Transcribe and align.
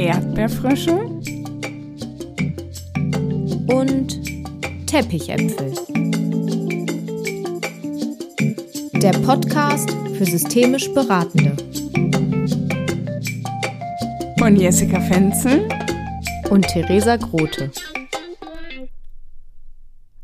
Erdbeerfrösche 0.00 0.96
und 3.66 4.18
Teppichäpfel. 4.86 5.74
Der 8.94 9.12
Podcast 9.18 9.90
für 10.16 10.24
systemisch 10.24 10.90
Beratende. 10.94 11.54
Von 14.38 14.56
Jessica 14.56 15.02
Fenzel 15.02 15.68
und 16.48 16.66
Theresa 16.68 17.16
Grote. 17.16 17.70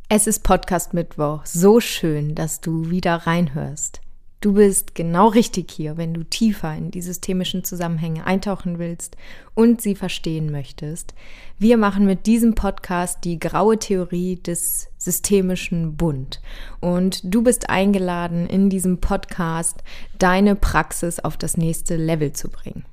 Es 0.08 0.26
ist 0.26 0.42
Podcast 0.42 0.94
Mittwoch. 0.94 1.44
So 1.44 1.80
schön, 1.80 2.34
dass 2.34 2.62
du 2.62 2.88
wieder 2.88 3.26
reinhörst. 3.26 4.00
Du 4.40 4.52
bist 4.52 4.94
genau 4.94 5.28
richtig 5.28 5.70
hier, 5.70 5.96
wenn 5.96 6.12
du 6.12 6.22
tiefer 6.22 6.74
in 6.74 6.90
die 6.90 7.00
systemischen 7.00 7.64
Zusammenhänge 7.64 8.26
eintauchen 8.26 8.78
willst 8.78 9.16
und 9.54 9.80
sie 9.80 9.94
verstehen 9.94 10.52
möchtest. 10.52 11.14
Wir 11.58 11.78
machen 11.78 12.04
mit 12.04 12.26
diesem 12.26 12.54
Podcast 12.54 13.24
die 13.24 13.38
graue 13.38 13.78
Theorie 13.78 14.36
des 14.36 14.88
systemischen 14.98 15.96
Bund. 15.96 16.42
Und 16.80 17.20
du 17.24 17.42
bist 17.42 17.70
eingeladen, 17.70 18.46
in 18.46 18.68
diesem 18.68 18.98
Podcast 18.98 19.82
deine 20.18 20.54
Praxis 20.54 21.18
auf 21.18 21.38
das 21.38 21.56
nächste 21.56 21.96
Level 21.96 22.32
zu 22.32 22.50
bringen. 22.50 22.84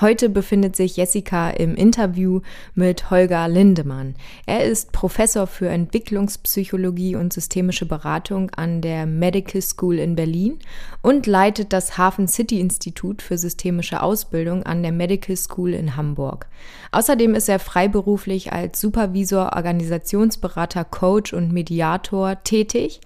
Heute 0.00 0.30
befindet 0.30 0.74
sich 0.74 0.96
Jessica 0.96 1.50
im 1.50 1.74
Interview 1.74 2.40
mit 2.74 3.10
Holger 3.10 3.46
Lindemann. 3.46 4.14
Er 4.46 4.64
ist 4.64 4.90
Professor 4.90 5.46
für 5.46 5.68
Entwicklungspsychologie 5.68 7.14
und 7.14 7.32
systemische 7.32 7.84
Beratung 7.84 8.50
an 8.50 8.80
der 8.80 9.04
Medical 9.06 9.60
School 9.60 9.98
in 9.98 10.16
Berlin 10.16 10.58
und 11.02 11.26
leitet 11.26 11.74
das 11.74 11.98
Hafen 11.98 12.26
City 12.26 12.58
Institut 12.58 13.20
für 13.20 13.36
systemische 13.36 14.02
Ausbildung 14.02 14.62
an 14.62 14.82
der 14.82 14.92
Medical 14.92 15.36
School 15.36 15.74
in 15.74 15.94
Hamburg. 15.94 16.48
Außerdem 16.90 17.34
ist 17.34 17.50
er 17.50 17.58
freiberuflich 17.58 18.52
als 18.52 18.80
Supervisor, 18.80 19.52
Organisationsberater, 19.54 20.84
Coach 20.84 21.34
und 21.34 21.52
Mediator 21.52 22.42
tätig 22.42 23.02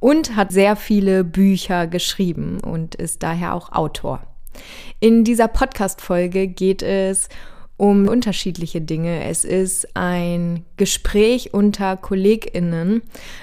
und 0.00 0.36
hat 0.36 0.52
sehr 0.52 0.74
viele 0.74 1.22
Bücher 1.22 1.86
geschrieben 1.86 2.60
und 2.60 2.94
ist 2.94 3.22
daher 3.22 3.54
auch 3.54 3.72
Autor. 3.72 4.29
In 5.00 5.24
dieser 5.24 5.48
Podcast-Folge 5.48 6.48
geht 6.48 6.82
es 6.82 7.28
um 7.80 8.08
unterschiedliche 8.08 8.82
Dinge. 8.82 9.24
Es 9.24 9.46
ist 9.46 9.96
ein 9.96 10.66
Gespräch 10.76 11.54
unter 11.54 11.96
KollegInnen, 11.96 13.00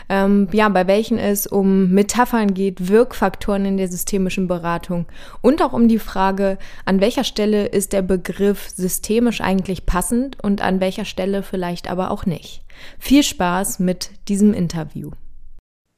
ähm, 0.10 0.48
ja, 0.52 0.70
bei 0.70 0.86
welchen 0.86 1.18
es 1.18 1.48
um 1.48 1.90
Metaphern 1.90 2.54
geht, 2.54 2.88
Wirkfaktoren 2.88 3.66
in 3.66 3.78
der 3.78 3.88
systemischen 3.88 4.48
Beratung 4.48 5.08
und 5.42 5.64
auch 5.64 5.74
um 5.74 5.88
die 5.88 5.98
Frage, 5.98 6.60
an 6.86 7.02
welcher 7.02 7.24
Stelle 7.24 7.66
ist 7.66 7.94
der 7.94 8.04
Begriff 8.04 8.70
systemisch 8.70 9.42
eigentlich 9.42 9.88
passend 9.88 10.38
und 10.44 10.62
an 10.62 10.80
welcher 10.82 11.06
Stelle 11.06 11.42
vielleicht 11.42 11.90
aber 11.90 12.12
auch 12.12 12.28
nicht. 12.28 12.64
Viel 13.00 13.24
Spaß 13.24 13.80
mit 13.80 14.12
diesem 14.28 14.54
Interview. 14.54 15.10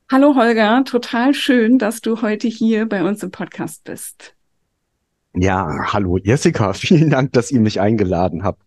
Hallo 0.09 0.35
Holger, 0.35 0.85
total 0.85 1.33
schön, 1.33 1.77
dass 1.77 1.99
du 1.99 2.21
heute 2.21 2.47
hier 2.47 2.87
bei 2.87 3.03
uns 3.03 3.21
im 3.21 3.31
Podcast 3.31 3.83
bist. 3.83 4.33
Ja, 5.35 5.93
hallo 5.93 6.17
Jessica, 6.17 6.73
vielen 6.73 7.09
Dank, 7.09 7.33
dass 7.33 7.51
ihr 7.51 7.59
mich 7.59 7.79
eingeladen 7.79 8.43
habt. 8.43 8.61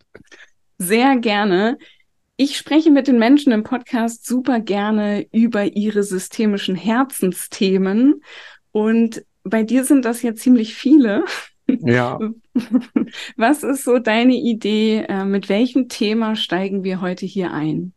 Sehr 0.78 1.16
gerne. 1.18 1.78
Ich 2.36 2.56
spreche 2.56 2.90
mit 2.90 3.08
den 3.08 3.18
Menschen 3.18 3.52
im 3.52 3.62
Podcast 3.62 4.26
super 4.26 4.58
gerne 4.60 5.26
über 5.32 5.64
ihre 5.64 6.02
systemischen 6.02 6.74
Herzensthemen 6.74 8.22
und 8.72 9.24
bei 9.44 9.62
dir 9.62 9.84
sind 9.84 10.04
das 10.04 10.22
ja 10.22 10.34
ziemlich 10.34 10.74
viele. 10.74 11.24
Ja. 11.66 12.18
Was 13.36 13.62
ist 13.62 13.84
so 13.84 13.98
deine 13.98 14.34
Idee? 14.34 15.04
Äh, 15.08 15.24
mit 15.24 15.48
welchem 15.48 15.88
Thema 15.88 16.36
steigen 16.36 16.84
wir 16.84 17.00
heute 17.00 17.26
hier 17.26 17.52
ein? 17.52 17.92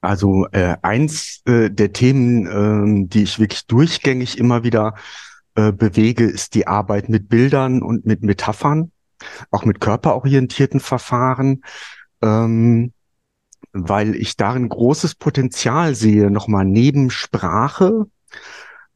Also 0.00 0.46
äh, 0.52 0.76
eins 0.82 1.42
äh, 1.46 1.70
der 1.70 1.92
Themen, 1.92 2.46
äh, 2.46 3.08
die 3.08 3.22
ich 3.22 3.38
wirklich 3.38 3.66
durchgängig 3.66 4.38
immer 4.38 4.62
wieder 4.62 4.94
äh, 5.56 5.72
bewege, 5.72 6.24
ist 6.24 6.54
die 6.54 6.66
Arbeit 6.66 7.08
mit 7.08 7.28
Bildern 7.28 7.82
und 7.82 8.06
mit 8.06 8.22
Metaphern, 8.22 8.92
auch 9.50 9.64
mit 9.64 9.80
körperorientierten 9.80 10.80
Verfahren, 10.80 11.62
ähm, 12.22 12.92
weil 13.72 14.14
ich 14.14 14.36
darin 14.36 14.68
großes 14.68 15.14
Potenzial 15.14 15.94
sehe, 15.94 16.30
nochmal 16.30 16.64
neben 16.64 17.10
Sprache, 17.10 18.06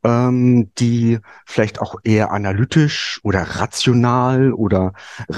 ähm, 0.03 0.71
die 0.79 1.19
vielleicht 1.47 1.81
auch 1.81 1.97
eher 2.05 2.31
analytisch 2.31 3.21
oder 3.23 3.43
rational 3.43 4.53
oder 4.53 4.93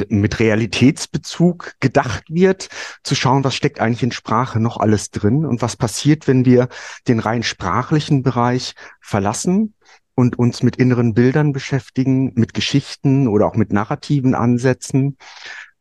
mit 0.08 0.38
Realitätsbezug 0.40 1.74
gedacht 1.80 2.24
wird, 2.28 2.68
zu 3.02 3.14
schauen, 3.14 3.44
was 3.44 3.54
steckt 3.54 3.80
eigentlich 3.80 4.02
in 4.02 4.12
Sprache 4.12 4.60
noch 4.60 4.76
alles 4.76 5.10
drin 5.10 5.44
und 5.44 5.62
was 5.62 5.76
passiert, 5.76 6.28
wenn 6.28 6.44
wir 6.44 6.68
den 7.08 7.18
rein 7.18 7.42
sprachlichen 7.42 8.22
Bereich 8.22 8.74
verlassen 9.00 9.74
und 10.14 10.38
uns 10.38 10.62
mit 10.62 10.76
inneren 10.76 11.14
Bildern 11.14 11.52
beschäftigen, 11.52 12.32
mit 12.34 12.54
Geschichten 12.54 13.28
oder 13.28 13.46
auch 13.46 13.56
mit 13.56 13.72
narrativen 13.72 14.34
Ansätzen 14.34 15.16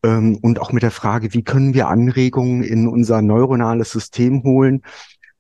ähm, 0.04 0.38
und 0.42 0.60
auch 0.60 0.72
mit 0.72 0.84
der 0.84 0.92
Frage, 0.92 1.34
wie 1.34 1.44
können 1.44 1.74
wir 1.74 1.88
Anregungen 1.88 2.64
in 2.64 2.88
unser 2.88 3.22
neuronales 3.22 3.92
System 3.92 4.44
holen, 4.44 4.82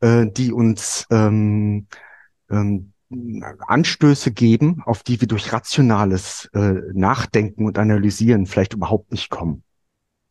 äh, 0.02 0.28
die 0.28 0.52
uns 0.52 1.08
ähm, 1.10 1.88
ähm, 2.50 2.94
Anstöße 3.68 4.32
geben, 4.32 4.82
auf 4.86 5.04
die 5.04 5.20
wir 5.20 5.28
durch 5.28 5.52
rationales 5.52 6.50
äh, 6.54 6.76
Nachdenken 6.94 7.66
und 7.66 7.78
Analysieren 7.78 8.46
vielleicht 8.46 8.74
überhaupt 8.74 9.12
nicht 9.12 9.30
kommen. 9.30 9.64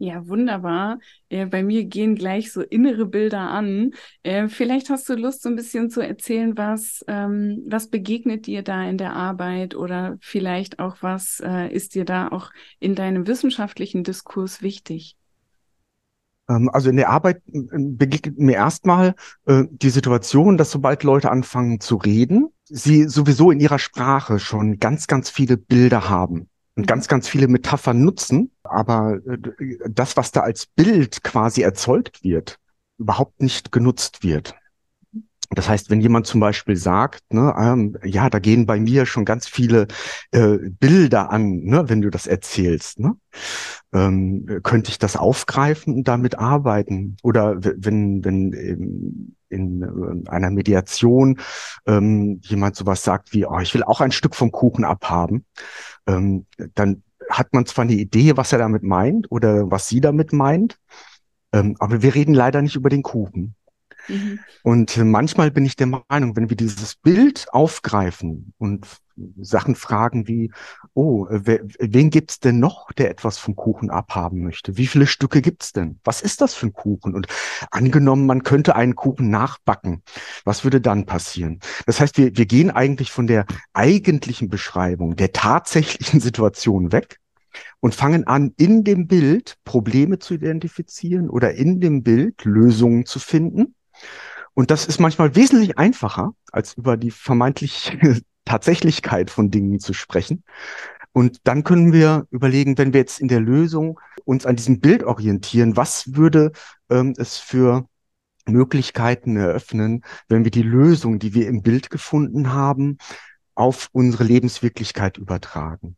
Ja, 0.02 0.26
wunderbar. 0.26 0.98
Äh, 1.28 1.44
bei 1.44 1.62
mir 1.62 1.84
gehen 1.84 2.14
gleich 2.14 2.52
so 2.52 2.62
innere 2.62 3.04
Bilder 3.04 3.50
an. 3.50 3.90
Äh, 4.22 4.48
vielleicht 4.48 4.88
hast 4.88 5.06
du 5.10 5.14
Lust, 5.14 5.42
so 5.42 5.50
ein 5.50 5.56
bisschen 5.56 5.90
zu 5.90 6.00
erzählen, 6.00 6.56
was, 6.56 7.04
ähm, 7.06 7.62
was 7.66 7.88
begegnet 7.88 8.46
dir 8.46 8.62
da 8.62 8.82
in 8.88 8.96
der 8.96 9.12
Arbeit 9.14 9.74
oder 9.74 10.16
vielleicht 10.22 10.78
auch, 10.78 10.96
was 11.02 11.42
äh, 11.44 11.70
ist 11.70 11.94
dir 11.94 12.06
da 12.06 12.28
auch 12.28 12.50
in 12.78 12.94
deinem 12.94 13.26
wissenschaftlichen 13.26 14.02
Diskurs 14.02 14.62
wichtig? 14.62 15.18
Ähm, 16.48 16.70
also 16.72 16.88
in 16.88 16.96
der 16.96 17.10
Arbeit 17.10 17.42
äh, 17.52 17.60
begegnet 17.76 18.38
mir 18.38 18.54
erstmal 18.54 19.14
äh, 19.44 19.64
die 19.70 19.90
Situation, 19.90 20.56
dass 20.56 20.70
sobald 20.70 21.02
Leute 21.02 21.30
anfangen 21.30 21.78
zu 21.78 21.96
reden, 21.96 22.48
sie 22.64 23.04
sowieso 23.04 23.50
in 23.50 23.60
ihrer 23.60 23.78
Sprache 23.78 24.38
schon 24.38 24.78
ganz, 24.78 25.08
ganz 25.08 25.28
viele 25.28 25.58
Bilder 25.58 26.08
haben 26.08 26.48
und 26.80 26.86
ganz, 26.86 27.08
ganz 27.08 27.28
viele 27.28 27.46
Metaphern 27.46 28.02
nutzen, 28.02 28.50
aber 28.62 29.18
äh, 29.26 29.76
das, 29.90 30.16
was 30.16 30.32
da 30.32 30.40
als 30.40 30.64
Bild 30.64 31.22
quasi 31.22 31.60
erzeugt 31.60 32.24
wird, 32.24 32.58
überhaupt 32.96 33.42
nicht 33.42 33.70
genutzt 33.70 34.22
wird. 34.22 34.54
Das 35.50 35.68
heißt, 35.68 35.90
wenn 35.90 36.00
jemand 36.00 36.26
zum 36.26 36.40
Beispiel 36.40 36.76
sagt, 36.76 37.34
ne, 37.34 37.54
ähm, 37.58 37.98
ja, 38.02 38.30
da 38.30 38.38
gehen 38.38 38.64
bei 38.64 38.80
mir 38.80 39.04
schon 39.04 39.26
ganz 39.26 39.46
viele 39.46 39.88
äh, 40.30 40.56
Bilder 40.56 41.30
an, 41.30 41.64
ne, 41.64 41.88
wenn 41.88 42.00
du 42.00 42.08
das 42.08 42.26
erzählst, 42.26 42.98
ne, 42.98 43.14
ähm, 43.92 44.60
könnte 44.62 44.90
ich 44.90 44.98
das 44.98 45.16
aufgreifen 45.16 45.92
und 45.92 46.08
damit 46.08 46.38
arbeiten? 46.38 47.18
Oder 47.22 47.58
wenn, 47.62 48.24
wenn 48.24 48.52
in, 48.54 49.36
in 49.50 49.82
äh, 49.82 50.30
einer 50.30 50.50
Mediation 50.50 51.38
ähm, 51.86 52.40
jemand 52.42 52.76
sowas 52.76 53.04
sagt 53.04 53.32
wie, 53.32 53.44
oh, 53.44 53.58
ich 53.60 53.74
will 53.74 53.82
auch 53.82 54.00
ein 54.00 54.12
Stück 54.12 54.34
vom 54.34 54.52
Kuchen 54.52 54.84
abhaben, 54.84 55.44
ähm, 56.06 56.46
dann 56.74 57.02
hat 57.28 57.52
man 57.52 57.66
zwar 57.66 57.84
eine 57.84 57.92
Idee, 57.92 58.36
was 58.36 58.52
er 58.52 58.58
damit 58.58 58.82
meint 58.82 59.30
oder 59.30 59.70
was 59.70 59.88
sie 59.88 60.00
damit 60.00 60.32
meint, 60.32 60.78
ähm, 61.52 61.76
aber 61.78 62.02
wir 62.02 62.14
reden 62.14 62.34
leider 62.34 62.62
nicht 62.62 62.76
über 62.76 62.90
den 62.90 63.02
Kuchen. 63.02 63.54
Mhm. 64.10 64.40
Und 64.62 64.96
manchmal 64.96 65.50
bin 65.50 65.64
ich 65.64 65.76
der 65.76 65.86
Meinung, 65.86 66.36
wenn 66.36 66.50
wir 66.50 66.56
dieses 66.56 66.96
Bild 66.96 67.46
aufgreifen 67.52 68.52
und 68.58 68.86
Sachen 69.40 69.74
fragen 69.74 70.28
wie, 70.28 70.50
oh, 70.94 71.26
wer, 71.28 71.60
wen 71.78 72.10
gibt's 72.10 72.40
denn 72.40 72.58
noch, 72.58 72.92
der 72.92 73.10
etwas 73.10 73.38
vom 73.38 73.56
Kuchen 73.56 73.90
abhaben 73.90 74.42
möchte? 74.42 74.76
Wie 74.76 74.86
viele 74.86 75.06
Stücke 75.06 75.42
gibt's 75.42 75.72
denn? 75.72 76.00
Was 76.04 76.22
ist 76.22 76.40
das 76.40 76.54
für 76.54 76.66
ein 76.66 76.72
Kuchen? 76.72 77.14
Und 77.14 77.26
angenommen, 77.70 78.26
man 78.26 78.42
könnte 78.42 78.76
einen 78.76 78.94
Kuchen 78.94 79.30
nachbacken, 79.30 80.02
was 80.44 80.64
würde 80.64 80.80
dann 80.80 81.06
passieren? 81.06 81.60
Das 81.86 82.00
heißt, 82.00 82.16
wir, 82.18 82.36
wir 82.36 82.46
gehen 82.46 82.70
eigentlich 82.70 83.10
von 83.10 83.26
der 83.26 83.46
eigentlichen 83.72 84.48
Beschreibung 84.48 85.16
der 85.16 85.32
tatsächlichen 85.32 86.20
Situation 86.20 86.92
weg 86.92 87.18
und 87.80 87.94
fangen 87.94 88.26
an, 88.26 88.52
in 88.56 88.84
dem 88.84 89.06
Bild 89.06 89.56
Probleme 89.64 90.18
zu 90.18 90.34
identifizieren 90.34 91.28
oder 91.28 91.54
in 91.54 91.80
dem 91.80 92.02
Bild 92.02 92.44
Lösungen 92.44 93.06
zu 93.06 93.18
finden 93.18 93.74
und 94.54 94.70
das 94.70 94.86
ist 94.86 95.00
manchmal 95.00 95.36
wesentlich 95.36 95.78
einfacher, 95.78 96.34
als 96.52 96.74
über 96.74 96.96
die 96.96 97.10
vermeintliche 97.10 98.20
Tatsächlichkeit 98.44 99.30
von 99.30 99.50
Dingen 99.50 99.80
zu 99.80 99.92
sprechen. 99.92 100.42
Und 101.12 101.38
dann 101.44 101.64
können 101.64 101.92
wir 101.92 102.26
überlegen, 102.30 102.78
wenn 102.78 102.92
wir 102.92 103.00
jetzt 103.00 103.20
in 103.20 103.28
der 103.28 103.40
Lösung 103.40 103.98
uns 104.24 104.46
an 104.46 104.56
diesem 104.56 104.80
Bild 104.80 105.02
orientieren, 105.02 105.76
was 105.76 106.14
würde 106.14 106.52
ähm, 106.88 107.14
es 107.16 107.36
für 107.36 107.86
Möglichkeiten 108.46 109.36
eröffnen, 109.36 110.02
wenn 110.28 110.44
wir 110.44 110.50
die 110.50 110.62
Lösung, 110.62 111.18
die 111.18 111.34
wir 111.34 111.48
im 111.48 111.62
Bild 111.62 111.90
gefunden 111.90 112.52
haben, 112.52 112.98
auf 113.54 113.88
unsere 113.92 114.24
Lebenswirklichkeit 114.24 115.18
übertragen. 115.18 115.96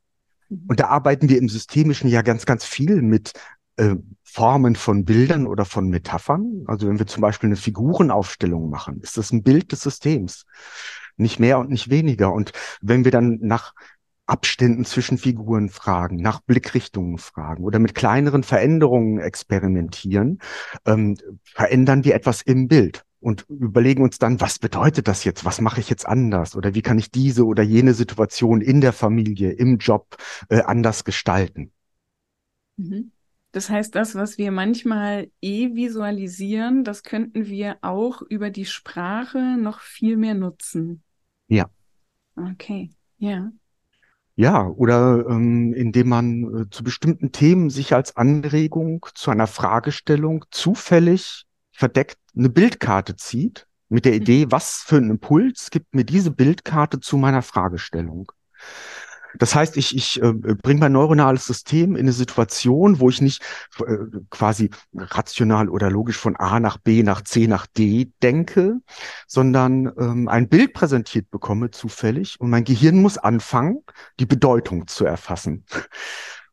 Mhm. 0.48 0.64
Und 0.68 0.80
da 0.80 0.88
arbeiten 0.88 1.28
wir 1.28 1.38
im 1.38 1.48
Systemischen 1.48 2.08
ja 2.08 2.22
ganz, 2.22 2.46
ganz 2.46 2.64
viel 2.64 3.02
mit 3.02 3.32
äh, 3.76 3.96
Formen 4.22 4.76
von 4.76 5.04
Bildern 5.04 5.46
oder 5.46 5.64
von 5.64 5.88
Metaphern. 5.88 6.64
Also 6.66 6.88
wenn 6.88 6.98
wir 6.98 7.06
zum 7.06 7.20
Beispiel 7.20 7.48
eine 7.48 7.56
Figurenaufstellung 7.56 8.70
machen, 8.70 9.00
ist 9.00 9.16
das 9.16 9.32
ein 9.32 9.42
Bild 9.42 9.72
des 9.72 9.82
Systems. 9.82 10.46
Nicht 11.16 11.38
mehr 11.38 11.58
und 11.58 11.70
nicht 11.70 11.90
weniger. 11.90 12.32
Und 12.32 12.52
wenn 12.80 13.04
wir 13.04 13.12
dann 13.12 13.38
nach 13.42 13.74
Abständen 14.26 14.84
zwischen 14.84 15.18
Figuren 15.18 15.68
fragen, 15.68 16.16
nach 16.16 16.40
Blickrichtungen 16.40 17.18
fragen 17.18 17.64
oder 17.64 17.78
mit 17.78 17.94
kleineren 17.94 18.44
Veränderungen 18.44 19.18
experimentieren, 19.18 20.38
ähm, 20.86 21.16
verändern 21.44 22.04
wir 22.04 22.14
etwas 22.14 22.40
im 22.40 22.68
Bild 22.68 23.04
und 23.20 23.46
überlegen 23.48 24.02
uns 24.02 24.18
dann, 24.18 24.40
was 24.40 24.58
bedeutet 24.58 25.08
das 25.08 25.24
jetzt? 25.24 25.44
Was 25.44 25.60
mache 25.60 25.80
ich 25.80 25.90
jetzt 25.90 26.06
anders? 26.06 26.56
Oder 26.56 26.74
wie 26.74 26.82
kann 26.82 26.98
ich 26.98 27.10
diese 27.10 27.44
oder 27.44 27.62
jene 27.62 27.94
Situation 27.94 28.60
in 28.60 28.80
der 28.80 28.92
Familie, 28.92 29.52
im 29.52 29.78
Job 29.78 30.16
äh, 30.48 30.62
anders 30.62 31.04
gestalten? 31.04 31.72
Mhm. 32.76 33.12
Das 33.52 33.68
heißt, 33.68 33.94
das, 33.94 34.14
was 34.14 34.38
wir 34.38 34.50
manchmal 34.50 35.30
eh 35.42 35.74
visualisieren, 35.74 36.84
das 36.84 37.02
könnten 37.02 37.46
wir 37.46 37.76
auch 37.82 38.22
über 38.22 38.50
die 38.50 38.64
Sprache 38.64 39.56
noch 39.58 39.80
viel 39.80 40.16
mehr 40.16 40.34
nutzen. 40.34 41.02
Ja. 41.48 41.66
Okay, 42.34 42.90
ja. 43.18 43.52
Ja, 44.34 44.66
oder 44.66 45.26
ähm, 45.28 45.74
indem 45.74 46.08
man 46.08 46.62
äh, 46.62 46.70
zu 46.70 46.82
bestimmten 46.82 47.32
Themen 47.32 47.68
sich 47.68 47.94
als 47.94 48.16
Anregung 48.16 49.04
zu 49.14 49.30
einer 49.30 49.46
Fragestellung 49.46 50.46
zufällig 50.50 51.44
verdeckt 51.70 52.18
eine 52.34 52.48
Bildkarte 52.48 53.16
zieht 53.16 53.66
mit 53.90 54.06
der 54.06 54.12
mhm. 54.12 54.22
Idee, 54.22 54.46
was 54.48 54.82
für 54.86 54.96
einen 54.96 55.10
Impuls 55.10 55.70
gibt 55.70 55.94
mir 55.94 56.04
diese 56.04 56.30
Bildkarte 56.30 57.00
zu 57.00 57.18
meiner 57.18 57.42
Fragestellung. 57.42 58.32
Das 59.38 59.54
heißt, 59.54 59.76
ich, 59.76 59.96
ich 59.96 60.22
äh, 60.22 60.32
bringe 60.32 60.80
mein 60.80 60.92
neuronales 60.92 61.46
System 61.46 61.96
in 61.96 62.02
eine 62.02 62.12
Situation, 62.12 63.00
wo 63.00 63.08
ich 63.08 63.20
nicht 63.20 63.42
äh, 63.86 63.96
quasi 64.30 64.70
rational 64.94 65.68
oder 65.68 65.90
logisch 65.90 66.18
von 66.18 66.36
A 66.36 66.60
nach 66.60 66.78
B 66.78 67.02
nach 67.02 67.22
C 67.22 67.46
nach 67.46 67.66
D 67.66 68.12
denke, 68.22 68.80
sondern 69.26 69.92
ähm, 69.98 70.28
ein 70.28 70.48
Bild 70.48 70.74
präsentiert 70.74 71.30
bekomme 71.30 71.70
zufällig 71.70 72.40
und 72.40 72.50
mein 72.50 72.64
Gehirn 72.64 73.00
muss 73.00 73.18
anfangen, 73.18 73.82
die 74.20 74.26
Bedeutung 74.26 74.86
zu 74.86 75.04
erfassen. 75.04 75.64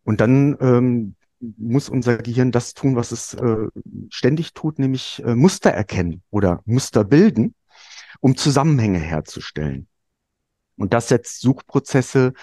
Und 0.04 0.22
dann 0.22 0.58
ähm, 0.62 1.16
muss 1.40 1.90
unser 1.90 2.18
Gehirn 2.18 2.52
das 2.52 2.74
tun, 2.74 2.96
was 2.96 3.12
es 3.12 3.34
äh, 3.34 3.68
ständig 4.10 4.54
tut, 4.54 4.80
nämlich 4.80 5.22
äh, 5.26 5.36
Muster 5.36 5.72
erkennen 5.72 6.24
oder 6.30 6.62
Muster 6.66 7.04
bilden, 7.04 7.56
um 8.20 8.36
Zusammenhänge 8.36 9.00
herzustellen. 9.00 9.88
Und 10.78 10.94
das 10.94 11.10
setzt 11.10 11.42
Suchprozesse 11.42 12.34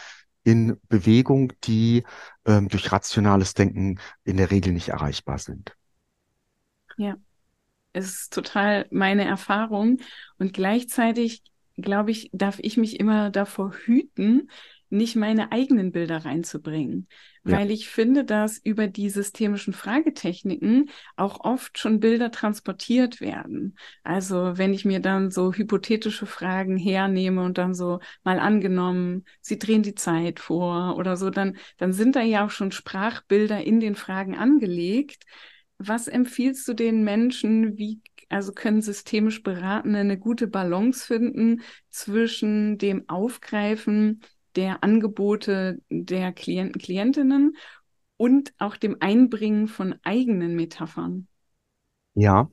in 0.47 0.79
Bewegung, 0.89 1.53
die 1.65 2.05
ähm, 2.47 2.69
durch 2.69 2.93
rationales 2.93 3.55
Denken 3.55 3.99
in 4.25 4.37
der 4.37 4.51
Regel 4.53 4.73
nicht 4.73 4.91
erreichbar 4.91 5.39
sind. 5.39 5.77
Ja, 6.97 7.17
es 7.93 8.07
ist 8.23 8.35
total 8.35 8.87
meine 8.91 9.25
Erfahrung 9.25 9.99
und 10.39 10.53
gleichzeitig 10.55 11.43
glaube 11.77 12.11
ich, 12.13 12.31
darf 12.33 12.59
ich 12.61 12.77
mich 12.79 13.01
immer 13.01 13.31
davor 13.31 13.73
hüten, 13.75 14.51
nicht 14.89 15.17
meine 15.17 15.53
eigenen 15.53 15.91
Bilder 15.93 16.25
reinzubringen, 16.25 17.09
ja. 17.45 17.59
weil 17.59 17.71
ich 17.71 17.89
finde, 17.89 18.25
dass 18.25 18.59
über 18.59 18.87
die 18.87 19.11
systemischen 19.11 19.73
Fragetechniken 19.73 20.91
auch 21.17 21.41
oft 21.41 21.79
schon 21.79 22.01
Bilder 22.01 22.31
transportiert 22.31 23.21
werden. 23.21 23.77
Also 24.05 24.57
wenn 24.57 24.73
ich 24.73 24.85
mir 24.85 25.01
dann 25.01 25.31
so 25.31 25.53
hypothetische 25.53 26.27
Fragen 26.27 26.77
hernehme 26.77 27.43
und 27.43 27.59
dann 27.59 27.75
so 27.75 28.01
mal 28.23 28.39
angenommen, 28.39 29.25
sie 29.41 29.59
drehen 29.59 29.83
die 29.83 29.95
Zeit 29.95 30.41
vor 30.41 30.97
oder 30.97 31.17
so, 31.17 31.31
dann, 31.31 31.57
dann 31.79 31.93
sind 31.93 32.17
da 32.17 32.23
ja 32.23 32.47
auch 32.47 32.51
schon 32.51 32.73
Sprachbilder 32.73 33.65
in 33.65 33.81
den 33.81 33.97
Fragen 33.97 34.37
angelegt. 34.37 35.25
Was 35.79 36.09
empfiehlst 36.09 36.67
du 36.69 36.75
den 36.75 37.05
Menschen? 37.05 37.77
Wie 37.77 38.01
also 38.29 38.53
können 38.53 38.83
systemisch 38.83 39.43
Beratende 39.43 40.01
eine 40.01 40.19
gute 40.19 40.49
Balance 40.49 41.07
finden 41.07 41.63
zwischen 41.91 42.79
dem 42.79 43.09
Aufgreifen 43.09 44.21
der 44.57 44.83
Angebote 44.83 45.81
der 45.91 46.33
Klienten, 46.33 46.81
Klientinnen 46.81 47.57
und 48.17 48.53
auch 48.59 48.77
dem 48.77 48.97
Einbringen 49.01 49.69
von 49.69 49.95
eigenen 50.03 50.57
Metaphern. 50.57 51.29
Ja, 52.15 52.51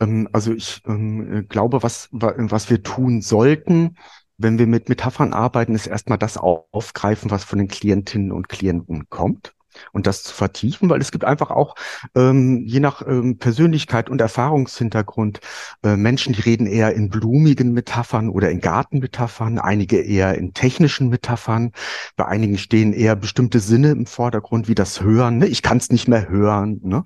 ähm, 0.00 0.28
also 0.32 0.52
ich 0.52 0.82
ähm, 0.86 1.46
glaube, 1.48 1.82
was, 1.82 2.08
was 2.10 2.70
wir 2.70 2.82
tun 2.82 3.20
sollten, 3.20 3.96
wenn 4.38 4.58
wir 4.58 4.66
mit 4.66 4.88
Metaphern 4.88 5.32
arbeiten, 5.32 5.74
ist 5.74 5.86
erstmal 5.86 6.18
das 6.18 6.36
aufgreifen, 6.36 7.30
was 7.30 7.44
von 7.44 7.58
den 7.58 7.68
Klientinnen 7.68 8.32
und 8.32 8.48
Klienten 8.48 9.08
kommt 9.08 9.55
und 9.92 10.06
das 10.06 10.22
zu 10.22 10.34
vertiefen, 10.34 10.90
weil 10.90 11.00
es 11.00 11.10
gibt 11.10 11.24
einfach 11.24 11.50
auch 11.50 11.74
ähm, 12.14 12.62
je 12.66 12.80
nach 12.80 13.06
ähm, 13.06 13.38
Persönlichkeit 13.38 14.10
und 14.10 14.20
Erfahrungshintergrund 14.20 15.40
äh, 15.82 15.96
Menschen, 15.96 16.32
die 16.32 16.40
reden 16.40 16.66
eher 16.66 16.94
in 16.94 17.08
blumigen 17.08 17.72
Metaphern 17.72 18.28
oder 18.28 18.50
in 18.50 18.60
Gartenmetaphern, 18.60 19.58
einige 19.58 20.00
eher 20.00 20.36
in 20.36 20.54
technischen 20.54 21.08
Metaphern, 21.08 21.72
bei 22.16 22.26
einigen 22.26 22.58
stehen 22.58 22.92
eher 22.92 23.16
bestimmte 23.16 23.60
Sinne 23.60 23.90
im 23.90 24.06
Vordergrund, 24.06 24.68
wie 24.68 24.74
das 24.74 25.00
Hören, 25.00 25.38
ne? 25.38 25.46
ich 25.46 25.62
kann 25.62 25.78
es 25.78 25.90
nicht 25.90 26.08
mehr 26.08 26.28
hören, 26.28 26.80
ne? 26.82 27.04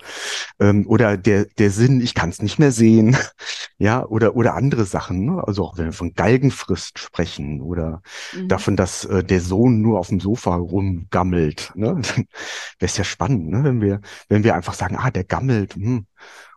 ähm, 0.59 0.87
oder 0.87 1.17
der 1.17 1.47
der 1.59 1.71
Sinn, 1.71 2.01
ich 2.01 2.15
kann 2.15 2.31
es 2.31 2.43
nicht 2.43 2.59
mehr 2.59 2.73
sehen, 2.73 3.17
ja, 3.79 4.05
oder 4.05 4.37
oder 4.37 4.55
andere 4.55 4.85
Sachen, 4.85 5.25
ne? 5.25 5.43
also 5.47 5.65
auch 5.65 5.79
wenn 5.79 5.87
wir 5.87 5.93
von 5.93 6.15
Galgenfrist 6.15 6.99
sprechen 6.99 7.61
oder 7.61 8.03
mhm. 8.35 8.49
davon, 8.49 8.77
dass 8.77 9.05
äh, 9.05 9.25
der 9.25 9.41
Sohn 9.41 9.81
nur 9.81 9.99
auf 9.99 10.09
dem 10.09 10.21
Sofa 10.21 10.55
rumgammelt, 10.57 11.73
ne? 11.75 12.01
Wäre 12.79 12.91
es 12.91 12.97
ja 12.97 13.05
spannend, 13.05 13.49
ne? 13.49 13.65
wenn 13.65 13.81
wir, 13.81 14.01
wenn 14.29 14.45
wir 14.45 14.55
einfach 14.55 14.75
sagen, 14.75 14.97
ah, 14.97 15.11
der 15.11 15.25
gammelt, 15.25 15.75
hm, 15.75 16.07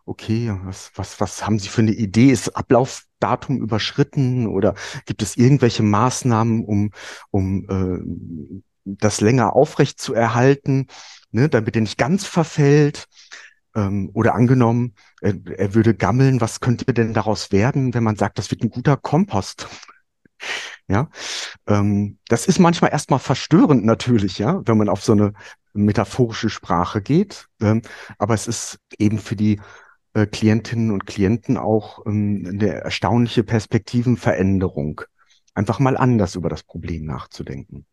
okay, 0.06 0.54
was, 0.64 0.92
was, 0.96 1.20
was 1.20 1.46
haben 1.46 1.58
Sie 1.58 1.68
für 1.68 1.82
eine 1.82 1.92
Idee? 1.92 2.30
Ist 2.30 2.56
Ablaufdatum 2.56 3.58
überschritten 3.58 4.46
oder 4.46 4.74
gibt 5.06 5.22
es 5.22 5.36
irgendwelche 5.36 5.82
Maßnahmen, 5.82 6.64
um, 6.64 6.90
um 7.30 7.68
äh, 7.68 8.54
das 8.84 9.20
länger 9.20 9.54
aufrecht 9.54 10.00
zu 10.00 10.14
erhalten, 10.14 10.88
ne, 11.30 11.48
damit 11.48 11.74
er 11.76 11.82
nicht 11.82 11.98
ganz 11.98 12.24
verfällt? 12.26 13.06
Ähm, 13.74 14.10
oder 14.14 14.34
angenommen, 14.34 14.94
er, 15.20 15.74
würde 15.74 15.94
gammeln, 15.94 16.40
was 16.40 16.60
könnte 16.60 16.92
denn 16.92 17.14
daraus 17.14 17.50
werden, 17.50 17.94
wenn 17.94 18.04
man 18.04 18.16
sagt, 18.16 18.38
das 18.38 18.50
wird 18.50 18.62
ein 18.62 18.70
guter 18.70 18.96
Kompost? 18.96 19.68
Ja, 20.86 21.08
ähm, 21.66 22.18
das 22.28 22.46
ist 22.46 22.58
manchmal 22.58 22.90
erstmal 22.90 23.20
verstörend 23.20 23.86
natürlich, 23.86 24.36
ja, 24.38 24.60
wenn 24.66 24.76
man 24.76 24.90
auf 24.90 25.02
so 25.02 25.12
eine 25.12 25.32
metaphorische 25.74 26.48
Sprache 26.48 27.02
geht. 27.02 27.46
Ähm, 27.60 27.82
aber 28.18 28.34
es 28.34 28.48
ist 28.48 28.78
eben 28.98 29.18
für 29.18 29.36
die 29.36 29.60
äh, 30.14 30.26
Klientinnen 30.26 30.90
und 30.90 31.06
Klienten 31.06 31.56
auch 31.56 32.06
ähm, 32.06 32.46
eine 32.48 32.68
erstaunliche 32.82 33.42
Perspektivenveränderung, 33.44 35.02
einfach 35.54 35.80
mal 35.80 35.96
anders 35.96 36.36
über 36.36 36.48
das 36.48 36.62
Problem 36.62 37.04
nachzudenken. 37.04 37.84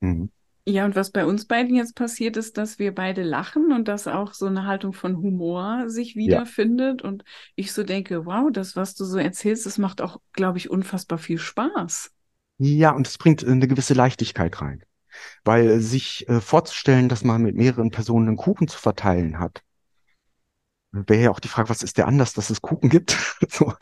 Mhm. 0.00 0.30
Ja, 0.66 0.86
und 0.86 0.96
was 0.96 1.10
bei 1.10 1.26
uns 1.26 1.44
beiden 1.44 1.74
jetzt 1.74 1.94
passiert 1.94 2.38
ist, 2.38 2.56
dass 2.56 2.78
wir 2.78 2.94
beide 2.94 3.22
lachen 3.22 3.70
und 3.70 3.86
dass 3.86 4.06
auch 4.06 4.32
so 4.32 4.46
eine 4.46 4.64
Haltung 4.64 4.94
von 4.94 5.18
Humor 5.18 5.90
sich 5.90 6.16
wiederfindet. 6.16 7.02
Ja. 7.02 7.08
Und 7.08 7.22
ich 7.54 7.72
so 7.72 7.82
denke, 7.82 8.24
wow, 8.24 8.48
das, 8.50 8.74
was 8.74 8.94
du 8.94 9.04
so 9.04 9.18
erzählst, 9.18 9.66
das 9.66 9.76
macht 9.76 10.00
auch, 10.00 10.20
glaube 10.32 10.56
ich, 10.56 10.70
unfassbar 10.70 11.18
viel 11.18 11.36
Spaß. 11.36 12.12
Ja, 12.56 12.92
und 12.92 13.06
es 13.06 13.18
bringt 13.18 13.44
eine 13.44 13.68
gewisse 13.68 13.92
Leichtigkeit 13.92 14.62
rein. 14.62 14.82
Weil 15.44 15.80
sich 15.80 16.28
äh, 16.28 16.40
vorzustellen, 16.40 17.08
dass 17.08 17.24
man 17.24 17.42
mit 17.42 17.56
mehreren 17.56 17.90
Personen 17.90 18.28
einen 18.28 18.36
Kuchen 18.36 18.68
zu 18.68 18.78
verteilen 18.78 19.38
hat, 19.38 19.62
wäre 20.92 21.22
ja 21.24 21.30
auch 21.30 21.40
die 21.40 21.48
Frage, 21.48 21.68
was 21.68 21.82
ist 21.82 21.98
der 21.98 22.06
Anlass, 22.06 22.34
dass 22.34 22.50
es 22.50 22.62
Kuchen 22.62 22.88
gibt? 22.88 23.16
so, 23.48 23.74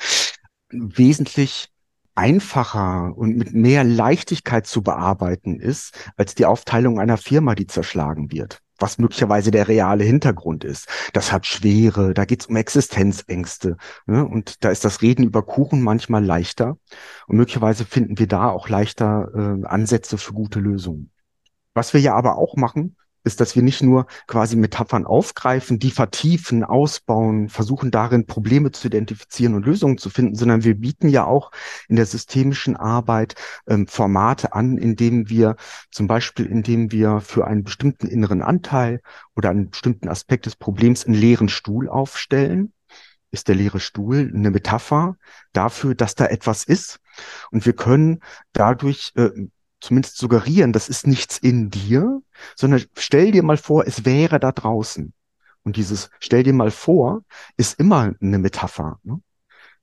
wesentlich 0.70 1.68
einfacher 2.14 3.16
und 3.16 3.36
mit 3.36 3.52
mehr 3.54 3.84
Leichtigkeit 3.84 4.66
zu 4.66 4.82
bearbeiten 4.82 5.58
ist, 5.60 6.10
als 6.16 6.34
die 6.34 6.46
Aufteilung 6.46 7.00
einer 7.00 7.16
Firma, 7.16 7.54
die 7.54 7.66
zerschlagen 7.66 8.30
wird. 8.30 8.58
Was 8.78 8.98
möglicherweise 8.98 9.50
der 9.50 9.68
reale 9.68 10.02
Hintergrund 10.02 10.64
ist. 10.64 10.88
Das 11.12 11.30
hat 11.30 11.46
Schwere, 11.46 12.14
da 12.14 12.24
geht 12.24 12.40
es 12.40 12.46
um 12.46 12.56
Existenzängste. 12.56 13.76
Ne? 14.06 14.26
Und 14.26 14.64
da 14.64 14.70
ist 14.70 14.84
das 14.84 15.02
Reden 15.02 15.24
über 15.24 15.42
Kuchen 15.42 15.82
manchmal 15.82 16.24
leichter. 16.24 16.76
Und 17.28 17.36
möglicherweise 17.36 17.84
finden 17.84 18.18
wir 18.18 18.26
da 18.26 18.48
auch 18.48 18.68
leichter 18.68 19.28
äh, 19.34 19.66
Ansätze 19.66 20.18
für 20.18 20.32
gute 20.32 20.58
Lösungen. 20.58 21.12
Was 21.74 21.94
wir 21.94 22.00
ja 22.00 22.14
aber 22.14 22.36
auch 22.36 22.56
machen, 22.56 22.96
ist, 23.24 23.40
dass 23.40 23.54
wir 23.54 23.62
nicht 23.62 23.82
nur 23.82 24.06
quasi 24.26 24.56
Metaphern 24.56 25.06
aufgreifen, 25.06 25.78
die 25.78 25.90
vertiefen, 25.90 26.64
ausbauen, 26.64 27.48
versuchen 27.48 27.90
darin 27.90 28.26
Probleme 28.26 28.72
zu 28.72 28.88
identifizieren 28.88 29.54
und 29.54 29.64
Lösungen 29.64 29.98
zu 29.98 30.10
finden, 30.10 30.34
sondern 30.34 30.64
wir 30.64 30.74
bieten 30.74 31.08
ja 31.08 31.24
auch 31.24 31.50
in 31.88 31.96
der 31.96 32.06
systemischen 32.06 32.76
Arbeit 32.76 33.34
ähm, 33.68 33.86
Formate 33.86 34.54
an, 34.54 34.76
indem 34.76 35.28
wir 35.28 35.56
zum 35.90 36.06
Beispiel, 36.06 36.46
indem 36.46 36.90
wir 36.90 37.20
für 37.20 37.46
einen 37.46 37.64
bestimmten 37.64 38.08
inneren 38.08 38.42
Anteil 38.42 39.00
oder 39.36 39.50
einen 39.50 39.70
bestimmten 39.70 40.08
Aspekt 40.08 40.46
des 40.46 40.56
Problems 40.56 41.04
einen 41.04 41.14
leeren 41.14 41.48
Stuhl 41.48 41.88
aufstellen. 41.88 42.72
Ist 43.30 43.48
der 43.48 43.54
leere 43.54 43.80
Stuhl 43.80 44.30
eine 44.34 44.50
Metapher 44.50 45.16
dafür, 45.54 45.94
dass 45.94 46.14
da 46.14 46.26
etwas 46.26 46.64
ist? 46.64 47.00
Und 47.50 47.64
wir 47.64 47.72
können 47.72 48.20
dadurch 48.52 49.12
äh, 49.14 49.30
zumindest 49.82 50.16
suggerieren, 50.16 50.72
das 50.72 50.88
ist 50.88 51.06
nichts 51.06 51.38
in 51.38 51.70
dir, 51.70 52.22
sondern 52.56 52.82
stell 52.96 53.32
dir 53.32 53.42
mal 53.42 53.56
vor, 53.56 53.86
es 53.86 54.04
wäre 54.04 54.40
da 54.40 54.52
draußen. 54.52 55.12
Und 55.64 55.76
dieses 55.76 56.10
Stell 56.20 56.42
dir 56.42 56.52
mal 56.52 56.70
vor, 56.70 57.22
ist 57.56 57.78
immer 57.78 58.14
eine 58.20 58.38
Metapher. 58.38 58.98
Ne? 59.02 59.20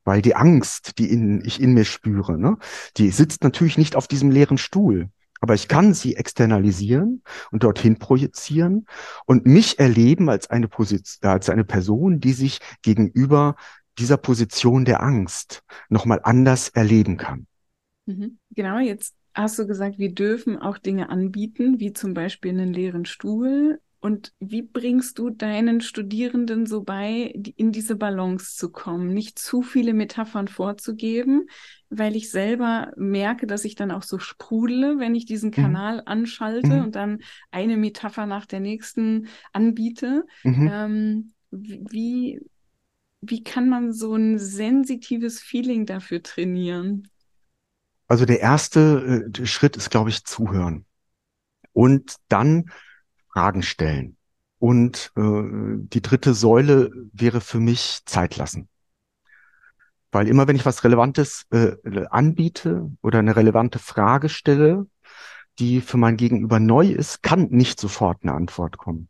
Weil 0.03 0.22
die 0.22 0.36
Angst, 0.36 0.98
die 0.98 1.10
in, 1.10 1.44
ich 1.46 1.62
in 1.62 1.74
mir 1.74 1.86
spüre, 1.86 2.38
ne, 2.38 2.58
die 2.98 3.12
sitzt 3.12 3.44
natürlich 3.44 3.77
nicht 3.77 3.96
auf 3.96 4.08
diesem 4.08 4.32
leeren 4.32 4.58
Stuhl. 4.58 5.10
Aber 5.41 5.53
ich 5.53 5.70
kann 5.70 5.94
sie 5.94 6.15
externalisieren 6.15 7.24
und 7.51 7.63
dorthin 7.63 7.98
projizieren 7.98 8.88
und 9.25 9.46
mich 9.46 9.79
erleben 9.79 10.29
als 10.29 10.50
eine 10.50 10.68
Position, 10.68 11.29
als 11.29 11.50
eine 11.50 11.63
Person, 11.63 12.20
die 12.20 12.34
sich 12.34 12.60
gegenüber 12.82 13.56
dieser 13.98 14.18
Position 14.18 14.84
der 14.84 15.01
Angst 15.01 15.63
nochmal 15.88 16.20
anders 16.24 16.70
erleben 16.70 17.15
kann. 17.15 17.48
Mhm. 18.06 18.39
Genau, 18.51 18.79
jetzt 18.79 19.15
hast 19.33 19.59
du 19.59 19.67
gesagt, 19.67 20.00
wir 20.00 20.13
dürfen 20.13 20.57
auch 20.57 20.77
Dinge 20.77 21.09
anbieten, 21.09 21.79
wie 21.79 21.93
zum 21.93 22.13
Beispiel 22.13 22.51
einen 22.51 22.74
leeren 22.74 23.05
Stuhl 23.05 23.79
und 24.01 24.31
wie 24.39 24.62
bringst 24.62 25.19
du 25.19 25.29
deinen 25.29 25.81
Studierenden 25.81 26.65
so 26.65 26.83
bei, 26.83 27.33
in 27.57 27.74
diese 27.74 27.98
Balance 27.98 28.55
zu 28.55 28.71
kommen, 28.71 29.13
nicht 29.13 29.38
zu 29.38 29.62
viele 29.62 29.93
Metaphern 29.93 30.48
vorzugeben, 30.48 31.48
weil 31.89 32.15
ich 32.15 32.31
selber 32.31 32.93
merke, 32.95 33.45
dass 33.45 33.65
ich 33.65 33.75
dann 33.75 33.91
auch 33.91 34.03
so 34.03 34.17
sprudele, 34.17 35.00
wenn 35.00 35.15
ich 35.15 35.25
diesen 35.25 35.50
mhm. 35.50 35.53
Kanal 35.53 36.03
anschalte 36.05 36.77
mhm. 36.77 36.83
und 36.86 36.95
dann 36.95 37.19
eine 37.51 37.75
Metapher 37.75 38.25
nach 38.25 38.45
der 38.45 38.62
nächsten 38.62 39.27
anbiete. 39.51 40.25
Mhm. 40.43 40.69
Ähm, 40.71 41.33
wie, 41.51 42.39
wie 43.21 43.43
kann 43.43 43.67
man 43.67 43.91
so 43.91 44.15
ein 44.15 44.39
sensitives 44.39 45.41
Feeling 45.41 45.86
dafür 45.86 46.24
trainieren? 46.24 47.09
Also 48.10 48.25
der 48.25 48.42
erste 48.42 49.32
äh, 49.34 49.46
Schritt 49.46 49.78
ist, 49.78 49.89
glaube 49.89 50.10
ich, 50.10 50.25
zuhören. 50.25 50.86
Und 51.72 52.16
dann 52.28 52.72
Fragen 53.32 53.62
stellen. 53.63 54.18
Und 54.58 55.12
äh, 55.16 55.22
die 55.78 56.01
dritte 56.01 56.34
Säule 56.34 56.92
wäre 57.13 57.39
für 57.39 57.60
mich 57.60 58.01
Zeit 58.06 58.36
lassen. 58.36 58.68
Weil 60.12 60.28
immer 60.28 60.48
wenn 60.48 60.56
ich 60.56 60.66
was 60.66 60.84
Relevantes 60.84 61.46
äh, 61.51 61.75
anbiete 62.10 62.92
oder 63.01 63.20
eine 63.20 63.36
relevante 63.36 63.78
Frage 63.78 64.28
stelle, 64.28 64.88
die 65.60 65.80
für 65.80 65.98
mein 65.98 66.18
Gegenüber 66.18 66.60
neu 66.60 66.88
ist, 66.88 67.22
kann 67.22 67.50
nicht 67.51 67.80
sofort 67.80 68.24
eine 68.24 68.34
Antwort 68.34 68.78
kommen. 68.78 69.08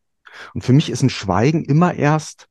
Und 0.53 0.63
für 0.63 0.73
mich 0.73 0.89
ist 0.89 1.01
ein 1.03 1.09
Schweigen 1.09 1.63
immer 1.63 1.93
erst 1.93 2.49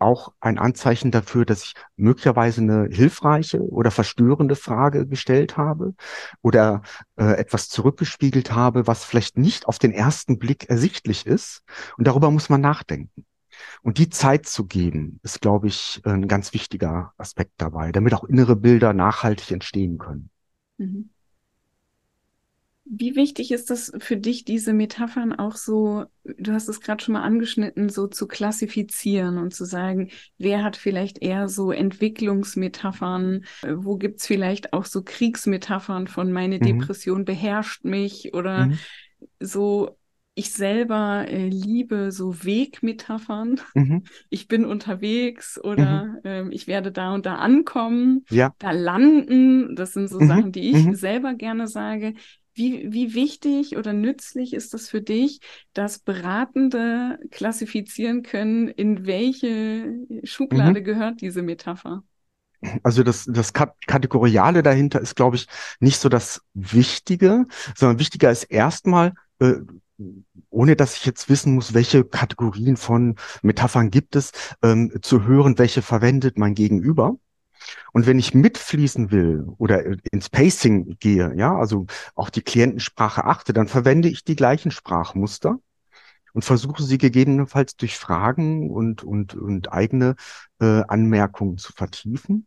auch 0.00 0.32
ein 0.40 0.58
Anzeichen 0.58 1.10
dafür, 1.10 1.44
dass 1.44 1.64
ich 1.64 1.74
möglicherweise 1.96 2.60
eine 2.60 2.88
hilfreiche 2.90 3.60
oder 3.60 3.90
verstörende 3.90 4.56
Frage 4.56 5.06
gestellt 5.06 5.56
habe 5.56 5.94
oder 6.42 6.82
äh, 7.16 7.32
etwas 7.38 7.68
zurückgespiegelt 7.68 8.52
habe, 8.52 8.86
was 8.86 9.04
vielleicht 9.04 9.38
nicht 9.38 9.66
auf 9.66 9.78
den 9.78 9.92
ersten 9.92 10.38
Blick 10.38 10.68
ersichtlich 10.68 11.26
ist. 11.26 11.62
Und 11.96 12.06
darüber 12.06 12.30
muss 12.30 12.48
man 12.48 12.60
nachdenken. 12.60 13.24
Und 13.82 13.98
die 13.98 14.08
Zeit 14.08 14.46
zu 14.46 14.66
geben, 14.66 15.20
ist, 15.22 15.40
glaube 15.40 15.68
ich, 15.68 16.00
ein 16.04 16.28
ganz 16.28 16.52
wichtiger 16.52 17.12
Aspekt 17.16 17.52
dabei, 17.58 17.92
damit 17.92 18.14
auch 18.14 18.24
innere 18.24 18.56
Bilder 18.56 18.92
nachhaltig 18.92 19.50
entstehen 19.50 19.98
können. 19.98 20.30
Mhm. 20.78 21.10
Wie 22.92 23.14
wichtig 23.14 23.52
ist 23.52 23.70
das 23.70 23.92
für 24.00 24.16
dich, 24.16 24.44
diese 24.44 24.72
Metaphern 24.72 25.32
auch 25.32 25.54
so, 25.54 26.06
du 26.24 26.52
hast 26.52 26.68
es 26.68 26.80
gerade 26.80 27.04
schon 27.04 27.12
mal 27.12 27.22
angeschnitten, 27.22 27.88
so 27.88 28.08
zu 28.08 28.26
klassifizieren 28.26 29.38
und 29.38 29.54
zu 29.54 29.64
sagen, 29.64 30.10
wer 30.38 30.64
hat 30.64 30.76
vielleicht 30.76 31.22
eher 31.22 31.48
so 31.48 31.70
Entwicklungsmetaphern, 31.70 33.44
wo 33.76 33.96
gibt's 33.96 34.26
vielleicht 34.26 34.72
auch 34.72 34.86
so 34.86 35.02
Kriegsmetaphern 35.04 36.08
von 36.08 36.32
meine 36.32 36.56
mhm. 36.56 36.62
Depression 36.62 37.24
beherrscht 37.24 37.84
mich 37.84 38.34
oder 38.34 38.66
mhm. 38.66 38.78
so 39.38 39.96
ich 40.34 40.52
selber 40.52 41.26
äh, 41.28 41.48
liebe 41.48 42.12
so 42.12 42.44
Wegmetaphern. 42.44 43.60
Mhm. 43.74 44.04
Ich 44.30 44.48
bin 44.48 44.64
unterwegs 44.64 45.62
oder 45.62 46.04
mhm. 46.04 46.20
ähm, 46.24 46.52
ich 46.52 46.66
werde 46.66 46.92
da 46.92 47.14
und 47.14 47.26
da 47.26 47.36
ankommen, 47.36 48.24
ja. 48.30 48.54
da 48.58 48.70
landen. 48.70 49.74
Das 49.76 49.92
sind 49.92 50.08
so 50.08 50.20
mhm. 50.20 50.28
Sachen, 50.28 50.52
die 50.52 50.70
ich 50.70 50.86
mhm. 50.86 50.94
selber 50.94 51.34
gerne 51.34 51.66
sage. 51.66 52.14
Wie, 52.54 52.92
wie 52.92 53.14
wichtig 53.14 53.76
oder 53.76 53.92
nützlich 53.92 54.52
ist 54.54 54.74
das 54.74 54.88
für 54.88 55.00
dich, 55.00 55.40
dass 55.72 55.98
Beratende 55.98 57.18
klassifizieren 57.30 58.22
können, 58.22 58.68
in 58.68 59.06
welche 59.06 59.94
Schublade 60.24 60.80
mhm. 60.80 60.84
gehört 60.84 61.20
diese 61.20 61.42
Metapher? 61.42 62.02
Also 62.82 63.02
das, 63.02 63.24
das 63.26 63.52
Kategoriale 63.52 64.62
dahinter 64.62 65.00
ist, 65.00 65.16
glaube 65.16 65.36
ich, 65.36 65.46
nicht 65.78 65.98
so 65.98 66.08
das 66.08 66.42
Wichtige, 66.52 67.46
sondern 67.74 67.98
wichtiger 67.98 68.30
ist 68.30 68.44
erstmal, 68.44 69.14
äh, 69.38 69.54
ohne 70.50 70.76
dass 70.76 70.96
ich 70.96 71.06
jetzt 71.06 71.28
wissen 71.28 71.54
muss, 71.54 71.74
welche 71.74 72.04
Kategorien 72.04 72.76
von 72.76 73.16
Metaphern 73.42 73.90
gibt 73.90 74.16
es, 74.16 74.32
ähm, 74.62 74.92
zu 75.02 75.24
hören, 75.24 75.58
welche 75.58 75.82
verwendet 75.82 76.38
mein 76.38 76.54
Gegenüber. 76.54 77.16
Und 77.92 78.06
wenn 78.06 78.18
ich 78.18 78.34
mitfließen 78.34 79.10
will 79.10 79.44
oder 79.58 79.84
ins 80.12 80.28
Pacing 80.28 80.96
gehe, 80.98 81.34
ja, 81.36 81.56
also 81.56 81.86
auch 82.14 82.30
die 82.30 82.42
Klientensprache 82.42 83.24
achte, 83.24 83.52
dann 83.52 83.68
verwende 83.68 84.08
ich 84.08 84.24
die 84.24 84.36
gleichen 84.36 84.70
Sprachmuster 84.70 85.58
und 86.32 86.44
versuche 86.44 86.82
sie 86.82 86.98
gegebenenfalls 86.98 87.76
durch 87.76 87.96
Fragen 87.96 88.70
und, 88.70 89.02
und, 89.02 89.34
und 89.34 89.72
eigene 89.72 90.16
äh, 90.60 90.82
Anmerkungen 90.88 91.58
zu 91.58 91.72
vertiefen. 91.72 92.46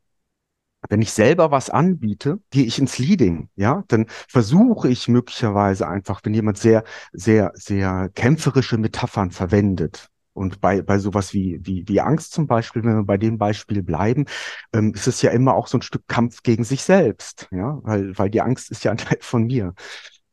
Wenn 0.90 1.02
ich 1.02 1.12
selber 1.12 1.50
was 1.52 1.70
anbiete, 1.70 2.40
gehe 2.50 2.66
ich 2.66 2.78
ins 2.78 2.98
Leading, 2.98 3.50
ja, 3.56 3.84
dann 3.88 4.08
versuche 4.28 4.90
ich 4.90 5.08
möglicherweise 5.08 5.88
einfach, 5.88 6.20
wenn 6.24 6.34
jemand 6.34 6.58
sehr, 6.58 6.84
sehr, 7.14 7.52
sehr 7.56 8.10
kämpferische 8.14 8.78
Metaphern 8.78 9.32
verwendet, 9.32 10.10
und 10.34 10.62
bei, 10.62 10.82
bei 10.82 10.98
sowas 11.00 11.34
wie, 11.34 11.60
wie, 11.62 11.88
wie 11.88 12.02
Angst 12.02 12.34
zum 12.34 12.48
Beispiel, 12.48 12.84
wenn 12.84 12.96
wir 12.96 13.06
bei 13.06 13.18
dem 13.18 13.38
Beispiel 13.38 13.84
bleiben, 13.84 14.26
ähm, 14.74 14.94
ist 14.94 15.08
es 15.08 15.22
ja 15.22 15.32
immer 15.32 15.54
auch 15.54 15.68
so 15.68 15.78
ein 15.78 15.82
Stück 15.82 16.08
Kampf 16.08 16.44
gegen 16.44 16.64
sich 16.64 16.84
selbst, 16.84 17.48
ja, 17.52 17.80
weil, 17.84 18.18
weil 18.18 18.30
die 18.30 18.42
Angst 18.42 18.72
ist 18.72 18.84
ja 18.84 18.92
ein 18.92 18.98
Teil 18.98 19.20
von 19.22 19.46
mir. 19.46 19.74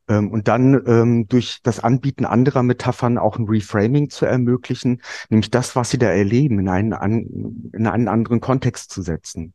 Ähm, 0.08 0.30
und 0.30 0.48
dann 0.48 0.82
ähm, 0.86 1.28
durch 1.28 1.60
das 1.62 1.80
Anbieten 1.80 2.24
anderer 2.24 2.62
Metaphern 2.62 3.16
auch 3.16 3.38
ein 3.38 3.46
Reframing 3.46 4.10
zu 4.10 4.26
ermöglichen, 4.26 5.02
nämlich 5.28 5.50
das, 5.50 5.76
was 5.76 5.90
sie 5.90 5.98
da 5.98 6.08
erleben, 6.08 6.58
in 6.58 6.68
einen, 6.68 6.92
an, 6.92 7.70
in 7.72 7.86
einen 7.86 8.08
anderen 8.08 8.40
Kontext 8.40 8.90
zu 8.90 9.02
setzen. 9.02 9.54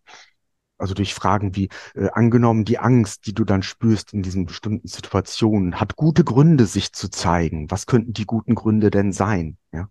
Also 0.78 0.94
durch 0.94 1.14
Fragen 1.14 1.56
wie, 1.56 1.70
äh, 1.96 2.10
angenommen, 2.12 2.66
die 2.66 2.80
Angst, 2.80 3.28
die 3.28 3.34
du 3.34 3.46
dann 3.46 3.64
spürst 3.64 4.14
in 4.14 4.24
diesen 4.24 4.46
bestimmten 4.46 4.88
Situationen, 4.88 5.80
hat 5.80 5.96
gute 5.96 6.24
Gründe, 6.24 6.66
sich 6.66 6.94
zu 6.94 7.10
zeigen. 7.10 7.72
Was 7.72 7.86
könnten 7.86 8.14
die 8.14 8.26
guten 8.26 8.56
Gründe 8.56 8.92
denn 8.92 9.12
sein? 9.14 9.58
Ja. 9.72 9.90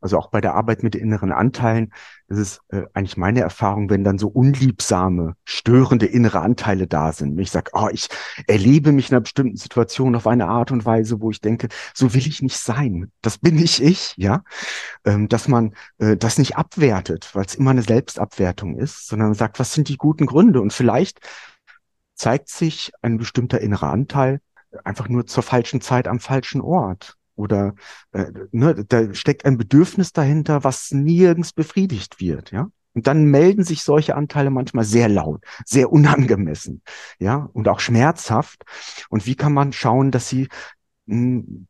Also 0.00 0.18
auch 0.18 0.28
bei 0.28 0.40
der 0.40 0.54
Arbeit 0.54 0.82
mit 0.82 0.94
inneren 0.94 1.32
Anteilen 1.32 1.92
ist 2.28 2.38
es 2.38 2.60
äh, 2.68 2.82
eigentlich 2.94 3.16
meine 3.16 3.40
Erfahrung, 3.40 3.90
wenn 3.90 4.04
dann 4.04 4.18
so 4.18 4.28
unliebsame, 4.28 5.34
störende 5.44 6.06
innere 6.06 6.40
Anteile 6.40 6.86
da 6.86 7.12
sind. 7.12 7.36
Wenn 7.36 7.42
ich 7.42 7.50
sage, 7.50 7.70
oh, 7.74 7.88
ich 7.92 8.08
erlebe 8.46 8.92
mich 8.92 9.10
in 9.10 9.16
einer 9.16 9.22
bestimmten 9.22 9.56
Situation 9.56 10.14
auf 10.16 10.26
eine 10.26 10.48
Art 10.48 10.70
und 10.70 10.84
Weise, 10.84 11.20
wo 11.20 11.30
ich 11.30 11.40
denke, 11.40 11.68
so 11.94 12.14
will 12.14 12.26
ich 12.26 12.42
nicht 12.42 12.58
sein. 12.58 13.10
Das 13.20 13.38
bin 13.38 13.56
nicht 13.56 13.80
ich, 13.80 14.14
ja. 14.16 14.42
Ähm, 15.04 15.28
dass 15.28 15.48
man 15.48 15.74
äh, 15.98 16.16
das 16.16 16.38
nicht 16.38 16.56
abwertet, 16.56 17.30
weil 17.34 17.44
es 17.44 17.54
immer 17.54 17.70
eine 17.70 17.82
Selbstabwertung 17.82 18.76
ist, 18.78 19.08
sondern 19.08 19.34
sagt, 19.34 19.58
was 19.58 19.72
sind 19.72 19.88
die 19.88 19.96
guten 19.96 20.26
Gründe? 20.26 20.60
Und 20.60 20.72
vielleicht 20.72 21.20
zeigt 22.14 22.48
sich 22.48 22.92
ein 23.02 23.18
bestimmter 23.18 23.60
innerer 23.60 23.90
Anteil 23.90 24.40
einfach 24.84 25.08
nur 25.08 25.26
zur 25.26 25.42
falschen 25.42 25.80
Zeit 25.80 26.08
am 26.08 26.20
falschen 26.20 26.60
Ort. 26.60 27.16
Oder 27.34 27.74
äh, 28.12 28.26
ne, 28.50 28.84
da 28.86 29.12
steckt 29.14 29.44
ein 29.44 29.58
Bedürfnis 29.58 30.12
dahinter, 30.12 30.64
was 30.64 30.90
nirgends 30.92 31.52
befriedigt 31.52 32.20
wird, 32.20 32.52
ja. 32.52 32.68
Und 32.94 33.06
dann 33.06 33.24
melden 33.24 33.64
sich 33.64 33.82
solche 33.84 34.14
Anteile 34.16 34.50
manchmal 34.50 34.84
sehr 34.84 35.08
laut, 35.08 35.42
sehr 35.64 35.90
unangemessen, 35.90 36.82
ja, 37.18 37.48
und 37.54 37.68
auch 37.68 37.80
schmerzhaft. 37.80 38.64
Und 39.08 39.26
wie 39.26 39.34
kann 39.34 39.54
man 39.54 39.72
schauen, 39.72 40.10
dass 40.10 40.28
sie 40.28 40.48
mh, 41.06 41.16
hm, 41.16 41.66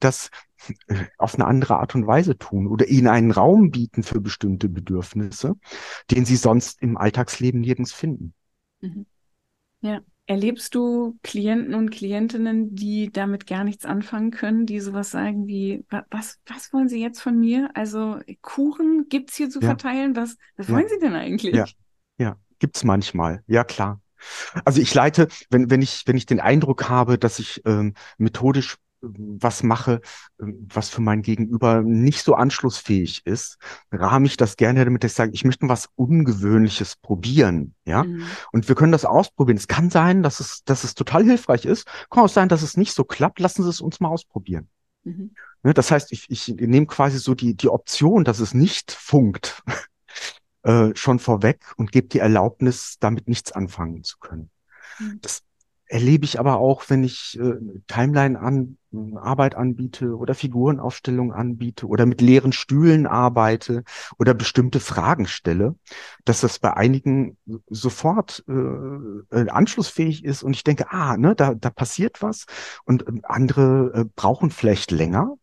das 0.00 0.30
äh, 0.88 1.04
auf 1.18 1.34
eine 1.34 1.46
andere 1.46 1.78
Art 1.78 1.94
und 1.94 2.06
Weise 2.06 2.38
tun 2.38 2.66
oder 2.66 2.86
ihnen 2.86 3.08
einen 3.08 3.30
Raum 3.30 3.70
bieten 3.70 4.02
für 4.02 4.20
bestimmte 4.20 4.68
Bedürfnisse, 4.68 5.54
den 6.10 6.24
sie 6.24 6.36
sonst 6.36 6.80
im 6.82 6.96
Alltagsleben 6.96 7.60
nirgends 7.60 7.92
finden. 7.92 8.34
Mhm. 8.80 9.06
Ja. 9.80 10.00
Erlebst 10.26 10.74
du 10.74 11.18
Klienten 11.22 11.74
und 11.74 11.90
Klientinnen, 11.90 12.74
die 12.74 13.10
damit 13.10 13.46
gar 13.46 13.64
nichts 13.64 13.84
anfangen 13.84 14.30
können, 14.30 14.66
die 14.66 14.78
sowas 14.78 15.10
sagen 15.10 15.48
wie, 15.48 15.84
was, 16.10 16.38
was 16.46 16.72
wollen 16.72 16.88
Sie 16.88 17.02
jetzt 17.02 17.20
von 17.20 17.38
mir? 17.38 17.70
Also 17.74 18.20
Kuchen 18.40 19.06
gibt's 19.08 19.36
hier 19.36 19.50
zu 19.50 19.60
ja. 19.60 19.66
verteilen? 19.66 20.14
Was, 20.14 20.36
was 20.56 20.68
ja. 20.68 20.74
wollen 20.74 20.88
Sie 20.88 20.98
denn 21.00 21.14
eigentlich? 21.14 21.54
Ja, 21.54 21.66
ja. 22.18 22.36
gibt's 22.60 22.84
manchmal. 22.84 23.42
Ja, 23.46 23.64
klar. 23.64 24.00
Also 24.64 24.80
ich 24.80 24.94
leite, 24.94 25.28
wenn, 25.50 25.70
wenn 25.70 25.82
ich, 25.82 26.04
wenn 26.06 26.16
ich 26.16 26.26
den 26.26 26.40
Eindruck 26.40 26.88
habe, 26.88 27.18
dass 27.18 27.40
ich 27.40 27.60
ähm, 27.66 27.94
methodisch 28.18 28.76
was 29.02 29.62
mache, 29.62 30.00
was 30.38 30.88
für 30.88 31.00
mein 31.00 31.22
Gegenüber 31.22 31.82
nicht 31.82 32.22
so 32.22 32.34
anschlussfähig 32.34 33.22
ist, 33.26 33.58
rahme 33.90 34.26
ich 34.26 34.36
das 34.36 34.56
gerne 34.56 34.84
damit, 34.84 35.04
ich 35.04 35.12
sage, 35.12 35.32
ich 35.34 35.44
möchte 35.44 35.68
was 35.68 35.88
Ungewöhnliches 35.96 36.96
probieren, 36.96 37.74
ja. 37.84 38.04
Mhm. 38.04 38.24
Und 38.52 38.68
wir 38.68 38.76
können 38.76 38.92
das 38.92 39.04
ausprobieren. 39.04 39.56
Es 39.56 39.68
kann 39.68 39.90
sein, 39.90 40.22
dass 40.22 40.40
es, 40.40 40.62
dass 40.64 40.84
es 40.84 40.94
total 40.94 41.24
hilfreich 41.24 41.64
ist. 41.64 41.86
Kann 42.10 42.24
auch 42.24 42.28
sein, 42.28 42.48
dass 42.48 42.62
es 42.62 42.76
nicht 42.76 42.94
so 42.94 43.04
klappt. 43.04 43.40
Lassen 43.40 43.64
Sie 43.64 43.68
es 43.68 43.80
uns 43.80 44.00
mal 44.00 44.08
ausprobieren. 44.08 44.68
Mhm. 45.04 45.34
Ne, 45.62 45.74
das 45.74 45.90
heißt, 45.90 46.12
ich, 46.12 46.30
ich 46.30 46.48
nehme 46.48 46.86
quasi 46.86 47.18
so 47.18 47.34
die, 47.34 47.54
die 47.54 47.68
Option, 47.68 48.24
dass 48.24 48.38
es 48.38 48.54
nicht 48.54 48.92
funkt, 48.92 49.62
äh, 50.62 50.90
schon 50.94 51.18
vorweg 51.18 51.72
und 51.76 51.92
gebe 51.92 52.08
die 52.08 52.18
Erlaubnis, 52.18 52.96
damit 53.00 53.28
nichts 53.28 53.52
anfangen 53.52 54.04
zu 54.04 54.18
können. 54.18 54.50
Mhm. 54.98 55.18
Das 55.22 55.42
erlebe 55.86 56.24
ich 56.24 56.40
aber 56.40 56.58
auch, 56.58 56.88
wenn 56.88 57.04
ich 57.04 57.38
äh, 57.38 57.54
Timeline 57.86 58.38
an 58.38 58.78
Arbeit 59.16 59.54
anbiete 59.54 60.16
oder 60.16 60.34
Figurenaufstellung 60.34 61.32
anbiete 61.32 61.86
oder 61.86 62.06
mit 62.06 62.20
leeren 62.20 62.52
Stühlen 62.52 63.06
arbeite 63.06 63.84
oder 64.18 64.34
bestimmte 64.34 64.80
Fragen 64.80 65.26
stelle, 65.26 65.76
dass 66.24 66.40
das 66.40 66.58
bei 66.58 66.74
einigen 66.74 67.36
sofort 67.68 68.44
äh, 68.48 68.52
äh 68.52 69.48
anschlussfähig 69.50 70.24
ist 70.24 70.42
und 70.42 70.54
ich 70.54 70.64
denke, 70.64 70.90
ah, 70.90 71.16
ne, 71.16 71.34
da, 71.34 71.54
da 71.54 71.70
passiert 71.70 72.22
was 72.22 72.46
und 72.84 73.06
äh, 73.06 73.20
andere 73.24 73.92
äh, 73.94 74.04
brauchen 74.16 74.50
vielleicht 74.50 74.90
länger, 74.90 75.34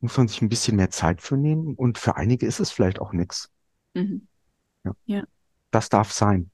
muss 0.00 0.16
man 0.16 0.28
sich 0.28 0.42
ein 0.42 0.48
bisschen 0.48 0.76
mehr 0.76 0.90
Zeit 0.90 1.22
für 1.22 1.36
nehmen 1.36 1.74
und 1.74 1.98
für 1.98 2.16
einige 2.16 2.46
ist 2.46 2.60
es 2.60 2.70
vielleicht 2.70 3.00
auch 3.00 3.12
nichts. 3.12 3.50
Mhm. 3.94 4.28
Ja. 4.84 4.92
ja. 5.06 5.24
Das 5.70 5.88
darf 5.88 6.12
sein 6.12 6.51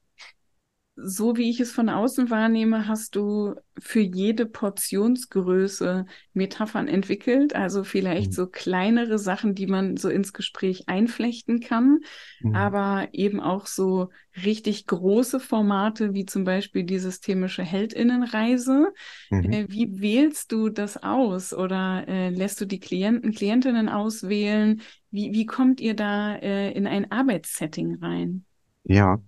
so 1.03 1.37
wie 1.37 1.49
ich 1.49 1.59
es 1.59 1.71
von 1.71 1.89
außen 1.89 2.29
wahrnehme, 2.29 2.87
hast 2.87 3.15
du 3.15 3.55
für 3.77 3.99
jede 3.99 4.45
Portionsgröße 4.45 6.05
Metaphern 6.33 6.87
entwickelt, 6.87 7.55
also 7.55 7.83
vielleicht 7.83 8.31
mhm. 8.31 8.35
so 8.35 8.47
kleinere 8.47 9.17
Sachen, 9.17 9.55
die 9.55 9.67
man 9.67 9.97
so 9.97 10.09
ins 10.09 10.33
Gespräch 10.33 10.83
einflechten 10.87 11.59
kann, 11.59 11.99
mhm. 12.41 12.55
aber 12.55 13.09
eben 13.13 13.39
auch 13.39 13.65
so 13.65 14.09
richtig 14.43 14.87
große 14.87 15.39
Formate, 15.39 16.13
wie 16.13 16.25
zum 16.25 16.43
Beispiel 16.43 16.83
die 16.83 16.99
systemische 16.99 17.63
Heldinnenreise. 17.63 18.93
Mhm. 19.29 19.51
Äh, 19.51 19.65
wie 19.69 20.01
wählst 20.01 20.51
du 20.51 20.69
das 20.69 21.01
aus 21.01 21.53
oder 21.53 22.07
äh, 22.07 22.29
lässt 22.29 22.61
du 22.61 22.65
die 22.65 22.79
Klienten, 22.79 23.33
Klientinnen 23.33 23.89
auswählen? 23.89 24.81
Wie, 25.11 25.31
wie 25.33 25.45
kommt 25.45 25.81
ihr 25.81 25.95
da 25.95 26.35
äh, 26.35 26.71
in 26.71 26.87
ein 26.87 27.11
Arbeitssetting 27.11 27.97
rein? 28.01 28.45
Ja, 28.83 29.19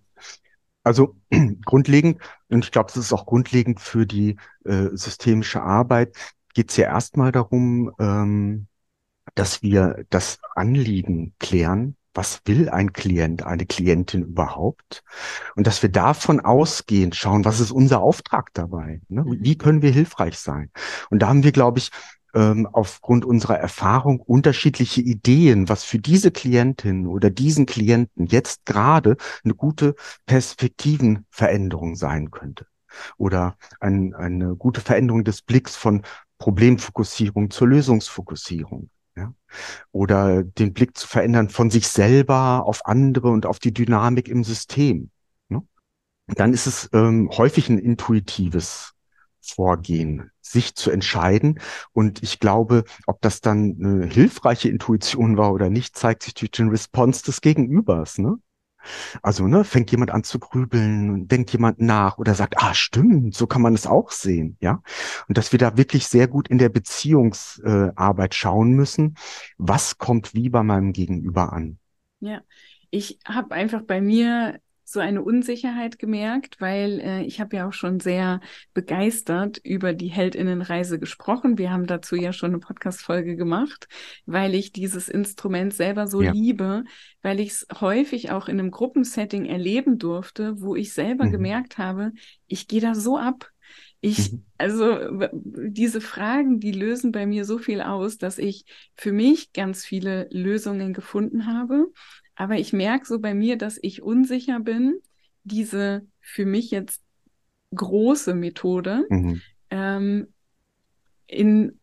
also 0.84 1.16
grundlegend, 1.66 2.22
und 2.50 2.66
ich 2.66 2.72
glaube, 2.72 2.88
das 2.88 2.98
ist 2.98 3.14
auch 3.14 3.26
grundlegend 3.26 3.80
für 3.80 4.06
die 4.06 4.38
äh, 4.66 4.90
systemische 4.94 5.62
Arbeit, 5.62 6.16
geht 6.54 6.72
es 6.72 6.78
ja 6.78 6.88
erstmal 6.88 7.32
darum, 7.32 7.92
ähm, 8.00 8.68
dass 9.36 9.62
wir 9.62 10.04
das 10.10 10.40
Anliegen 10.56 11.34
klären, 11.40 11.96
was 12.14 12.42
will 12.46 12.70
ein 12.70 12.92
Klient, 12.92 13.44
eine 13.44 13.66
Klientin 13.66 14.24
überhaupt? 14.24 15.04
Und 15.56 15.68
dass 15.68 15.82
wir 15.82 15.90
davon 15.90 16.40
ausgehend 16.42 17.16
schauen, 17.16 17.46
was 17.46 17.60
ist 17.60 17.72
unser 17.72 18.02
Auftrag 18.02 18.54
dabei? 18.54 19.02
Ne? 19.08 19.24
Wie 19.26 19.58
können 19.58 19.82
wir 19.82 19.92
hilfreich 19.92 20.38
sein? 20.38 20.72
Und 21.10 21.22
da 21.22 21.30
haben 21.30 21.44
wir, 21.44 21.54
glaube 21.54 21.80
ich, 21.80 21.92
ähm, 22.34 22.68
aufgrund 22.72 23.26
unserer 23.26 23.58
Erfahrung 23.58 24.20
unterschiedliche 24.20 25.02
Ideen, 25.02 25.70
was 25.70 25.84
für 25.84 26.00
diese 26.00 26.32
Klientin 26.32 27.08
oder 27.08 27.30
diesen 27.30 27.66
Klienten 27.66 28.26
jetzt 28.26 28.66
gerade 28.66 29.18
eine 29.44 29.54
gute 29.54 29.96
Perspektivenveränderung 30.26 31.96
sein 31.96 32.32
könnte. 32.32 32.68
Oder 33.18 33.56
ein, 33.80 34.14
eine 34.14 34.56
gute 34.56 34.82
Veränderung 34.82 35.24
des 35.24 35.42
Blicks 35.42 35.76
von 35.76 36.04
Problemfokussierung 36.38 37.52
zur 37.52 37.68
Lösungsfokussierung. 37.68 38.90
Ja? 39.16 39.34
Oder 39.92 40.44
den 40.44 40.74
Blick 40.74 40.98
zu 40.98 41.08
verändern 41.08 41.50
von 41.50 41.70
sich 41.70 41.88
selber 41.88 42.66
auf 42.66 42.86
andere 42.86 43.30
und 43.30 43.46
auf 43.46 43.60
die 43.60 43.74
Dynamik 43.74 44.28
im 44.28 44.44
System. 44.44 45.12
Ne? 45.50 45.62
Dann 46.28 46.54
ist 46.54 46.68
es 46.68 46.90
ähm, 46.94 47.30
häufig 47.32 47.70
ein 47.70 47.78
intuitives 47.78 48.91
Vorgehen, 49.42 50.32
sich 50.42 50.76
zu 50.76 50.92
entscheiden. 50.92 51.60
Und 51.94 52.24
ich 52.24 52.40
glaube, 52.40 52.84
ob 53.08 53.22
das 53.22 53.42
dann 53.42 53.78
eine 53.80 54.06
hilfreiche 54.06 54.70
Intuition 54.70 55.38
war 55.38 55.54
oder 55.54 55.70
nicht, 55.70 55.98
zeigt 55.98 56.24
sich 56.24 56.34
durch 56.34 56.52
den 56.52 56.70
Response 56.70 57.24
des 57.24 57.42
Gegenübers. 57.42 58.18
Ne? 58.18 58.38
Also 59.22 59.48
ne, 59.48 59.64
fängt 59.64 59.92
jemand 59.92 60.12
an 60.12 60.24
zu 60.24 60.40
grübeln 60.40 61.28
denkt 61.28 61.52
jemand 61.52 61.80
nach 61.80 62.18
oder 62.18 62.34
sagt, 62.34 62.56
ah 62.58 62.74
stimmt, 62.74 63.36
so 63.36 63.48
kann 63.48 63.62
man 63.62 63.74
es 63.74 63.88
auch 63.88 64.12
sehen, 64.12 64.58
ja. 64.60 64.82
Und 65.28 65.38
dass 65.38 65.52
wir 65.52 65.60
da 65.60 65.78
wirklich 65.78 66.08
sehr 66.08 66.28
gut 66.28 66.48
in 66.48 66.58
der 66.58 66.70
Beziehungsarbeit 66.70 68.34
äh, 68.34 68.36
schauen 68.36 68.72
müssen, 68.72 69.16
was 69.58 69.98
kommt 69.98 70.34
wie 70.34 70.50
bei 70.50 70.64
meinem 70.64 70.94
Gegenüber 70.94 71.54
an. 71.54 71.78
Ja, 72.20 72.42
ich 72.90 73.20
habe 73.26 73.54
einfach 73.54 73.84
bei 73.84 74.02
mir 74.02 74.60
so 74.92 75.00
eine 75.00 75.24
Unsicherheit 75.24 76.00
gemerkt, 76.00 76.60
weil 76.60 77.00
äh, 77.00 77.24
ich 77.24 77.40
habe 77.40 77.56
ja 77.56 77.68
auch 77.68 77.74
schon 77.74 78.00
sehr 78.00 78.42
begeistert 78.74 79.60
über 79.64 79.94
die 79.94 80.10
Heldinnenreise 80.10 81.00
gesprochen. 81.00 81.58
Wir 81.58 81.72
haben 81.72 81.88
dazu 81.88 82.16
ja 82.16 82.34
schon 82.34 82.52
eine 82.52 82.60
Podcast-Folge 82.60 83.36
gemacht, 83.36 83.88
weil 84.26 84.56
ich 84.56 84.72
dieses 84.72 85.10
Instrument 85.10 85.74
selber 85.74 86.08
so 86.08 86.22
ja. 86.22 86.32
liebe, 86.32 86.84
weil 87.22 87.40
ich 87.40 87.50
es 87.52 87.68
häufig 87.80 88.32
auch 88.32 88.48
in 88.48 88.60
einem 88.60 88.72
Gruppensetting 88.72 89.46
erleben 89.46 89.98
durfte, 89.98 90.62
wo 90.62 90.76
ich 90.76 90.94
selber 90.94 91.26
mhm. 91.26 91.32
gemerkt 91.32 91.78
habe, 91.78 92.12
ich 92.48 92.68
gehe 92.68 92.82
da 92.82 92.96
so 92.96 93.18
ab. 93.18 93.50
Ich, 94.04 94.32
mhm. 94.32 94.46
also 94.58 94.98
diese 95.44 96.02
Fragen, 96.02 96.60
die 96.60 96.72
lösen 96.72 97.12
bei 97.12 97.26
mir 97.26 97.46
so 97.46 97.60
viel 97.60 97.82
aus, 97.82 98.18
dass 98.18 98.40
ich 98.40 98.66
für 98.96 99.12
mich 99.12 99.54
ganz 99.54 99.86
viele 99.86 100.28
Lösungen 100.32 100.94
gefunden 100.94 101.46
habe 101.46 101.88
aber 102.42 102.56
ich 102.56 102.74
merke 102.74 103.06
so 103.06 103.20
bei 103.20 103.36
mir, 103.36 103.56
dass 103.56 103.78
ich 103.80 104.02
unsicher 104.02 104.60
bin, 104.60 105.00
diese 105.44 106.08
für 106.22 106.48
mich 106.48 106.72
jetzt 106.72 107.04
große 107.76 108.34
Methode 108.34 109.06
mhm. 109.12 109.42
ähm, 109.70 110.28
in 111.28 111.80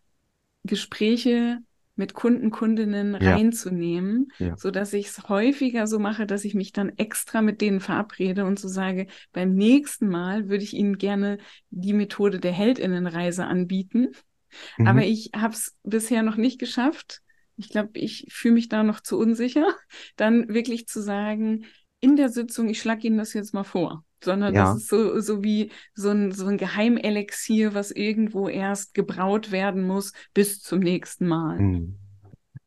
Gespräche 0.64 1.58
mit 1.94 2.12
Kunden, 2.12 2.50
Kundinnen 2.50 3.16
ja. 3.20 3.34
reinzunehmen, 3.34 4.32
ja. 4.40 4.56
so 4.56 4.72
dass 4.72 4.92
ich 4.94 5.06
es 5.06 5.28
häufiger 5.28 5.86
so 5.86 6.00
mache, 6.00 6.26
dass 6.26 6.44
ich 6.44 6.56
mich 6.56 6.72
dann 6.72 6.88
extra 6.96 7.40
mit 7.40 7.60
denen 7.60 7.78
verabrede 7.78 8.44
und 8.44 8.58
so 8.58 8.66
sage, 8.66 9.06
beim 9.32 9.54
nächsten 9.54 10.08
Mal 10.08 10.48
würde 10.48 10.64
ich 10.64 10.74
Ihnen 10.74 10.98
gerne 10.98 11.38
die 11.70 11.92
Methode 11.92 12.40
der 12.40 12.52
Heldinnenreise 12.52 13.44
anbieten. 13.46 14.08
Mhm. 14.76 14.86
Aber 14.88 15.04
ich 15.04 15.30
habe 15.36 15.54
es 15.54 15.76
bisher 15.84 16.24
noch 16.24 16.36
nicht 16.36 16.58
geschafft, 16.58 17.22
ich 17.58 17.68
glaube, 17.68 17.90
ich 17.94 18.26
fühle 18.30 18.54
mich 18.54 18.68
da 18.68 18.82
noch 18.82 19.00
zu 19.00 19.18
unsicher, 19.18 19.66
dann 20.16 20.48
wirklich 20.48 20.86
zu 20.86 21.02
sagen, 21.02 21.66
in 22.00 22.16
der 22.16 22.28
Sitzung, 22.28 22.68
ich 22.68 22.80
schlage 22.80 23.06
Ihnen 23.06 23.18
das 23.18 23.34
jetzt 23.34 23.52
mal 23.52 23.64
vor, 23.64 24.04
sondern 24.22 24.54
ja. 24.54 24.64
das 24.64 24.82
ist 24.82 24.88
so, 24.88 25.20
so 25.20 25.42
wie 25.42 25.70
so 25.94 26.10
ein, 26.10 26.30
so 26.32 26.46
ein 26.46 26.56
Geheimelixier, 26.56 27.74
was 27.74 27.90
irgendwo 27.90 28.48
erst 28.48 28.94
gebraut 28.94 29.50
werden 29.50 29.84
muss 29.84 30.12
bis 30.32 30.62
zum 30.62 30.78
nächsten 30.78 31.26
Mal. 31.26 31.58
Mhm. 31.58 31.98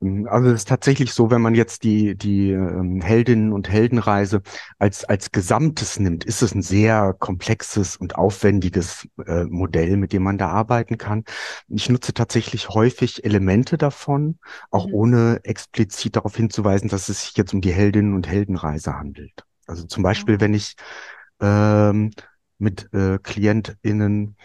Ähm, 0.01 0.27
also 0.29 0.49
es 0.49 0.61
ist 0.61 0.67
tatsächlich 0.67 1.13
so, 1.13 1.31
wenn 1.31 1.41
man 1.41 1.55
jetzt 1.55 1.83
die, 1.83 2.15
die 2.15 2.51
ähm, 2.51 3.01
Heldinnen 3.01 3.53
und 3.53 3.69
Heldenreise 3.69 4.41
als, 4.79 5.05
als 5.05 5.31
Gesamtes 5.31 5.99
nimmt, 5.99 6.25
ist 6.25 6.41
es 6.41 6.53
ein 6.53 6.61
sehr 6.61 7.15
komplexes 7.17 7.97
und 7.97 8.15
aufwendiges 8.15 9.07
äh, 9.25 9.45
Modell, 9.45 9.97
mit 9.97 10.13
dem 10.13 10.23
man 10.23 10.37
da 10.37 10.49
arbeiten 10.49 10.97
kann. 10.97 11.23
Ich 11.67 11.89
nutze 11.89 12.13
tatsächlich 12.13 12.69
häufig 12.69 13.23
Elemente 13.23 13.77
davon, 13.77 14.39
auch 14.69 14.87
mhm. 14.87 14.93
ohne 14.93 15.39
explizit 15.43 16.15
darauf 16.15 16.35
hinzuweisen, 16.35 16.89
dass 16.89 17.09
es 17.09 17.21
sich 17.21 17.37
jetzt 17.37 17.53
um 17.53 17.61
die 17.61 17.73
Heldinnen 17.73 18.13
und 18.13 18.27
Heldenreise 18.27 18.93
handelt. 18.97 19.45
Also 19.67 19.85
zum 19.85 20.03
Beispiel, 20.03 20.39
wenn 20.41 20.53
ich 20.53 20.75
ähm, 21.39 22.11
mit 22.57 22.93
äh, 22.93 23.17
KlientInnen 23.19 24.35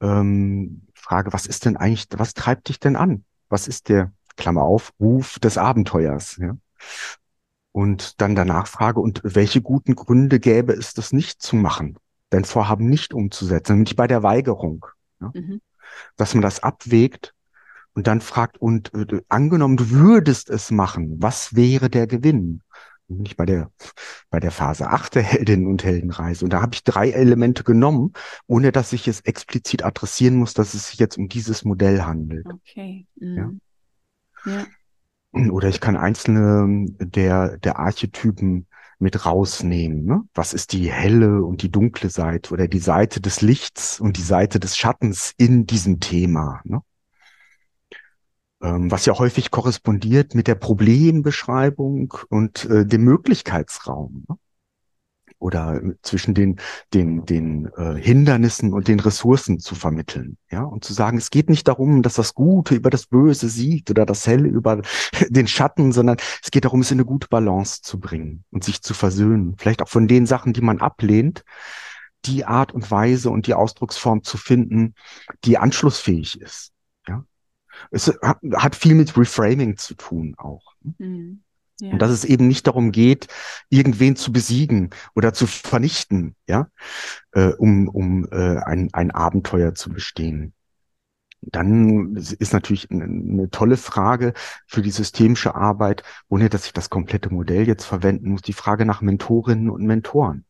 ähm, 0.00 0.82
frage, 0.94 1.32
was 1.32 1.46
ist 1.46 1.66
denn 1.66 1.76
eigentlich, 1.76 2.06
was 2.16 2.34
treibt 2.34 2.68
dich 2.68 2.80
denn 2.80 2.96
an? 2.96 3.24
Was 3.48 3.68
ist 3.68 3.88
der 3.88 4.12
Klammer 4.40 4.62
auf, 4.62 4.92
Ruf 4.98 5.38
des 5.38 5.58
Abenteuers. 5.58 6.36
Ja? 6.38 6.56
Und 7.72 8.20
dann 8.20 8.34
danach 8.34 8.66
frage, 8.66 9.00
und 9.00 9.20
welche 9.22 9.62
guten 9.62 9.94
Gründe 9.94 10.40
gäbe 10.40 10.72
es, 10.72 10.94
das 10.94 11.12
nicht 11.12 11.40
zu 11.40 11.54
machen, 11.54 11.98
dein 12.30 12.44
Vorhaben 12.44 12.88
nicht 12.88 13.14
umzusetzen, 13.14 13.74
nämlich 13.74 13.94
bei 13.94 14.08
der 14.08 14.22
Weigerung. 14.22 14.86
Ja? 15.20 15.30
Mhm. 15.34 15.60
Dass 16.16 16.34
man 16.34 16.42
das 16.42 16.62
abwägt 16.62 17.34
und 17.94 18.06
dann 18.06 18.20
fragt, 18.20 18.58
und 18.58 18.92
äh, 18.94 19.20
angenommen, 19.28 19.76
du 19.76 19.90
würdest 19.90 20.50
es 20.50 20.70
machen, 20.70 21.16
was 21.20 21.54
wäre 21.54 21.90
der 21.90 22.06
Gewinn? 22.06 22.62
Nicht 23.08 23.36
bei 23.36 23.44
der, 23.44 23.72
bei 24.30 24.38
der 24.38 24.52
Phase 24.52 24.88
8 24.88 25.16
der 25.16 25.22
Heldinnen 25.22 25.66
und 25.66 25.82
Heldenreise. 25.82 26.44
Und 26.44 26.52
da 26.52 26.62
habe 26.62 26.74
ich 26.74 26.84
drei 26.84 27.10
Elemente 27.10 27.64
genommen, 27.64 28.12
ohne 28.46 28.70
dass 28.70 28.92
ich 28.92 29.08
es 29.08 29.20
explizit 29.22 29.84
adressieren 29.84 30.36
muss, 30.36 30.54
dass 30.54 30.74
es 30.74 30.90
sich 30.90 31.00
jetzt 31.00 31.18
um 31.18 31.28
dieses 31.28 31.64
Modell 31.64 32.02
handelt. 32.02 32.46
Okay. 32.46 33.06
Mhm. 33.16 33.36
Ja? 33.36 33.50
Oder 35.32 35.68
ich 35.68 35.80
kann 35.80 35.96
einzelne 35.96 36.86
der, 36.98 37.58
der 37.58 37.78
Archetypen 37.78 38.66
mit 38.98 39.24
rausnehmen. 39.24 40.04
Ne? 40.04 40.22
Was 40.34 40.52
ist 40.52 40.72
die 40.72 40.90
helle 40.90 41.42
und 41.42 41.62
die 41.62 41.70
dunkle 41.70 42.10
Seite 42.10 42.52
oder 42.52 42.68
die 42.68 42.78
Seite 42.78 43.20
des 43.20 43.40
Lichts 43.40 43.98
und 43.98 44.16
die 44.18 44.22
Seite 44.22 44.60
des 44.60 44.76
Schattens 44.76 45.32
in 45.38 45.66
diesem 45.66 46.00
Thema? 46.00 46.60
Ne? 46.64 46.82
Ähm, 48.62 48.90
was 48.90 49.06
ja 49.06 49.18
häufig 49.18 49.50
korrespondiert 49.50 50.34
mit 50.34 50.46
der 50.46 50.54
Problembeschreibung 50.54 52.12
und 52.28 52.66
äh, 52.66 52.84
dem 52.84 53.02
Möglichkeitsraum. 53.04 54.24
Ne? 54.28 54.36
Oder 55.40 55.80
zwischen 56.02 56.34
den, 56.34 56.60
den, 56.94 57.24
den 57.24 57.70
äh, 57.76 57.94
Hindernissen 57.94 58.72
und 58.72 58.86
den 58.88 59.00
Ressourcen 59.00 59.58
zu 59.58 59.74
vermitteln. 59.74 60.36
Ja, 60.50 60.62
und 60.62 60.84
zu 60.84 60.92
sagen, 60.92 61.18
es 61.18 61.30
geht 61.30 61.48
nicht 61.48 61.66
darum, 61.66 62.02
dass 62.02 62.14
das 62.14 62.34
Gute 62.34 62.74
über 62.74 62.90
das 62.90 63.06
Böse 63.06 63.48
siegt 63.48 63.90
oder 63.90 64.06
das 64.06 64.26
Helle 64.26 64.48
über 64.48 64.82
den 65.28 65.48
Schatten, 65.48 65.92
sondern 65.92 66.18
es 66.42 66.50
geht 66.50 66.64
darum, 66.64 66.82
es 66.82 66.90
in 66.90 66.98
eine 66.98 67.06
gute 67.06 67.28
Balance 67.28 67.80
zu 67.82 67.98
bringen 67.98 68.44
und 68.50 68.62
sich 68.62 68.82
zu 68.82 68.94
versöhnen. 68.94 69.56
Vielleicht 69.58 69.82
auch 69.82 69.88
von 69.88 70.06
den 70.06 70.26
Sachen, 70.26 70.52
die 70.52 70.60
man 70.60 70.80
ablehnt, 70.80 71.44
die 72.26 72.44
Art 72.44 72.72
und 72.72 72.90
Weise 72.90 73.30
und 73.30 73.46
die 73.46 73.54
Ausdrucksform 73.54 74.22
zu 74.22 74.36
finden, 74.36 74.94
die 75.44 75.56
anschlussfähig 75.56 76.38
ist. 76.40 76.72
Ja, 77.08 77.24
es 77.90 78.12
hat 78.54 78.76
viel 78.76 78.94
mit 78.94 79.16
Reframing 79.16 79.78
zu 79.78 79.94
tun 79.94 80.34
auch. 80.36 80.74
Mhm. 80.98 81.42
Ja. 81.80 81.92
Und 81.92 82.00
dass 82.00 82.10
es 82.10 82.24
eben 82.24 82.48
nicht 82.48 82.66
darum 82.66 82.92
geht, 82.92 83.28
irgendwen 83.68 84.16
zu 84.16 84.32
besiegen 84.32 84.90
oder 85.14 85.32
zu 85.32 85.46
vernichten, 85.46 86.36
ja, 86.46 86.68
äh, 87.32 87.52
um, 87.54 87.88
um 87.88 88.28
äh, 88.30 88.58
ein, 88.58 88.90
ein 88.92 89.10
Abenteuer 89.10 89.74
zu 89.74 89.90
bestehen. 89.90 90.54
Dann 91.42 92.16
ist 92.16 92.52
natürlich 92.52 92.90
eine, 92.90 93.04
eine 93.04 93.50
tolle 93.50 93.78
Frage 93.78 94.34
für 94.66 94.82
die 94.82 94.90
systemische 94.90 95.54
Arbeit, 95.54 96.02
ohne 96.28 96.50
dass 96.50 96.66
ich 96.66 96.72
das 96.74 96.90
komplette 96.90 97.32
Modell 97.32 97.66
jetzt 97.66 97.84
verwenden 97.84 98.30
muss, 98.30 98.42
die 98.42 98.52
Frage 98.52 98.84
nach 98.84 99.00
Mentorinnen 99.00 99.70
und 99.70 99.86
Mentoren. 99.86 100.44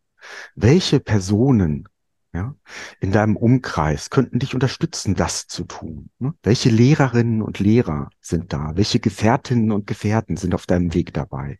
Welche 0.57 0.99
Personen 1.01 1.89
ja, 2.33 2.55
in 3.01 3.11
deinem 3.11 3.37
Umkreis 3.37 4.09
könnten 4.09 4.39
dich 4.39 4.55
unterstützen, 4.55 5.17
das 5.17 5.49
zu 5.49 5.65
tun. 5.65 6.11
Ne? 6.21 6.33
Welche 6.45 6.71
Lehrerinnen 6.71 7.43
und 7.43 7.59
Lehrer 7.59 8.11
sind 8.21 8.53
da? 8.53 8.73
Welche 8.77 9.01
Gefährtinnen 9.01 9.73
und 9.73 9.89
Gefährten 9.89 10.37
sind 10.37 10.55
auf 10.55 10.67
deinem 10.67 10.95
Weg 10.95 11.13
dabei? 11.13 11.59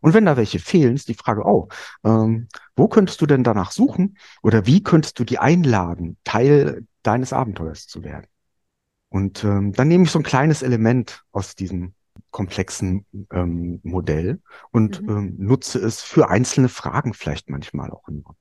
Und 0.00 0.14
wenn 0.14 0.24
da 0.24 0.38
welche 0.38 0.58
fehlen, 0.58 0.94
ist 0.94 1.08
die 1.08 1.14
Frage, 1.14 1.44
oh, 1.44 1.68
ähm, 2.02 2.48
wo 2.76 2.88
könntest 2.88 3.20
du 3.20 3.26
denn 3.26 3.44
danach 3.44 3.72
suchen? 3.72 4.16
Oder 4.42 4.64
wie 4.64 4.82
könntest 4.82 5.18
du 5.18 5.24
die 5.24 5.38
einladen, 5.38 6.16
Teil 6.24 6.86
deines 7.02 7.34
Abenteuers 7.34 7.86
zu 7.86 8.02
werden? 8.02 8.26
Und 9.10 9.44
ähm, 9.44 9.72
dann 9.72 9.88
nehme 9.88 10.04
ich 10.04 10.10
so 10.10 10.18
ein 10.18 10.24
kleines 10.24 10.62
Element 10.62 11.24
aus 11.30 11.54
diesem 11.54 11.92
komplexen 12.30 13.04
ähm, 13.30 13.80
Modell 13.82 14.40
und 14.70 15.02
mhm. 15.02 15.08
ähm, 15.08 15.34
nutze 15.38 15.78
es 15.78 16.02
für 16.02 16.30
einzelne 16.30 16.70
Fragen 16.70 17.12
vielleicht 17.12 17.50
manchmal 17.50 17.90
auch 17.90 18.08
nur. 18.08 18.34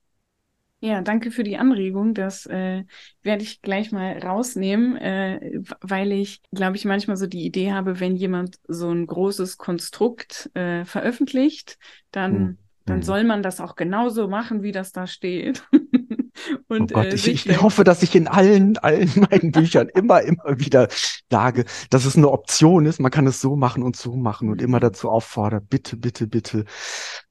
Ja, 0.82 1.02
danke 1.02 1.32
für 1.32 1.44
die 1.44 1.58
Anregung. 1.58 2.14
Das 2.14 2.46
äh, 2.46 2.84
werde 3.24 3.44
ich 3.44 3.62
gleich 3.62 3.92
mal 3.92 4.20
rausnehmen, 4.20 4.98
äh, 4.98 5.62
weil 5.82 6.12
ich, 6.12 6.42
glaube 6.52 6.76
ich, 6.76 6.86
manchmal 6.86 7.18
so 7.18 7.28
die 7.28 7.46
Idee 7.46 7.72
habe, 7.72 8.00
wenn 8.00 8.16
jemand 8.16 8.58
so 8.68 8.92
ein 8.92 9.08
großes 9.08 9.58
Konstrukt 9.58 10.52
äh, 10.54 10.86
veröffentlicht, 10.86 11.80
dann, 12.12 12.34
hm. 12.34 12.58
dann 12.86 12.98
hm. 12.98 13.04
soll 13.04 13.24
man 13.24 13.42
das 13.42 13.62
auch 13.62 13.76
genauso 13.76 14.28
machen, 14.28 14.64
wie 14.64 14.72
das 14.72 14.92
da 14.92 15.08
steht. 15.08 15.64
Und, 16.68 16.92
oh 16.92 16.96
Gott, 16.96 17.08
äh, 17.08 17.16
ich, 17.16 17.48
ich 17.48 17.62
hoffe, 17.62 17.84
dass 17.84 18.04
ich 18.04 18.16
in 18.16 18.28
allen, 18.28 18.78
allen 18.78 19.10
meinen 19.30 19.52
Büchern 19.52 19.90
immer, 19.90 20.22
immer 20.22 20.60
wieder 20.60 20.88
sage, 21.32 21.66
dass 21.90 22.06
es 22.06 22.16
eine 22.16 22.30
Option 22.30 22.86
ist. 22.86 23.00
Man 23.00 23.12
kann 23.12 23.28
es 23.28 23.42
so 23.42 23.56
machen 23.56 23.84
und 23.84 23.96
so 23.96 24.16
machen 24.16 24.50
und 24.50 24.62
immer 24.62 24.78
mhm. 24.78 24.82
dazu 24.82 25.10
auffordert, 25.10 25.70
bitte, 25.70 25.98
bitte, 25.98 26.28
bitte, 26.28 26.66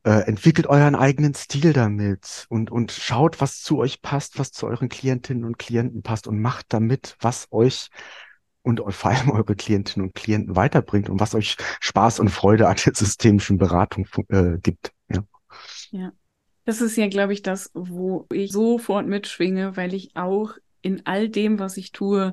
äh, 0.05 0.27
entwickelt 0.27 0.67
euren 0.67 0.95
eigenen 0.95 1.35
Stil 1.35 1.73
damit 1.73 2.47
und, 2.49 2.71
und 2.71 2.93
schaut, 2.93 3.41
was 3.41 3.61
zu 3.61 3.79
euch 3.79 4.03
passt, 4.03 4.39
was 4.39 4.53
zu 4.53 4.67
euren 4.67 4.89
Klientinnen 4.89 5.45
und 5.45 5.59
Klienten 5.59 6.03
passt 6.03 6.27
und 6.27 6.41
macht 6.41 6.67
damit, 6.71 7.17
was 7.21 7.49
euch 7.51 7.91
und 8.63 8.81
vor 8.95 9.11
allem 9.11 9.31
eure 9.31 9.55
Klientinnen 9.55 10.09
und 10.09 10.15
Klienten 10.15 10.57
weiterbringt 10.57 11.11
und 11.11 11.21
was 11.21 11.35
euch 11.35 11.57
Spaß 11.81 12.19
und 12.19 12.31
Freude 12.31 12.67
an 12.67 12.77
der 12.83 12.95
systemischen 12.95 13.59
Beratung 13.59 14.07
äh, 14.29 14.59
gibt. 14.59 14.93
Ja. 15.09 15.23
ja. 15.91 16.13
Das 16.65 16.81
ist 16.81 16.97
ja, 16.97 17.09
glaube 17.09 17.33
ich, 17.33 17.43
das, 17.43 17.71
wo 17.75 18.27
ich 18.33 18.53
sofort 18.53 19.07
mitschwinge, 19.07 19.77
weil 19.77 19.93
ich 19.95 20.17
auch 20.17 20.55
in 20.81 21.07
all 21.07 21.29
dem, 21.29 21.59
was 21.59 21.77
ich 21.77 21.93
tue, 21.93 22.33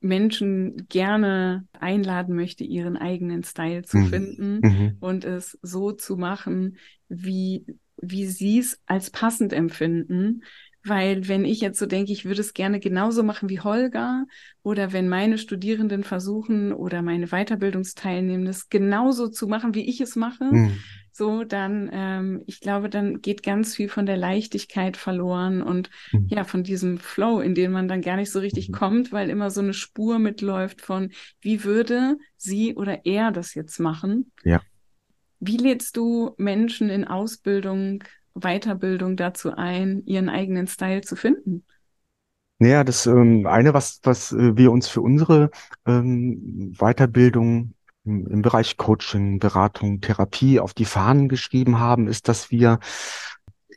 Menschen 0.00 0.88
gerne 0.88 1.66
einladen 1.78 2.34
möchte, 2.34 2.64
ihren 2.64 2.96
eigenen 2.96 3.44
Style 3.44 3.82
zu 3.82 3.98
mhm. 3.98 4.06
finden 4.08 4.60
mhm. 4.62 4.96
und 5.00 5.24
es 5.24 5.58
so 5.62 5.92
zu 5.92 6.16
machen, 6.16 6.76
wie, 7.08 7.64
wie 7.96 8.26
sie 8.26 8.58
es 8.58 8.80
als 8.86 9.10
passend 9.10 9.52
empfinden. 9.52 10.42
Weil 10.84 11.28
wenn 11.28 11.44
ich 11.44 11.60
jetzt 11.60 11.78
so 11.78 11.86
denke, 11.86 12.10
ich 12.10 12.24
würde 12.24 12.40
es 12.40 12.54
gerne 12.54 12.80
genauso 12.80 13.22
machen 13.22 13.48
wie 13.48 13.60
Holger 13.60 14.26
oder 14.64 14.92
wenn 14.92 15.08
meine 15.08 15.38
Studierenden 15.38 16.02
versuchen 16.02 16.72
oder 16.72 17.02
meine 17.02 17.28
Weiterbildungsteilnehmenden 17.28 18.50
es 18.50 18.68
genauso 18.68 19.28
zu 19.28 19.46
machen, 19.46 19.76
wie 19.76 19.88
ich 19.88 20.00
es 20.00 20.16
mache, 20.16 20.44
mhm 20.44 20.78
so, 21.12 21.44
dann, 21.44 21.90
ähm, 21.92 22.42
ich 22.46 22.60
glaube, 22.60 22.88
dann 22.88 23.20
geht 23.20 23.42
ganz 23.42 23.76
viel 23.76 23.88
von 23.88 24.06
der 24.06 24.16
Leichtigkeit 24.16 24.96
verloren 24.96 25.62
und 25.62 25.90
mhm. 26.12 26.26
ja, 26.28 26.44
von 26.44 26.64
diesem 26.64 26.98
Flow, 26.98 27.40
in 27.40 27.54
den 27.54 27.70
man 27.70 27.86
dann 27.86 28.00
gar 28.00 28.16
nicht 28.16 28.32
so 28.32 28.38
richtig 28.40 28.70
mhm. 28.70 28.72
kommt, 28.72 29.12
weil 29.12 29.28
immer 29.28 29.50
so 29.50 29.60
eine 29.60 29.74
Spur 29.74 30.18
mitläuft 30.18 30.80
von, 30.80 31.10
wie 31.40 31.64
würde 31.64 32.16
sie 32.36 32.74
oder 32.74 33.04
er 33.04 33.30
das 33.30 33.54
jetzt 33.54 33.78
machen? 33.78 34.32
Ja. 34.42 34.60
Wie 35.38 35.58
lädst 35.58 35.96
du 35.96 36.34
Menschen 36.38 36.88
in 36.88 37.04
Ausbildung, 37.04 38.02
Weiterbildung 38.34 39.16
dazu 39.16 39.54
ein, 39.54 40.02
ihren 40.06 40.30
eigenen 40.30 40.66
Style 40.66 41.02
zu 41.02 41.16
finden? 41.16 41.64
Naja, 42.58 42.84
das 42.84 43.06
ähm, 43.06 43.46
eine, 43.46 43.74
was, 43.74 44.00
was 44.04 44.32
äh, 44.32 44.56
wir 44.56 44.70
uns 44.70 44.88
für 44.88 45.00
unsere 45.00 45.50
ähm, 45.84 46.72
Weiterbildung 46.78 47.74
im 48.04 48.42
Bereich 48.42 48.76
Coaching, 48.76 49.38
Beratung, 49.38 50.00
Therapie 50.00 50.60
auf 50.60 50.74
die 50.74 50.84
Fahnen 50.84 51.28
geschrieben 51.28 51.78
haben, 51.78 52.08
ist, 52.08 52.28
dass 52.28 52.50
wir 52.50 52.78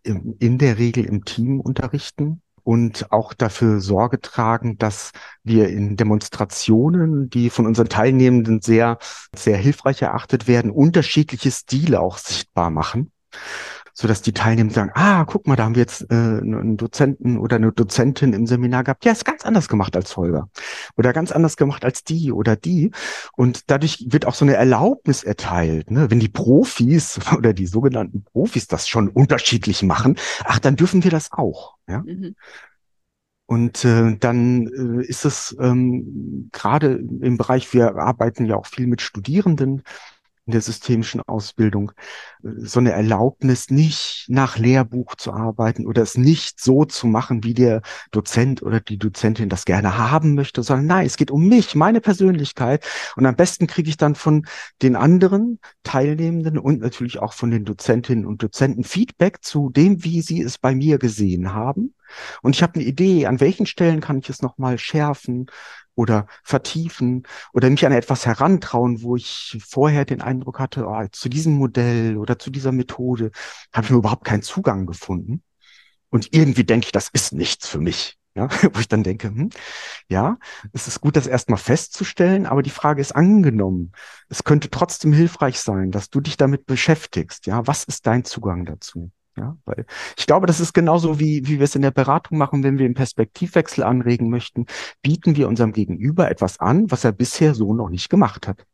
in 0.03 0.57
der 0.57 0.77
Regel 0.77 1.05
im 1.05 1.25
Team 1.25 1.59
unterrichten 1.59 2.41
und 2.63 3.11
auch 3.11 3.33
dafür 3.33 3.79
Sorge 3.79 4.21
tragen, 4.21 4.77
dass 4.77 5.11
wir 5.43 5.69
in 5.69 5.95
Demonstrationen, 5.95 7.29
die 7.29 7.49
von 7.49 7.65
unseren 7.65 7.89
Teilnehmenden 7.89 8.61
sehr, 8.61 8.97
sehr 9.35 9.57
hilfreich 9.57 10.01
erachtet 10.01 10.47
werden, 10.47 10.71
unterschiedliche 10.71 11.51
Stile 11.51 12.01
auch 12.01 12.17
sichtbar 12.17 12.71
machen 12.71 13.11
so 13.97 14.09
dass 14.09 14.21
die 14.21 14.33
Teilnehmer 14.33 14.71
sagen, 14.71 14.91
ah, 14.93 15.23
guck 15.23 15.47
mal, 15.47 15.55
da 15.55 15.63
haben 15.63 15.75
wir 15.75 15.81
jetzt 15.81 16.11
äh, 16.11 16.13
einen 16.13 16.75
Dozenten 16.75 17.37
oder 17.37 17.55
eine 17.55 17.71
Dozentin 17.71 18.33
im 18.33 18.45
Seminar 18.45 18.83
gehabt, 18.83 19.05
ja, 19.05 19.13
ist 19.13 19.23
ganz 19.23 19.45
anders 19.45 19.69
gemacht 19.69 19.95
als 19.95 20.17
Holger 20.17 20.49
oder 20.97 21.13
ganz 21.13 21.31
anders 21.31 21.55
gemacht 21.55 21.85
als 21.85 22.03
die 22.03 22.33
oder 22.33 22.57
die 22.57 22.91
und 23.37 23.71
dadurch 23.71 24.05
wird 24.09 24.25
auch 24.25 24.35
so 24.35 24.43
eine 24.43 24.55
Erlaubnis 24.55 25.23
erteilt, 25.23 25.91
ne? 25.91 26.11
wenn 26.11 26.19
die 26.19 26.27
Profis 26.27 27.19
oder 27.37 27.53
die 27.53 27.67
sogenannten 27.67 28.23
Profis 28.25 28.67
das 28.67 28.87
schon 28.89 29.07
unterschiedlich 29.07 29.81
machen, 29.81 30.17
ach, 30.43 30.59
dann 30.59 30.75
dürfen 30.75 31.03
wir 31.03 31.11
das 31.11 31.31
auch, 31.31 31.75
ja. 31.87 31.99
Mhm. 31.99 32.35
Und 33.47 33.85
äh, 33.85 34.17
dann 34.17 34.67
äh, 34.67 35.05
ist 35.05 35.23
es 35.23 35.55
ähm, 35.59 36.49
gerade 36.51 36.93
im 36.93 37.37
Bereich, 37.37 37.71
wir 37.73 37.95
arbeiten 37.95 38.45
ja 38.45 38.55
auch 38.55 38.65
viel 38.65 38.87
mit 38.87 39.01
Studierenden, 39.01 39.83
in 40.45 40.51
der 40.51 40.61
systemischen 40.61 41.21
Ausbildung 41.21 41.91
äh, 42.43 42.49
so 42.57 42.79
eine 42.79 42.91
Erlaubnis, 42.91 43.69
nicht 43.69 44.25
nach 44.27 44.57
Lehrbuch 44.57 45.15
zu 45.15 45.33
arbeiten 45.33 45.87
oder 45.87 46.01
es 46.03 46.17
nicht 46.17 46.59
so 46.59 46.85
zu 46.85 47.07
machen, 47.07 47.43
wie 47.43 47.53
der 47.53 47.81
Dozent 48.11 48.61
oder 48.61 48.79
die 48.79 48.97
Dozentin 48.97 49.49
das 49.49 49.65
gerne 49.65 49.97
haben 49.97 50.35
möchte, 50.35 50.63
sondern 50.63 50.87
nein, 50.87 51.05
es 51.05 51.17
geht 51.17 51.31
um 51.31 51.47
mich, 51.47 51.75
meine 51.75 52.01
Persönlichkeit. 52.01 52.85
Und 53.15 53.25
am 53.25 53.35
besten 53.35 53.67
kriege 53.67 53.89
ich 53.89 53.97
dann 53.97 54.15
von 54.15 54.45
den 54.81 54.95
anderen 54.95 55.59
Teilnehmenden 55.83 56.57
und 56.59 56.81
natürlich 56.81 57.19
auch 57.19 57.33
von 57.33 57.51
den 57.51 57.65
Dozentinnen 57.65 58.25
und 58.25 58.43
Dozenten 58.43 58.83
Feedback 58.83 59.43
zu 59.43 59.69
dem, 59.69 60.03
wie 60.03 60.21
sie 60.21 60.41
es 60.41 60.57
bei 60.57 60.75
mir 60.75 60.97
gesehen 60.99 61.53
haben. 61.53 61.95
Und 62.41 62.55
ich 62.55 62.63
habe 62.63 62.75
eine 62.75 62.83
Idee, 62.83 63.25
an 63.25 63.39
welchen 63.39 63.65
Stellen 63.65 63.99
kann 63.99 64.19
ich 64.19 64.29
es 64.29 64.41
nochmal 64.41 64.77
schärfen, 64.77 65.47
oder 65.95 66.27
vertiefen 66.43 67.23
oder 67.53 67.69
mich 67.69 67.85
an 67.85 67.91
etwas 67.91 68.25
herantrauen, 68.25 69.01
wo 69.01 69.15
ich 69.15 69.57
vorher 69.65 70.05
den 70.05 70.21
Eindruck 70.21 70.59
hatte, 70.59 70.85
oh, 70.87 71.05
zu 71.11 71.29
diesem 71.29 71.53
Modell 71.53 72.17
oder 72.17 72.37
zu 72.39 72.49
dieser 72.51 72.71
Methode 72.71 73.31
habe 73.73 73.85
ich 73.85 73.91
mir 73.91 73.97
überhaupt 73.97 74.25
keinen 74.25 74.43
Zugang 74.43 74.85
gefunden. 74.85 75.43
Und 76.09 76.33
irgendwie 76.33 76.63
denke 76.63 76.87
ich, 76.87 76.91
das 76.91 77.09
ist 77.09 77.33
nichts 77.33 77.67
für 77.67 77.79
mich. 77.79 78.17
Ja, 78.35 78.49
wo 78.73 78.79
ich 78.79 78.89
dann 78.89 79.03
denke, 79.03 79.29
hm, 79.29 79.49
ja, 80.09 80.37
es 80.73 80.87
ist 80.87 80.99
gut, 80.99 81.15
das 81.15 81.25
erstmal 81.25 81.57
festzustellen, 81.57 82.45
aber 82.45 82.63
die 82.63 82.69
Frage 82.69 83.01
ist 83.01 83.15
angenommen. 83.15 83.93
Es 84.27 84.43
könnte 84.43 84.69
trotzdem 84.69 85.13
hilfreich 85.13 85.59
sein, 85.59 85.91
dass 85.91 86.09
du 86.09 86.19
dich 86.19 86.35
damit 86.35 86.65
beschäftigst. 86.65 87.45
Ja, 87.45 87.65
was 87.65 87.85
ist 87.85 88.05
dein 88.07 88.25
Zugang 88.25 88.65
dazu? 88.65 89.11
Ja, 89.37 89.57
weil 89.65 89.85
ich 90.17 90.27
glaube, 90.27 90.47
das 90.47 90.61
ist 90.61 90.73
genauso 90.73 91.19
wie, 91.19 91.45
wie 91.45 91.59
wir 91.59 91.65
es 91.65 91.75
in 91.75 91.81
der 91.81 91.91
Beratung 91.91 92.37
machen, 92.37 92.63
wenn 92.63 92.77
wir 92.77 92.85
einen 92.85 92.93
Perspektivwechsel 92.93 93.83
anregen 93.83 94.29
möchten, 94.29 94.65
bieten 95.01 95.35
wir 95.35 95.49
unserem 95.49 95.73
Gegenüber 95.73 96.31
etwas 96.31 96.59
an, 96.61 96.89
was 96.89 97.03
er 97.03 97.11
bisher 97.11 97.53
so 97.53 97.73
noch 97.73 97.89
nicht 97.89 98.09
gemacht 98.09 98.47
hat. 98.47 98.65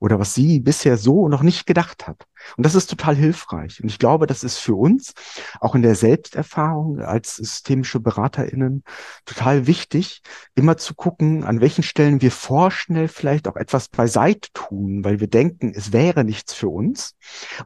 Oder 0.00 0.18
was 0.18 0.34
sie 0.34 0.60
bisher 0.60 0.98
so 0.98 1.28
noch 1.28 1.42
nicht 1.42 1.66
gedacht 1.66 2.06
hat. 2.06 2.26
Und 2.56 2.66
das 2.66 2.74
ist 2.74 2.90
total 2.90 3.16
hilfreich. 3.16 3.80
Und 3.82 3.88
ich 3.88 3.98
glaube, 3.98 4.26
das 4.26 4.44
ist 4.44 4.58
für 4.58 4.74
uns 4.74 5.14
auch 5.60 5.74
in 5.74 5.82
der 5.82 5.94
Selbsterfahrung 5.94 7.00
als 7.00 7.36
systemische 7.36 8.00
BeraterInnen 8.00 8.84
total 9.24 9.66
wichtig, 9.66 10.20
immer 10.54 10.76
zu 10.76 10.94
gucken, 10.94 11.44
an 11.44 11.60
welchen 11.60 11.82
Stellen 11.82 12.20
wir 12.20 12.32
vorschnell 12.32 13.08
vielleicht 13.08 13.48
auch 13.48 13.56
etwas 13.56 13.88
beiseite 13.88 14.50
tun, 14.52 15.04
weil 15.04 15.20
wir 15.20 15.28
denken, 15.28 15.72
es 15.74 15.92
wäre 15.92 16.22
nichts 16.22 16.52
für 16.52 16.68
uns 16.68 17.16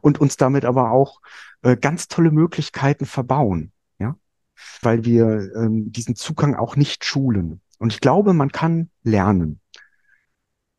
und 0.01 0.21
uns 0.21 0.37
damit 0.37 0.65
aber 0.65 0.91
auch 0.91 1.19
äh, 1.61 1.77
ganz 1.77 2.07
tolle 2.07 2.31
Möglichkeiten 2.31 3.05
verbauen, 3.05 3.71
ja, 3.99 4.15
weil 4.81 5.05
wir 5.05 5.53
ähm, 5.55 5.91
diesen 5.91 6.15
Zugang 6.15 6.55
auch 6.55 6.75
nicht 6.75 7.05
schulen. 7.05 7.61
Und 7.79 7.93
ich 7.93 8.01
glaube, 8.01 8.33
man 8.33 8.51
kann 8.51 8.89
lernen 9.03 9.61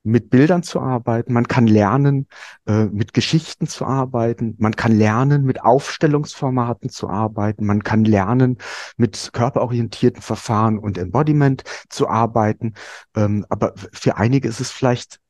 mit 0.03 0.31
Bildern 0.31 0.63
zu 0.63 0.81
arbeiten, 0.81 1.33
man 1.33 1.47
kann 1.47 1.67
lernen, 1.67 2.27
äh, 2.67 2.87
mit 2.87 3.13
Geschichten 3.13 3.67
zu 3.67 3.85
arbeiten, 3.85 4.55
man 4.59 4.75
kann 4.75 4.97
lernen, 4.97 5.45
mit 5.45 5.63
Aufstellungsformaten 5.63 6.89
zu 6.89 7.09
arbeiten, 7.09 7.67
man 7.67 7.83
kann 7.83 8.05
lernen, 8.05 8.59
mit 8.97 9.31
körperorientierten 9.33 10.23
Verfahren 10.23 10.79
und 10.79 10.97
Embodiment 10.97 11.65
zu 11.89 12.09
arbeiten. 12.09 12.75
Ähm, 13.15 13.45
aber 13.49 13.75
für 13.93 14.17
einige 14.17 14.49
ist 14.49 14.61
es 14.61 14.71
vielleicht 14.71 15.21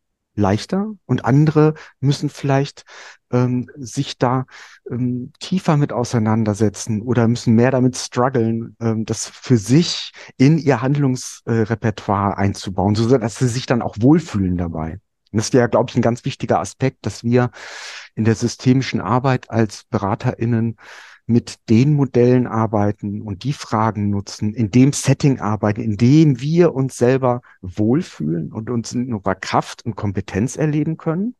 leichter 0.40 0.92
und 1.06 1.24
andere 1.24 1.74
müssen 2.00 2.28
vielleicht 2.28 2.84
ähm, 3.30 3.70
sich 3.76 4.18
da 4.18 4.46
ähm, 4.90 5.32
tiefer 5.38 5.76
mit 5.76 5.92
auseinandersetzen 5.92 7.02
oder 7.02 7.28
müssen 7.28 7.54
mehr 7.54 7.70
damit 7.70 7.96
strugglen, 7.96 8.76
ähm, 8.80 9.04
das 9.04 9.28
für 9.28 9.56
sich 9.56 10.12
in 10.36 10.58
ihr 10.58 10.82
Handlungsrepertoire 10.82 12.36
einzubauen, 12.36 12.94
so 12.94 13.16
dass 13.16 13.38
sie 13.38 13.48
sich 13.48 13.66
dann 13.66 13.82
auch 13.82 13.96
wohlfühlen 14.00 14.56
dabei. 14.56 14.98
Und 15.32 15.38
das 15.38 15.52
wäre, 15.52 15.68
glaube 15.68 15.90
ich, 15.90 15.96
ein 15.96 16.02
ganz 16.02 16.24
wichtiger 16.24 16.58
Aspekt, 16.58 17.06
dass 17.06 17.22
wir 17.22 17.50
in 18.16 18.24
der 18.24 18.34
systemischen 18.34 19.00
Arbeit 19.00 19.48
als 19.50 19.84
BeraterInnen 19.84 20.76
mit 21.30 21.70
den 21.70 21.94
Modellen 21.94 22.46
arbeiten 22.48 23.22
und 23.22 23.44
die 23.44 23.52
Fragen 23.52 24.10
nutzen, 24.10 24.52
in 24.52 24.70
dem 24.70 24.92
Setting 24.92 25.38
arbeiten, 25.38 25.80
in 25.80 25.96
dem 25.96 26.40
wir 26.40 26.74
uns 26.74 26.96
selber 26.96 27.40
wohlfühlen 27.62 28.52
und 28.52 28.68
uns 28.68 28.92
in 28.92 29.14
unserer 29.14 29.36
Kraft 29.36 29.84
und 29.84 29.94
Kompetenz 29.94 30.56
erleben 30.56 30.96
können, 30.96 31.36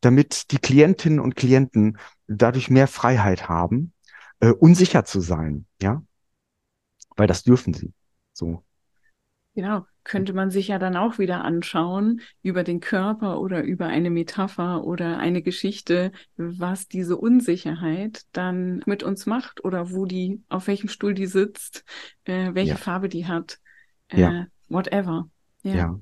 damit 0.00 0.50
die 0.50 0.58
Klientinnen 0.58 1.20
und 1.20 1.36
Klienten 1.36 1.98
dadurch 2.26 2.70
mehr 2.70 2.88
Freiheit 2.88 3.50
haben, 3.50 3.92
äh, 4.40 4.48
unsicher 4.48 5.04
zu 5.04 5.20
sein, 5.20 5.66
ja, 5.82 6.02
weil 7.16 7.26
das 7.26 7.42
dürfen 7.42 7.74
sie. 7.74 7.92
So. 8.32 8.64
Genau, 9.54 9.84
könnte 10.04 10.32
man 10.32 10.50
sich 10.50 10.68
ja 10.68 10.78
dann 10.78 10.96
auch 10.96 11.18
wieder 11.18 11.44
anschauen 11.44 12.20
über 12.42 12.64
den 12.64 12.80
Körper 12.80 13.40
oder 13.40 13.62
über 13.62 13.86
eine 13.86 14.10
Metapher 14.10 14.84
oder 14.84 15.18
eine 15.18 15.42
Geschichte, 15.42 16.12
was 16.36 16.88
diese 16.88 17.16
Unsicherheit 17.16 18.22
dann 18.32 18.82
mit 18.86 19.02
uns 19.02 19.26
macht 19.26 19.64
oder 19.64 19.90
wo 19.92 20.06
die, 20.06 20.42
auf 20.48 20.66
welchem 20.66 20.88
Stuhl 20.88 21.14
die 21.14 21.26
sitzt, 21.26 21.84
äh, 22.24 22.54
welche 22.54 22.72
ja. 22.72 22.76
Farbe 22.76 23.08
die 23.08 23.26
hat, 23.26 23.58
äh, 24.08 24.20
ja. 24.20 24.46
whatever. 24.68 25.28
Ja. 25.62 25.74
ja. 25.74 26.00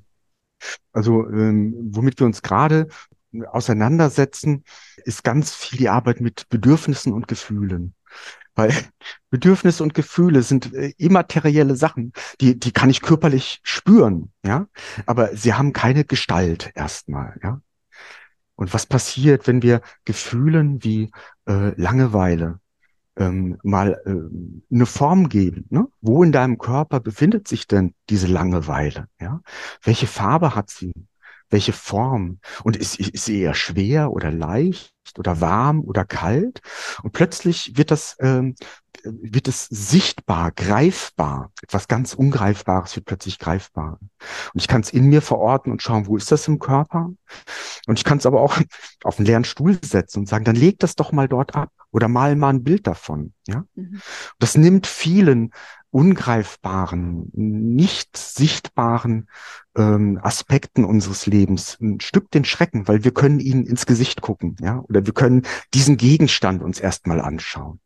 Also 0.92 1.28
ähm, 1.28 1.74
womit 1.92 2.20
wir 2.20 2.26
uns 2.26 2.42
gerade 2.42 2.88
auseinandersetzen, 3.48 4.64
ist 5.04 5.24
ganz 5.24 5.54
viel 5.54 5.78
die 5.78 5.88
Arbeit 5.88 6.20
mit 6.20 6.48
Bedürfnissen 6.48 7.12
und 7.12 7.28
Gefühlen. 7.28 7.94
Weil 8.60 8.74
Bedürfnisse 9.30 9.82
und 9.82 9.94
Gefühle 9.94 10.42
sind 10.42 10.74
äh, 10.74 10.92
immaterielle 10.98 11.76
Sachen, 11.76 12.12
die, 12.42 12.60
die 12.60 12.72
kann 12.72 12.90
ich 12.90 13.00
körperlich 13.00 13.60
spüren, 13.62 14.32
ja. 14.44 14.66
Aber 15.06 15.34
sie 15.34 15.54
haben 15.54 15.72
keine 15.72 16.04
Gestalt 16.04 16.70
erstmal, 16.74 17.40
ja. 17.42 17.62
Und 18.56 18.74
was 18.74 18.84
passiert, 18.84 19.46
wenn 19.46 19.62
wir 19.62 19.80
Gefühlen 20.04 20.84
wie 20.84 21.10
äh, 21.48 21.72
Langeweile 21.80 22.60
ähm, 23.16 23.56
mal 23.62 23.98
äh, 24.04 24.74
eine 24.74 24.84
Form 24.84 25.30
geben? 25.30 25.64
Ne? 25.70 25.88
Wo 26.02 26.22
in 26.22 26.30
deinem 26.30 26.58
Körper 26.58 27.00
befindet 27.00 27.48
sich 27.48 27.66
denn 27.66 27.94
diese 28.10 28.26
Langeweile? 28.26 29.08
Ja? 29.18 29.40
Welche 29.82 30.06
Farbe 30.06 30.54
hat 30.54 30.68
sie? 30.68 30.92
Welche 31.50 31.72
Form 31.72 32.38
und 32.64 32.76
ist, 32.76 32.98
ist 32.98 33.24
sie 33.24 33.40
eher 33.40 33.54
schwer 33.54 34.12
oder 34.12 34.30
leicht 34.30 34.94
oder 35.18 35.40
warm 35.40 35.80
oder 35.80 36.04
kalt 36.04 36.60
und 37.02 37.12
plötzlich 37.12 37.76
wird 37.76 37.90
das 37.90 38.16
ähm, 38.20 38.54
wird 39.04 39.48
es 39.48 39.66
sichtbar, 39.66 40.52
greifbar, 40.52 41.52
etwas 41.62 41.88
ganz 41.88 42.14
Ungreifbares 42.14 42.94
wird 42.96 43.06
plötzlich 43.06 43.38
greifbar. 43.38 43.98
Und 44.52 44.60
ich 44.60 44.68
kann 44.68 44.82
es 44.82 44.90
in 44.90 45.06
mir 45.06 45.22
verorten 45.22 45.72
und 45.72 45.82
schauen, 45.82 46.06
wo 46.06 46.16
ist 46.16 46.30
das 46.30 46.48
im 46.48 46.58
Körper? 46.58 47.10
Und 47.86 47.98
ich 47.98 48.04
kann 48.04 48.18
es 48.18 48.26
aber 48.26 48.40
auch 48.40 48.58
auf 49.04 49.18
einen 49.18 49.26
leeren 49.26 49.44
Stuhl 49.44 49.78
setzen 49.82 50.20
und 50.20 50.28
sagen, 50.28 50.44
dann 50.44 50.56
leg 50.56 50.78
das 50.78 50.96
doch 50.96 51.12
mal 51.12 51.28
dort 51.28 51.54
ab 51.54 51.70
oder 51.90 52.08
mal 52.08 52.36
mal 52.36 52.50
ein 52.50 52.64
Bild 52.64 52.86
davon. 52.86 53.32
Ja, 53.46 53.64
mhm. 53.74 54.00
das 54.38 54.56
nimmt 54.56 54.86
vielen 54.86 55.52
ungreifbaren, 55.90 57.31
nicht 57.33 58.16
sichtbaren 58.16 59.29
ähm, 59.76 60.18
Aspekten 60.22 60.85
unseres 60.85 61.26
Lebens 61.26 61.79
ein 61.81 62.00
Stück 62.00 62.31
den 62.31 62.44
Schrecken, 62.44 62.87
weil 62.87 63.05
wir 63.05 63.12
können 63.12 63.40
ihnen 63.40 63.66
ins 63.66 63.87
Gesicht 63.87 64.20
gucken, 64.20 64.57
ja, 64.61 64.81
oder 64.88 65.05
wir 65.05 65.12
können 65.12 65.42
diesen 65.74 65.96
Gegenstand 65.96 66.62
uns 66.62 66.81
erstmal 66.81 67.20
anschauen. 67.20 67.81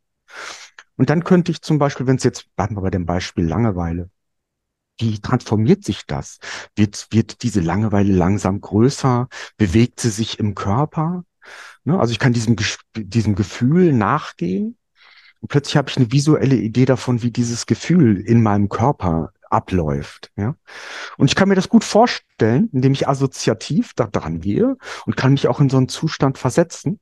Und 0.96 1.10
dann 1.10 1.24
könnte 1.24 1.50
ich 1.50 1.62
zum 1.62 1.78
Beispiel, 1.78 2.06
wenn 2.06 2.16
es 2.16 2.24
jetzt, 2.24 2.54
bleiben 2.56 2.76
wir 2.76 2.82
bei 2.82 2.90
dem 2.90 3.06
Beispiel 3.06 3.44
Langeweile, 3.46 4.10
wie 4.98 5.18
transformiert 5.18 5.82
sich 5.82 6.06
das? 6.06 6.38
Wird, 6.76 7.08
wird 7.10 7.42
diese 7.42 7.60
Langeweile 7.60 8.12
langsam 8.12 8.60
größer? 8.60 9.28
Bewegt 9.56 9.98
sie 9.98 10.10
sich 10.10 10.38
im 10.38 10.54
Körper? 10.54 11.24
Ne? 11.82 11.98
Also 11.98 12.12
ich 12.12 12.20
kann 12.20 12.32
diesem, 12.32 12.56
diesem 12.94 13.34
Gefühl 13.34 13.92
nachgehen 13.92 14.78
und 15.44 15.48
plötzlich 15.48 15.76
habe 15.76 15.90
ich 15.90 15.98
eine 15.98 16.10
visuelle 16.10 16.56
Idee 16.56 16.86
davon, 16.86 17.20
wie 17.22 17.30
dieses 17.30 17.66
Gefühl 17.66 18.16
in 18.18 18.42
meinem 18.42 18.70
Körper 18.70 19.34
abläuft. 19.50 20.32
Ja? 20.36 20.56
Und 21.18 21.26
ich 21.26 21.34
kann 21.34 21.50
mir 21.50 21.54
das 21.54 21.68
gut 21.68 21.84
vorstellen, 21.84 22.70
indem 22.72 22.92
ich 22.92 23.08
assoziativ 23.08 23.92
da 23.94 24.06
dran 24.06 24.40
gehe 24.40 24.78
und 25.04 25.18
kann 25.18 25.32
mich 25.32 25.46
auch 25.46 25.60
in 25.60 25.68
so 25.68 25.76
einen 25.76 25.90
Zustand 25.90 26.38
versetzen. 26.38 26.98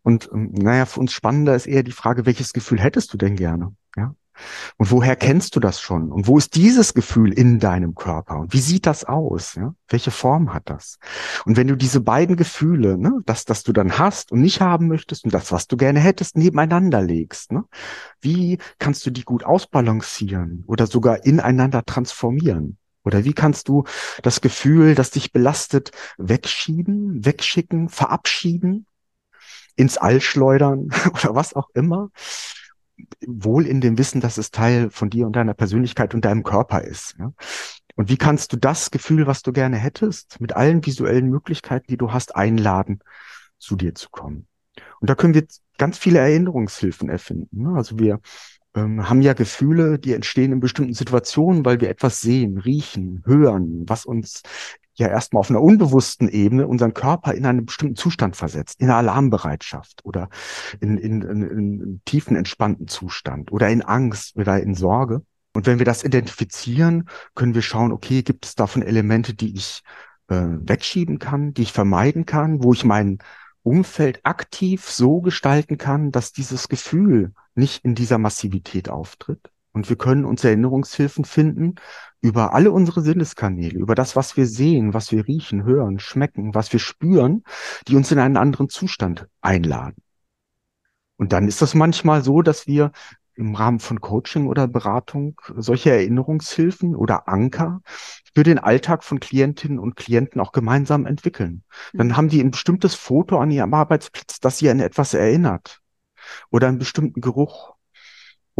Und 0.00 0.30
ähm, 0.32 0.52
naja, 0.54 0.86
für 0.86 1.00
uns 1.00 1.12
spannender 1.12 1.54
ist 1.54 1.66
eher 1.66 1.82
die 1.82 1.92
Frage, 1.92 2.24
welches 2.24 2.54
Gefühl 2.54 2.80
hättest 2.80 3.12
du 3.12 3.18
denn 3.18 3.36
gerne? 3.36 3.74
Ja? 3.94 4.14
Und 4.76 4.90
woher 4.90 5.16
kennst 5.16 5.56
du 5.56 5.60
das 5.60 5.80
schon? 5.80 6.10
Und 6.10 6.26
wo 6.26 6.38
ist 6.38 6.54
dieses 6.54 6.94
Gefühl 6.94 7.32
in 7.32 7.58
deinem 7.58 7.94
Körper? 7.94 8.38
Und 8.38 8.52
wie 8.52 8.60
sieht 8.60 8.86
das 8.86 9.04
aus? 9.04 9.54
Ja? 9.54 9.74
Welche 9.88 10.10
Form 10.10 10.54
hat 10.54 10.70
das? 10.70 10.98
Und 11.44 11.56
wenn 11.56 11.66
du 11.66 11.76
diese 11.76 12.00
beiden 12.00 12.36
Gefühle, 12.36 12.98
ne, 12.98 13.20
das, 13.26 13.44
das 13.44 13.62
du 13.62 13.72
dann 13.72 13.98
hast 13.98 14.32
und 14.32 14.40
nicht 14.40 14.60
haben 14.60 14.88
möchtest 14.88 15.24
und 15.24 15.34
das, 15.34 15.52
was 15.52 15.66
du 15.66 15.76
gerne 15.76 16.00
hättest, 16.00 16.36
nebeneinander 16.36 17.02
legst, 17.02 17.52
ne, 17.52 17.64
wie 18.20 18.58
kannst 18.78 19.04
du 19.06 19.10
die 19.10 19.24
gut 19.24 19.44
ausbalancieren 19.44 20.64
oder 20.66 20.86
sogar 20.86 21.24
ineinander 21.24 21.84
transformieren? 21.84 22.76
Oder 23.02 23.24
wie 23.24 23.32
kannst 23.32 23.68
du 23.68 23.84
das 24.22 24.40
Gefühl, 24.40 24.94
das 24.94 25.10
dich 25.10 25.32
belastet, 25.32 25.90
wegschieben, 26.18 27.24
wegschicken, 27.24 27.88
verabschieden, 27.88 28.86
ins 29.76 29.96
All 29.96 30.20
schleudern 30.20 30.90
oder 31.12 31.34
was 31.34 31.54
auch 31.54 31.70
immer? 31.74 32.10
Wohl 33.26 33.66
in 33.66 33.80
dem 33.80 33.98
Wissen, 33.98 34.20
dass 34.20 34.38
es 34.38 34.50
Teil 34.50 34.90
von 34.90 35.10
dir 35.10 35.26
und 35.26 35.36
deiner 35.36 35.54
Persönlichkeit 35.54 36.14
und 36.14 36.24
deinem 36.24 36.42
Körper 36.42 36.82
ist. 36.82 37.16
Ja? 37.18 37.32
Und 37.96 38.08
wie 38.08 38.16
kannst 38.16 38.52
du 38.52 38.56
das 38.56 38.90
Gefühl, 38.90 39.26
was 39.26 39.42
du 39.42 39.52
gerne 39.52 39.76
hättest, 39.76 40.40
mit 40.40 40.54
allen 40.54 40.84
visuellen 40.84 41.28
Möglichkeiten, 41.28 41.86
die 41.88 41.96
du 41.96 42.12
hast, 42.12 42.34
einladen, 42.36 43.00
zu 43.58 43.76
dir 43.76 43.94
zu 43.94 44.08
kommen? 44.10 44.46
Und 45.00 45.10
da 45.10 45.14
können 45.14 45.34
wir 45.34 45.46
ganz 45.78 45.98
viele 45.98 46.18
Erinnerungshilfen 46.18 47.08
erfinden. 47.08 47.62
Ne? 47.62 47.76
Also 47.76 47.98
wir 47.98 48.20
ähm, 48.74 49.08
haben 49.08 49.22
ja 49.22 49.32
Gefühle, 49.32 49.98
die 49.98 50.12
entstehen 50.12 50.52
in 50.52 50.60
bestimmten 50.60 50.94
Situationen, 50.94 51.64
weil 51.64 51.80
wir 51.80 51.90
etwas 51.90 52.20
sehen, 52.20 52.58
riechen, 52.58 53.22
hören, 53.26 53.84
was 53.88 54.04
uns 54.04 54.42
ja 55.00 55.08
erstmal 55.08 55.40
auf 55.40 55.50
einer 55.50 55.62
unbewussten 55.62 56.28
Ebene 56.28 56.66
unseren 56.66 56.94
Körper 56.94 57.34
in 57.34 57.46
einen 57.46 57.66
bestimmten 57.66 57.96
Zustand 57.96 58.36
versetzt, 58.36 58.80
in 58.80 58.90
Alarmbereitschaft 58.90 60.04
oder 60.04 60.28
in, 60.80 60.98
in, 60.98 61.22
in, 61.22 61.42
in 61.42 62.00
tiefen 62.04 62.36
entspannten 62.36 62.88
Zustand 62.88 63.50
oder 63.52 63.68
in 63.68 63.82
Angst 63.82 64.36
oder 64.36 64.62
in 64.62 64.74
Sorge. 64.74 65.22
Und 65.52 65.66
wenn 65.66 65.78
wir 65.78 65.86
das 65.86 66.04
identifizieren, 66.04 67.08
können 67.34 67.54
wir 67.54 67.62
schauen, 67.62 67.90
okay, 67.90 68.22
gibt 68.22 68.46
es 68.46 68.54
davon 68.54 68.82
Elemente, 68.82 69.34
die 69.34 69.54
ich 69.54 69.82
äh, 70.28 70.34
wegschieben 70.60 71.18
kann, 71.18 71.54
die 71.54 71.62
ich 71.62 71.72
vermeiden 71.72 72.24
kann, 72.24 72.62
wo 72.62 72.72
ich 72.72 72.84
mein 72.84 73.18
Umfeld 73.62 74.20
aktiv 74.24 74.88
so 74.88 75.20
gestalten 75.20 75.76
kann, 75.76 76.12
dass 76.12 76.32
dieses 76.32 76.68
Gefühl 76.68 77.32
nicht 77.54 77.84
in 77.84 77.94
dieser 77.94 78.18
Massivität 78.18 78.88
auftritt. 78.88 79.50
Und 79.72 79.88
wir 79.88 79.96
können 79.96 80.24
uns 80.24 80.42
Erinnerungshilfen 80.42 81.24
finden 81.24 81.76
über 82.20 82.54
alle 82.54 82.72
unsere 82.72 83.02
Sinneskanäle, 83.02 83.78
über 83.78 83.94
das, 83.94 84.16
was 84.16 84.36
wir 84.36 84.46
sehen, 84.46 84.94
was 84.94 85.12
wir 85.12 85.26
riechen, 85.26 85.64
hören, 85.64 85.98
schmecken, 85.98 86.54
was 86.54 86.72
wir 86.72 86.80
spüren, 86.80 87.44
die 87.86 87.96
uns 87.96 88.10
in 88.10 88.18
einen 88.18 88.36
anderen 88.36 88.68
Zustand 88.68 89.26
einladen. 89.40 90.02
Und 91.16 91.32
dann 91.32 91.46
ist 91.48 91.62
das 91.62 91.74
manchmal 91.74 92.22
so, 92.22 92.42
dass 92.42 92.66
wir 92.66 92.92
im 93.34 93.54
Rahmen 93.54 93.78
von 93.78 94.00
Coaching 94.00 94.46
oder 94.46 94.68
Beratung 94.68 95.40
solche 95.56 95.90
Erinnerungshilfen 95.90 96.94
oder 96.94 97.28
Anker 97.28 97.80
für 98.34 98.42
den 98.42 98.58
Alltag 98.58 99.02
von 99.02 99.18
Klientinnen 99.18 99.78
und 99.78 99.96
Klienten 99.96 100.40
auch 100.40 100.52
gemeinsam 100.52 101.06
entwickeln. 101.06 101.64
Dann 101.92 102.08
mhm. 102.08 102.16
haben 102.16 102.28
die 102.28 102.40
ein 102.40 102.50
bestimmtes 102.50 102.94
Foto 102.94 103.38
an 103.38 103.50
ihrem 103.50 103.72
Arbeitsplatz, 103.72 104.40
das 104.40 104.58
sie 104.58 104.68
an 104.68 104.80
etwas 104.80 105.14
erinnert 105.14 105.80
oder 106.50 106.68
einen 106.68 106.78
bestimmten 106.78 107.20
Geruch 107.20 107.74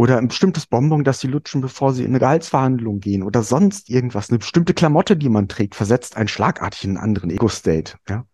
oder 0.01 0.17
ein 0.17 0.29
bestimmtes 0.29 0.65
Bonbon, 0.65 1.03
das 1.03 1.19
sie 1.19 1.27
lutschen, 1.27 1.61
bevor 1.61 1.93
sie 1.93 2.01
in 2.01 2.09
eine 2.09 2.17
Gehaltsverhandlung 2.17 3.01
gehen 3.01 3.21
oder 3.21 3.43
sonst 3.43 3.87
irgendwas. 3.87 4.31
Eine 4.31 4.39
bestimmte 4.39 4.73
Klamotte, 4.73 5.15
die 5.15 5.29
man 5.29 5.47
trägt, 5.47 5.75
versetzt 5.75 6.17
einen 6.17 6.27
schlagartig 6.27 6.85
in 6.85 6.97
einen 6.97 7.03
anderen 7.05 7.29
Ego-State. 7.29 7.97
Ja? 8.09 8.25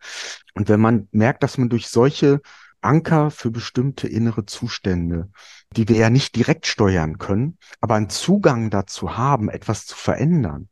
Und 0.54 0.70
wenn 0.70 0.80
man 0.80 1.10
merkt, 1.12 1.44
dass 1.44 1.58
man 1.58 1.68
durch 1.68 1.90
solche 1.90 2.40
Anker 2.80 3.32
für 3.32 3.52
bestimmte 3.52 4.08
innere 4.08 4.46
Zustände, 4.46 5.30
die 5.76 5.90
wir 5.90 5.98
ja 5.98 6.10
nicht 6.10 6.38
direkt 6.38 6.68
steuern 6.68 7.18
können, 7.18 7.58
aber 7.82 7.96
einen 7.96 8.10
Zugang 8.10 8.70
dazu 8.70 9.18
haben, 9.18 9.50
etwas 9.50 9.86
zu 9.86 9.98
verändern, 9.98 10.70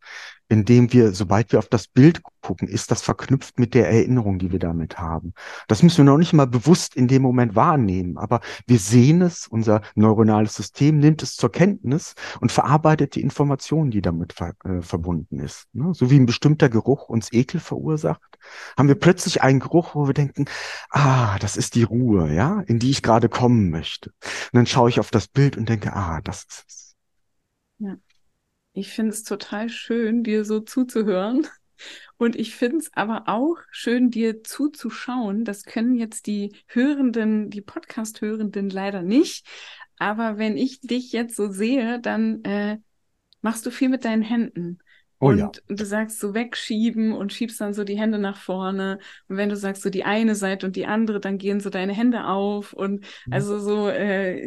indem 0.48 0.94
wir, 0.94 1.12
sobald 1.14 1.52
wir 1.52 1.60
auf 1.60 1.68
das 1.68 1.88
Bild 1.88 2.22
gucken, 2.42 2.68
ist 2.68 2.92
das 2.92 3.02
verknüpft 3.02 3.58
mit 3.58 3.74
der 3.74 3.90
Erinnerung, 3.90 4.38
die 4.38 4.52
wir 4.52 4.60
damit 4.60 5.00
haben. 5.00 5.34
Das 5.68 5.82
müssen 5.82 6.06
wir 6.06 6.12
noch 6.12 6.18
nicht 6.18 6.34
mal 6.34 6.46
bewusst 6.46 6.96
in 6.96 7.08
dem 7.08 7.24
Moment 7.24 7.56
wahrnehmen, 7.56 8.18
aber 8.18 8.42
wir 8.68 8.78
sehen 8.78 9.22
es, 9.22 9.48
unser 9.48 9.82
neuronales 9.96 10.54
System 10.54 11.00
nimmt 11.00 11.24
es 11.24 11.36
zur 11.36 11.52
Kenntnis 11.52 12.14
und 12.42 12.52
verarbeitet 12.52 13.16
die 13.16 13.22
Informationen, 13.22 13.90
die 13.90 14.02
damit 14.02 14.34
ver 14.34 14.54
äh, 14.64 14.82
verbunden 14.82 15.40
ist. 15.40 15.68
Ne? 15.74 15.94
So 15.94 16.12
wie 16.12 16.20
ein 16.20 16.28
bestimmter 16.28 16.70
Geruch 16.70 17.10
uns 17.10 17.32
Ekel 17.34 17.60
verursacht, 17.60 18.38
haben 18.78 18.88
wir 18.88 18.96
plötzlich 18.96 19.42
einen 19.42 19.60
Geruch, 19.60 19.96
wo 19.96 20.08
wir 20.08 20.14
denken, 20.14 20.46
ah, 20.92 21.40
das 21.40 21.58
ist 21.58 21.76
die 21.76 21.84
Ruhe, 21.84 22.32
ja, 22.34 22.62
in 22.68 22.78
die 22.80 22.92
ich 22.92 23.02
gerade 23.02 23.30
kommen 23.30 23.72
möchte. 23.72 24.12
Und 24.22 24.54
dann 24.54 24.66
schaue 24.68 24.90
ich 24.90 25.00
auf 25.00 25.10
das 25.10 25.28
Bild 25.28 25.58
und 25.58 25.68
denke, 25.70 25.94
ah, 25.94 26.22
das 26.22 26.44
ist 26.44 26.66
es. 26.68 26.95
Ich 28.76 28.90
finde 28.90 29.12
es 29.12 29.24
total 29.24 29.70
schön, 29.70 30.24
dir 30.24 30.44
so 30.44 30.60
zuzuhören. 30.60 31.48
Und 32.18 32.36
ich 32.36 32.56
finde 32.56 32.78
es 32.78 32.92
aber 32.94 33.24
auch 33.28 33.58
schön, 33.72 34.12
dir 34.12 34.44
zuzuschauen. 34.44 35.46
Das 35.46 35.64
können 35.64 35.96
jetzt 35.96 36.28
die 36.28 36.54
Hörenden, 36.68 37.50
die 37.50 37.62
Podcast-Hörenden 37.62 38.70
leider 38.70 39.02
nicht. 39.02 39.48
Aber 39.98 40.38
wenn 40.38 40.58
ich 40.58 40.82
dich 40.82 41.14
jetzt 41.14 41.36
so 41.36 41.50
sehe, 41.50 42.00
dann 42.02 42.44
äh, 42.44 42.78
machst 43.42 43.66
du 43.66 43.72
viel 43.72 43.90
mit 43.90 44.04
deinen 44.04 44.22
Händen. 44.22 44.80
Oh, 45.20 45.28
und, 45.28 45.38
ja. 45.38 45.52
du 45.68 45.86
sagst 45.86 46.20
so 46.20 46.34
wegschieben 46.34 47.14
und 47.14 47.32
schiebst 47.32 47.62
dann 47.62 47.74
so 47.74 47.86
die 47.86 47.98
Hände 47.98 48.20
nach 48.20 48.38
vorne. 48.38 49.00
Und 49.30 49.38
wenn 49.38 49.48
du 49.48 49.56
sagst 49.56 49.84
so 49.84 49.90
die 49.90 50.04
eine 50.04 50.36
Seite 50.36 50.66
und 50.66 50.76
die 50.76 50.86
andere, 50.86 51.22
dann 51.22 51.38
gehen 51.38 51.62
so 51.62 51.70
deine 51.70 51.94
Hände 51.94 52.26
auf 52.26 52.74
und 52.74 53.06
mhm. 53.26 53.34
also 53.34 53.58
so 53.60 53.88
äh, 53.88 54.46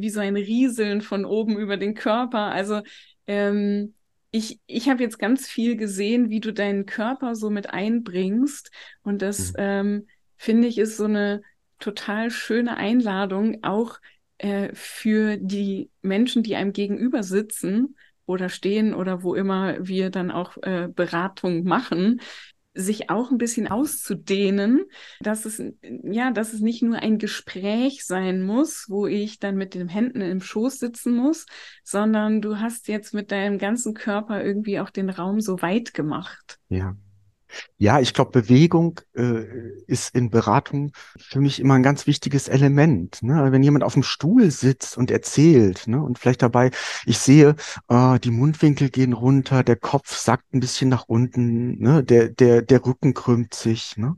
wie 0.00 0.10
so 0.10 0.18
ein 0.18 0.34
Rieseln 0.34 1.00
von 1.00 1.24
oben 1.24 1.56
über 1.56 1.76
den 1.76 1.94
Körper. 1.94 2.50
Also 2.50 2.82
ähm, 3.28 3.94
ich, 4.30 4.60
ich 4.66 4.88
habe 4.88 5.02
jetzt 5.02 5.18
ganz 5.18 5.46
viel 5.46 5.76
gesehen, 5.76 6.28
wie 6.28 6.40
du 6.40 6.52
deinen 6.52 6.84
Körper 6.86 7.34
so 7.34 7.48
mit 7.48 7.70
einbringst. 7.70 8.70
Und 9.02 9.22
das, 9.22 9.52
mhm. 9.52 9.56
ähm, 9.58 10.06
finde 10.36 10.68
ich, 10.68 10.78
ist 10.78 10.96
so 10.96 11.04
eine 11.04 11.42
total 11.78 12.30
schöne 12.30 12.76
Einladung, 12.76 13.62
auch 13.62 14.00
äh, 14.38 14.70
für 14.74 15.36
die 15.36 15.90
Menschen, 16.02 16.42
die 16.42 16.56
einem 16.56 16.72
gegenüber 16.72 17.22
sitzen 17.22 17.96
oder 18.26 18.48
stehen 18.48 18.94
oder 18.94 19.22
wo 19.22 19.34
immer 19.34 19.76
wir 19.86 20.10
dann 20.10 20.30
auch 20.30 20.56
äh, 20.62 20.88
Beratung 20.88 21.64
machen, 21.64 22.20
sich 22.78 23.10
auch 23.10 23.30
ein 23.30 23.38
bisschen 23.38 23.68
auszudehnen, 23.68 24.84
dass 25.20 25.44
es, 25.44 25.60
ja, 25.82 26.30
dass 26.30 26.52
es 26.52 26.60
nicht 26.60 26.82
nur 26.82 26.98
ein 26.98 27.18
Gespräch 27.18 28.06
sein 28.06 28.42
muss, 28.42 28.86
wo 28.88 29.06
ich 29.06 29.40
dann 29.40 29.56
mit 29.56 29.74
den 29.74 29.88
Händen 29.88 30.20
im 30.20 30.40
Schoß 30.40 30.78
sitzen 30.78 31.16
muss, 31.16 31.46
sondern 31.82 32.40
du 32.40 32.60
hast 32.60 32.86
jetzt 32.86 33.12
mit 33.14 33.32
deinem 33.32 33.58
ganzen 33.58 33.94
Körper 33.94 34.44
irgendwie 34.44 34.78
auch 34.78 34.90
den 34.90 35.10
Raum 35.10 35.40
so 35.40 35.60
weit 35.60 35.92
gemacht. 35.92 36.58
Ja. 36.68 36.96
Ja, 37.76 38.00
ich 38.00 38.14
glaube, 38.14 38.30
Bewegung 38.30 39.00
äh, 39.14 39.44
ist 39.86 40.14
in 40.14 40.30
Beratung 40.30 40.92
für 41.18 41.40
mich 41.40 41.60
immer 41.60 41.74
ein 41.74 41.82
ganz 41.82 42.06
wichtiges 42.06 42.48
Element. 42.48 43.22
Ne? 43.22 43.52
Wenn 43.52 43.62
jemand 43.62 43.84
auf 43.84 43.94
dem 43.94 44.02
Stuhl 44.02 44.50
sitzt 44.50 44.96
und 44.96 45.10
erzählt 45.10 45.86
ne? 45.86 46.02
und 46.02 46.18
vielleicht 46.18 46.42
dabei, 46.42 46.70
ich 47.06 47.18
sehe, 47.18 47.56
äh, 47.88 48.18
die 48.18 48.30
Mundwinkel 48.30 48.90
gehen 48.90 49.12
runter, 49.12 49.62
der 49.62 49.76
Kopf 49.76 50.16
sackt 50.16 50.52
ein 50.54 50.60
bisschen 50.60 50.88
nach 50.88 51.04
unten, 51.06 51.78
ne? 51.78 52.02
der, 52.02 52.28
der, 52.28 52.62
der 52.62 52.84
Rücken 52.84 53.14
krümmt 53.14 53.54
sich 53.54 53.96
ne? 53.96 54.16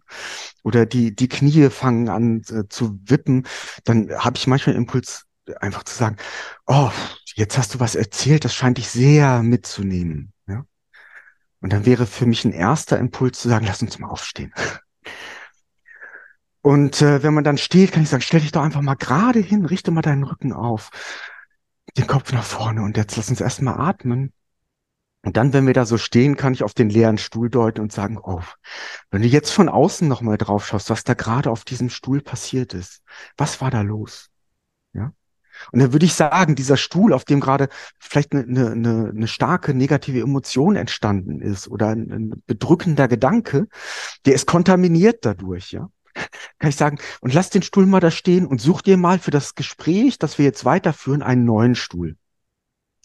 oder 0.63 0.87
die, 0.87 1.15
die 1.15 1.29
Knie 1.29 1.71
fangen 1.71 2.09
an 2.09 2.43
äh, 2.51 2.69
zu 2.69 2.99
wippen, 3.05 3.47
dann 3.85 4.11
habe 4.11 4.37
ich 4.37 4.47
manchmal 4.47 4.77
Impuls, 4.77 5.27
einfach 5.61 5.85
zu 5.85 5.95
sagen, 5.95 6.17
oh, 6.67 6.91
jetzt 7.35 7.59
hast 7.59 7.75
du 7.75 7.81
was 7.81 7.95
erzählt, 7.95 8.45
das 8.45 8.55
scheint 8.55 8.79
dich 8.79 8.89
sehr 8.89 9.43
mitzunehmen. 9.43 10.33
Und 11.61 11.73
dann 11.73 11.87
wäre 11.87 12.07
für 12.07 12.27
mich 12.27 12.45
ein 12.45 12.53
erster 12.53 12.99
Impuls 12.99 13.41
zu 13.41 13.49
sagen, 13.49 13.67
lass 13.67 13.83
uns 13.83 13.99
mal 13.99 14.09
aufstehen. 14.09 14.53
Und 16.63 17.01
äh, 17.01 17.23
wenn 17.23 17.33
man 17.33 17.45
dann 17.45 17.57
steht, 17.57 17.93
kann 17.93 18.03
ich 18.03 18.11
sagen, 18.11 18.23
stell 18.23 18.41
dich 18.41 18.53
doch 18.53 18.63
einfach 18.63 18.83
mal 18.83 18.95
gerade 18.95 19.39
hin, 19.39 19.65
richte 19.65 19.91
mal 19.91 20.03
deinen 20.03 20.25
Rücken 20.25 20.53
auf, 20.53 20.91
den 21.97 22.07
Kopf 22.07 22.33
nach 22.33 22.45
vorne 22.45 22.83
und 22.83 22.99
jetzt 22.99 23.17
lass 23.17 23.31
uns 23.31 23.41
erstmal 23.41 23.81
atmen. 23.81 24.35
Und 25.23 25.37
dann, 25.37 25.53
wenn 25.53 25.67
wir 25.67 25.75
da 25.75 25.85
so 25.85 25.99
stehen, 25.99 26.37
kann 26.37 26.53
ich 26.53 26.63
auf 26.63 26.73
den 26.73 26.89
leeren 26.89 27.19
Stuhl 27.19 27.51
deuten 27.51 27.81
und 27.81 27.93
sagen, 27.93 28.19
oh, 28.23 28.43
wenn 29.11 29.23
du 29.23 29.29
jetzt 29.29 29.51
von 29.51 29.69
außen 29.69 30.09
nochmal 30.09 30.39
drauf 30.39 30.67
schaust, 30.67 30.89
was 30.89 31.05
da 31.05 31.15
gerade 31.15 31.51
auf 31.51 31.65
diesem 31.65 31.91
Stuhl 31.91 32.23
passiert 32.23 32.73
ist, 32.73 33.03
was 33.37 33.61
war 33.61 33.71
da 33.71 33.83
los? 33.83 34.31
Und 35.73 35.81
dann 35.81 35.93
würde 35.93 36.07
ich 36.07 36.15
sagen, 36.15 36.55
dieser 36.55 36.77
Stuhl, 36.77 37.13
auf 37.13 37.25
dem 37.25 37.41
gerade 37.41 37.69
vielleicht 37.99 38.33
eine, 38.33 38.71
eine, 38.71 39.13
eine 39.15 39.29
starke 39.29 39.75
negative 39.75 40.21
Emotion 40.21 40.77
entstanden 40.77 41.41
ist 41.41 41.69
oder 41.69 41.89
ein, 41.89 42.11
ein 42.11 42.43
bedrückender 42.47 43.09
Gedanke, 43.09 43.69
der 44.25 44.35
ist 44.35 44.47
kontaminiert 44.47 45.25
dadurch, 45.25 45.73
ja. 45.73 45.89
Kann 46.59 46.71
ich 46.71 46.77
sagen, 46.77 46.99
und 47.21 47.35
lass 47.35 47.51
den 47.51 47.63
Stuhl 47.63 47.87
mal 47.87 48.01
da 48.01 48.11
stehen 48.11 48.47
und 48.47 48.61
such 48.61 48.83
dir 48.83 48.97
mal 48.97 49.19
für 49.19 49.31
das 49.31 49.55
Gespräch, 49.55 50.19
das 50.19 50.39
wir 50.39 50.45
jetzt 50.45 50.65
weiterführen, 50.65 51.23
einen 51.23 51.45
neuen 51.45 51.75
Stuhl. 51.75 52.17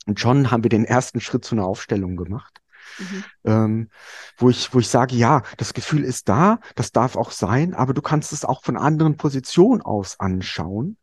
Und 0.06 0.20
schon 0.20 0.52
haben 0.52 0.64
wir 0.64 0.70
den 0.70 0.86
ersten 0.86 1.20
Schritt 1.20 1.46
zu 1.46 1.56
einer 1.56 1.66
Aufstellung 1.66 2.16
gemacht. 2.16 2.62
Mhm. 3.00 3.24
Ähm, 3.44 3.90
wo 4.38 4.50
ich, 4.50 4.74
wo 4.74 4.80
ich 4.80 4.88
sage, 4.88 5.16
ja, 5.16 5.44
das 5.58 5.74
Gefühl 5.74 6.04
ist 6.04 6.30
da, 6.30 6.60
das 6.76 6.92
darf 6.92 7.16
auch 7.16 7.32
sein, 7.32 7.74
aber 7.74 7.94
du 7.94 8.02
kannst 8.02 8.32
es 8.32 8.46
auch 8.46 8.64
von 8.64 8.78
anderen 8.78 9.18
Positionen 9.18 9.82
aus 9.82 10.20
anschauen 10.20 10.98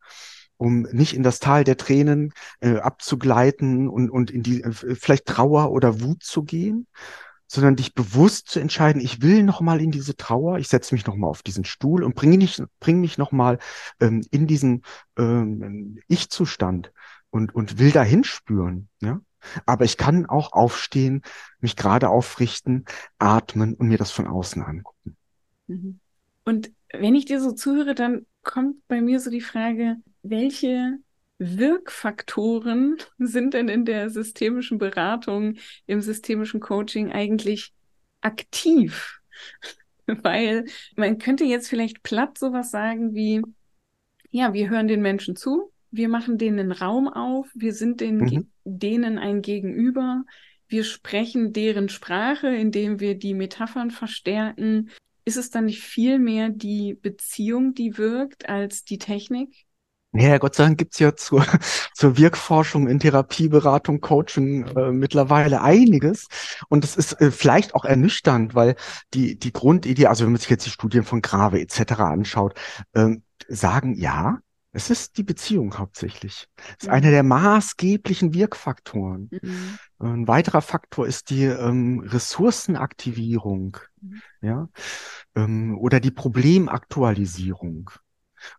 um 0.63 0.83
nicht 0.93 1.15
in 1.15 1.25
das 1.25 1.41
Tal 1.41 1.65
der 1.65 1.77
Tränen 1.77 2.33
äh, 2.61 2.77
abzugleiten 2.77 3.89
und, 3.89 4.11
und 4.11 4.31
in 4.31 4.45
die 4.45 4.63
äh, 4.63 4.73
vielleicht 4.73 5.27
Trauer 5.27 5.73
oder 5.73 6.01
Wut 6.01 6.23
zu 6.23 6.45
gehen, 6.45 6.87
sondern 7.49 7.75
dich 7.75 7.95
bewusst 7.95 8.49
zu 8.49 8.61
entscheiden, 8.61 9.03
ich 9.03 9.23
will 9.23 9.43
noch 9.43 9.61
mal 9.61 9.81
in 9.81 9.91
diese 9.91 10.17
Trauer, 10.17 10.59
ich 10.59 10.69
setze 10.69 10.95
mich 10.95 11.05
noch 11.05 11.17
mal 11.17 11.27
auf 11.27 11.43
diesen 11.43 11.65
Stuhl 11.65 12.05
und 12.05 12.15
bringe 12.15 12.37
mich, 12.37 12.63
bring 12.79 13.01
mich 13.01 13.19
noch 13.19 13.33
mal 13.33 13.59
ähm, 14.01 14.25
in 14.31 14.47
diesen 14.47 14.83
ähm, 15.19 15.99
Ich-Zustand 16.07 16.93
und, 17.31 17.53
und 17.53 17.81
will 17.81 17.91
dahin 17.91 18.23
spüren, 18.23 18.89
ja. 19.01 19.21
Aber 19.67 19.85
ich 19.85 19.97
kann 19.97 20.27
auch 20.27 20.53
aufstehen, 20.53 21.23
mich 21.59 21.75
gerade 21.75 22.09
aufrichten, 22.09 22.85
atmen 23.19 23.75
und 23.75 23.89
mir 23.89 23.99
das 23.99 24.13
von 24.13 24.29
außen 24.29 24.63
angucken. 24.63 25.17
Mhm. 25.67 25.99
Und 26.45 26.71
wenn 26.93 27.17
ich 27.17 27.25
dir 27.25 27.41
so 27.41 27.51
zuhöre, 27.51 27.97
dann 27.97 28.25
kommt 28.43 28.87
bei 28.89 29.01
mir 29.01 29.21
so 29.21 29.31
die 29.31 29.41
Frage, 29.41 29.97
welche 30.23 30.99
Wirkfaktoren 31.39 32.97
sind 33.19 33.55
denn 33.55 33.69
in 33.69 33.85
der 33.85 34.11
systemischen 34.11 34.79
Beratung, 34.79 35.57
im 35.87 36.01
systemischen 36.01 36.61
Coaching 36.61 37.13
eigentlich 37.13 37.73
aktiv? 38.21 39.21
Weil 40.07 40.67
man 40.97 41.19
könnte 41.19 41.45
jetzt 41.45 41.69
vielleicht 41.69 42.03
platt 42.03 42.37
sowas 42.37 42.71
sagen 42.71 43.15
wie, 43.15 43.43
ja, 44.31 44.53
wir 44.53 44.69
hören 44.69 44.89
den 44.89 45.03
Menschen 45.03 45.37
zu, 45.37 45.73
wir 45.91 46.09
machen 46.09 46.39
denen 46.39 46.59
einen 46.59 46.73
Raum 46.73 47.07
auf, 47.07 47.49
wir 47.55 47.75
sind 47.75 48.01
den, 48.01 48.17
mhm. 48.17 48.51
denen 48.65 49.19
ein 49.19 49.43
Gegenüber, 49.43 50.25
wir 50.67 50.85
sprechen 50.85 51.53
deren 51.53 51.91
Sprache, 51.91 52.49
indem 52.49 52.99
wir 52.99 53.15
die 53.15 53.35
Metaphern 53.35 53.91
verstärken. 53.91 54.91
Ist 55.25 55.37
es 55.37 55.51
dann 55.51 55.67
nicht 55.67 55.81
viel 55.81 56.19
mehr 56.19 56.49
die 56.49 56.95
Beziehung, 56.95 57.75
die 57.75 57.97
wirkt, 57.99 58.49
als 58.49 58.85
die 58.85 58.99
Technik? 58.99 59.67
Ja, 60.15 60.37
Gott 60.37 60.55
sei 60.55 60.65
Dank 60.65 60.77
gibt's 60.77 60.99
ja 60.99 61.17
zur, 61.17 61.43
zur 61.95 62.19
Wirkforschung 62.19 62.87
in 62.87 63.01
Therapieberatung, 63.01 64.03
Coaching 64.03 64.67
äh, 64.77 64.93
mittlerweile 64.93 65.63
einiges. 65.63 66.29
Und 66.69 66.85
es 66.85 66.97
ist 66.97 67.19
äh, 67.21 67.31
vielleicht 67.31 67.75
auch 67.75 67.87
ernüchternd, 67.87 68.55
weil 68.55 68.77
die, 69.15 69.39
die 69.39 69.53
Grundidee, 69.55 70.07
also 70.09 70.25
wenn 70.25 70.33
man 70.33 70.41
sich 70.41 70.51
jetzt 70.51 70.67
die 70.67 70.71
Studien 70.71 71.05
von 71.05 71.23
Grave 71.23 71.61
etc. 71.61 71.93
anschaut, 72.01 72.55
äh, 72.93 73.17
sagen, 73.49 73.95
ja, 73.95 74.41
es 74.73 74.91
ist 74.91 75.19
die 75.19 75.23
Beziehung 75.23 75.79
hauptsächlich. 75.79 76.49
Es 76.57 76.85
ist 76.85 76.87
mhm. 76.87 76.95
einer 76.95 77.11
der 77.11 77.23
maßgeblichen 77.23 78.35
Wirkfaktoren. 78.35 79.29
Mhm. 79.31 79.79
Ein 79.99 80.29
weiterer 80.29 80.63
Faktor 80.63 81.07
ist 81.07 81.31
die 81.31 81.45
ähm, 81.45 82.01
Ressourcenaktivierung, 82.01 83.77
mhm. 84.01 84.23
ja, 84.41 84.69
ähm, 85.35 85.77
oder 85.79 86.01
die 86.01 86.11
Problemaktualisierung 86.11 87.91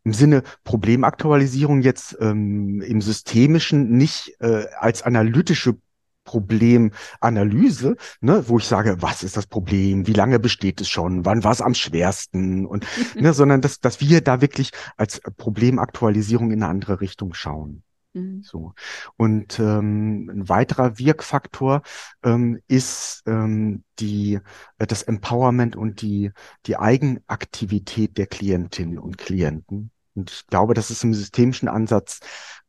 im 0.04 0.14
Sinne 0.14 0.44
Problemaktualisierung 0.64 1.82
jetzt 1.82 2.16
ähm, 2.22 2.82
im 2.82 3.02
Systemischen 3.02 3.98
nicht 3.98 4.36
äh, 4.40 4.68
als 4.80 5.04
analytische 5.04 5.78
Problemanalyse, 6.24 7.96
ne, 8.22 8.48
wo 8.48 8.58
ich 8.58 8.66
sage, 8.66 9.02
was 9.02 9.24
ist 9.24 9.38
das 9.38 9.48
Problem, 9.48 10.08
wie 10.08 10.14
lange 10.14 10.40
besteht 10.40 10.82
es 10.82 10.90
schon, 10.90 11.26
wann 11.26 11.44
war 11.44 11.52
es 11.52 11.62
am 11.62 11.74
schwersten 11.74 12.66
und 12.66 12.86
ne, 13.20 13.34
sondern 13.34 13.62
dass, 13.62 13.80
dass 13.80 14.02
wir 14.02 14.22
da 14.22 14.42
wirklich 14.42 14.72
als 14.98 15.22
Problemaktualisierung 15.38 16.52
in 16.52 16.64
eine 16.64 16.72
andere 16.72 17.02
Richtung 17.02 17.34
schauen. 17.34 17.84
Mhm. 18.14 18.44
So. 18.44 18.74
Und 19.18 19.60
ähm, 19.60 20.30
ein 20.30 20.50
weiterer 20.50 20.98
Wirkfaktor 20.98 21.82
ähm, 22.24 22.62
ist 22.68 23.24
ähm, 23.26 23.84
die, 24.00 24.40
äh, 24.78 24.88
das 24.88 25.04
Empowerment 25.04 25.76
und 25.76 26.02
die, 26.02 26.32
die 26.66 26.78
Eigenaktivität 26.78 28.18
der 28.18 28.28
Klientinnen 28.28 29.00
und 29.00 29.18
Klienten. 29.18 29.92
Und 30.16 30.32
ich 30.32 30.48
glaube, 30.48 30.76
das 30.76 30.92
ist 30.92 31.04
im 31.04 31.14
systemischen 31.14 31.68
Ansatz 31.68 32.20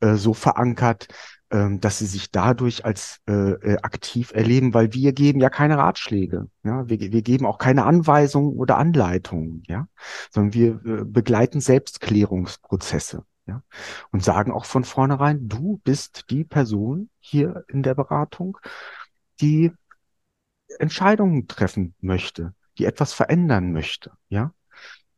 äh, 0.01 0.15
so 0.15 0.33
verankert, 0.33 1.09
ähm, 1.51 1.81
dass 1.81 1.99
sie 1.99 2.07
sich 2.07 2.31
dadurch 2.31 2.85
als 2.85 3.21
äh, 3.29 3.33
äh, 3.33 3.77
aktiv 3.83 4.33
erleben, 4.33 4.75
weil 4.75 4.93
wir 4.93 5.13
geben 5.13 5.41
ja 5.41 5.51
keine 5.51 5.79
Ratschläge, 5.79 6.49
ja, 6.63 6.89
wir, 6.89 6.99
wir 6.99 7.23
geben 7.23 7.47
auch 7.47 7.59
keine 7.59 7.85
Anweisungen 7.85 8.57
oder 8.57 8.79
Anleitungen, 8.79 9.63
ja, 9.67 9.87
sondern 10.31 10.55
wir 10.55 10.71
äh, 10.85 11.05
begleiten 11.05 11.61
Selbstklärungsprozesse, 11.61 13.25
ja, 13.47 13.63
und 14.11 14.25
sagen 14.25 14.53
auch 14.53 14.65
von 14.65 14.85
vornherein, 14.85 15.49
du 15.49 15.81
bist 15.85 16.31
die 16.31 16.45
Person 16.45 17.11
hier 17.21 17.65
in 17.69 17.83
der 17.83 17.95
Beratung, 17.95 18.59
die 19.41 19.71
Entscheidungen 20.79 21.47
treffen 21.47 21.95
möchte, 22.01 22.55
die 22.79 22.87
etwas 22.87 23.13
verändern 23.13 23.73
möchte, 23.73 24.13
ja. 24.29 24.53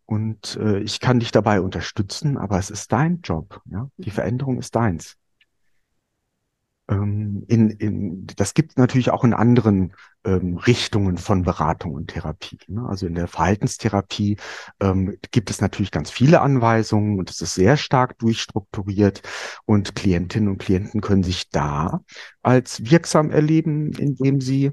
Und 0.06 0.56
äh, 0.60 0.78
ich 0.80 1.00
kann 1.00 1.18
dich 1.18 1.32
dabei 1.32 1.60
unterstützen, 1.60 2.36
aber 2.36 2.58
es 2.58 2.70
ist 2.70 2.92
dein 2.92 3.22
Job, 3.22 3.60
ja. 3.64 3.90
Die 3.96 4.10
mhm. 4.10 4.14
Veränderung 4.14 4.58
ist 4.58 4.74
deins. 4.74 5.16
Ähm, 6.88 7.44
in, 7.48 7.70
in, 7.70 8.26
das 8.36 8.54
gibt 8.54 8.78
natürlich 8.78 9.10
auch 9.10 9.24
in 9.24 9.34
anderen 9.34 9.94
ähm, 10.24 10.56
Richtungen 10.56 11.18
von 11.18 11.42
Beratung 11.42 11.94
und 11.94 12.08
Therapie. 12.08 12.58
Ne? 12.68 12.86
Also 12.88 13.06
in 13.06 13.14
der 13.14 13.26
Verhaltenstherapie 13.26 14.36
ähm, 14.80 15.16
gibt 15.30 15.50
es 15.50 15.60
natürlich 15.60 15.90
ganz 15.90 16.10
viele 16.10 16.40
Anweisungen 16.40 17.18
und 17.18 17.30
es 17.30 17.40
ist 17.40 17.54
sehr 17.54 17.76
stark 17.76 18.18
durchstrukturiert 18.18 19.22
und 19.64 19.94
Klientinnen 19.94 20.48
und 20.48 20.58
Klienten 20.58 21.00
können 21.00 21.24
sich 21.24 21.50
da 21.50 22.00
als 22.42 22.88
wirksam 22.90 23.30
erleben, 23.30 23.92
indem 23.92 24.40
sie 24.40 24.72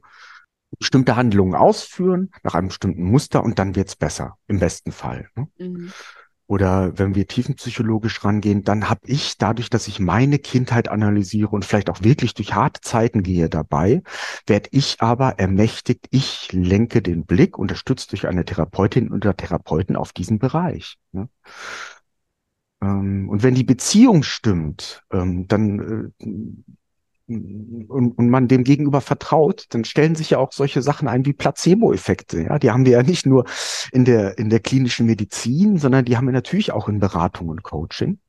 bestimmte 0.79 1.15
Handlungen 1.15 1.55
ausführen 1.55 2.31
nach 2.43 2.55
einem 2.55 2.67
bestimmten 2.67 3.03
Muster 3.03 3.43
und 3.43 3.59
dann 3.59 3.75
wird's 3.75 3.95
besser, 3.95 4.37
im 4.47 4.59
besten 4.59 4.91
Fall. 4.91 5.29
Ne? 5.35 5.47
Mhm. 5.57 5.93
Oder 6.53 6.99
wenn 6.99 7.15
wir 7.15 7.25
tiefenpsychologisch 7.25 8.23
rangehen, 8.23 8.63
dann 8.63 8.87
habe 8.87 8.99
ich 9.05 9.39
dadurch, 9.39 9.71
dass 9.71 9.87
ich 9.87 9.99
meine 9.99 10.37
Kindheit 10.37 10.87
analysiere 10.87 11.49
und 11.49 11.65
vielleicht 11.65 11.89
auch 11.89 12.03
wirklich 12.03 12.35
durch 12.35 12.53
harte 12.53 12.79
Zeiten 12.81 13.23
gehe 13.23 13.49
dabei, 13.49 14.03
werde 14.45 14.69
ich 14.71 14.97
aber 15.01 15.39
ermächtigt, 15.39 16.05
ich 16.11 16.53
lenke 16.53 17.01
den 17.01 17.25
Blick, 17.25 17.57
unterstützt 17.57 18.11
durch 18.11 18.27
eine 18.27 18.45
Therapeutin 18.45 19.11
oder 19.11 19.35
Therapeuten 19.35 19.95
auf 19.95 20.13
diesen 20.13 20.37
Bereich. 20.37 20.99
Ne? 21.11 21.27
Ähm, 22.83 23.29
und 23.29 23.41
wenn 23.41 23.55
die 23.55 23.63
Beziehung 23.63 24.21
stimmt, 24.21 25.01
ähm, 25.11 25.47
dann 25.47 26.13
äh, 26.19 26.27
und, 27.87 28.11
und 28.17 28.29
man 28.29 28.47
dem 28.47 28.63
Gegenüber 28.63 29.01
vertraut, 29.01 29.65
dann 29.69 29.85
stellen 29.85 30.15
sich 30.15 30.31
ja 30.31 30.37
auch 30.37 30.51
solche 30.51 30.81
Sachen 30.81 31.07
ein 31.07 31.25
wie 31.25 31.33
Placebo-Effekte. 31.33 32.43
Ja, 32.43 32.59
die 32.59 32.71
haben 32.71 32.85
wir 32.85 32.93
ja 32.93 33.03
nicht 33.03 33.25
nur 33.25 33.45
in 33.91 34.05
der 34.05 34.37
in 34.37 34.49
der 34.49 34.59
klinischen 34.59 35.05
Medizin, 35.05 35.77
sondern 35.77 36.05
die 36.05 36.17
haben 36.17 36.25
wir 36.25 36.33
natürlich 36.33 36.71
auch 36.71 36.89
in 36.89 36.99
Beratung 36.99 37.49
und 37.49 37.63
Coaching, 37.63 38.19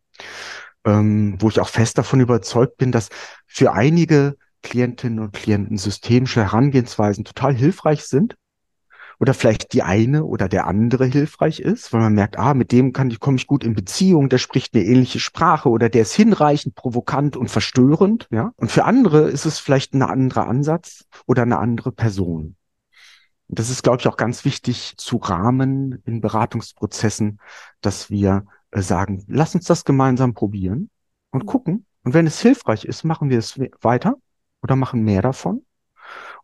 ähm, 0.84 1.36
wo 1.40 1.48
ich 1.48 1.60
auch 1.60 1.68
fest 1.68 1.98
davon 1.98 2.20
überzeugt 2.20 2.76
bin, 2.76 2.92
dass 2.92 3.08
für 3.46 3.72
einige 3.72 4.36
Klientinnen 4.62 5.20
und 5.20 5.32
Klienten 5.32 5.76
systemische 5.76 6.42
Herangehensweisen 6.42 7.24
total 7.24 7.54
hilfreich 7.54 8.04
sind, 8.04 8.36
oder 9.20 9.34
vielleicht 9.34 9.72
die 9.72 9.82
eine 9.82 10.24
oder 10.24 10.48
der 10.48 10.66
andere 10.66 11.06
hilfreich 11.06 11.60
ist, 11.60 11.92
weil 11.92 12.00
man 12.00 12.14
merkt, 12.14 12.38
ah, 12.38 12.54
mit 12.54 12.72
dem 12.72 12.92
kann 12.92 13.10
ich, 13.10 13.20
komme 13.20 13.36
ich 13.36 13.46
gut 13.46 13.64
in 13.64 13.74
Beziehung, 13.74 14.28
der 14.28 14.38
spricht 14.38 14.74
eine 14.74 14.84
ähnliche 14.84 15.20
Sprache 15.20 15.68
oder 15.68 15.88
der 15.88 16.02
ist 16.02 16.14
hinreichend, 16.14 16.74
provokant 16.74 17.36
und 17.36 17.50
verstörend, 17.50 18.28
ja. 18.30 18.52
Und 18.56 18.70
für 18.70 18.84
andere 18.84 19.28
ist 19.30 19.44
es 19.44 19.58
vielleicht 19.58 19.94
ein 19.94 20.02
anderer 20.02 20.46
Ansatz 20.46 21.04
oder 21.26 21.42
eine 21.42 21.58
andere 21.58 21.92
Person. 21.92 22.56
Und 23.48 23.58
das 23.58 23.70
ist, 23.70 23.82
glaube 23.82 23.98
ich, 24.00 24.08
auch 24.08 24.16
ganz 24.16 24.44
wichtig 24.44 24.94
zu 24.96 25.16
rahmen 25.18 26.02
in 26.06 26.20
Beratungsprozessen, 26.20 27.40
dass 27.80 28.10
wir 28.10 28.46
äh, 28.70 28.80
sagen, 28.80 29.24
lass 29.28 29.54
uns 29.54 29.66
das 29.66 29.84
gemeinsam 29.84 30.34
probieren 30.34 30.90
und 31.30 31.46
gucken. 31.46 31.86
Und 32.02 32.14
wenn 32.14 32.26
es 32.26 32.40
hilfreich 32.40 32.84
ist, 32.84 33.04
machen 33.04 33.30
wir 33.30 33.38
es 33.38 33.58
weiter 33.80 34.16
oder 34.62 34.76
machen 34.76 35.02
mehr 35.02 35.22
davon. 35.22 35.64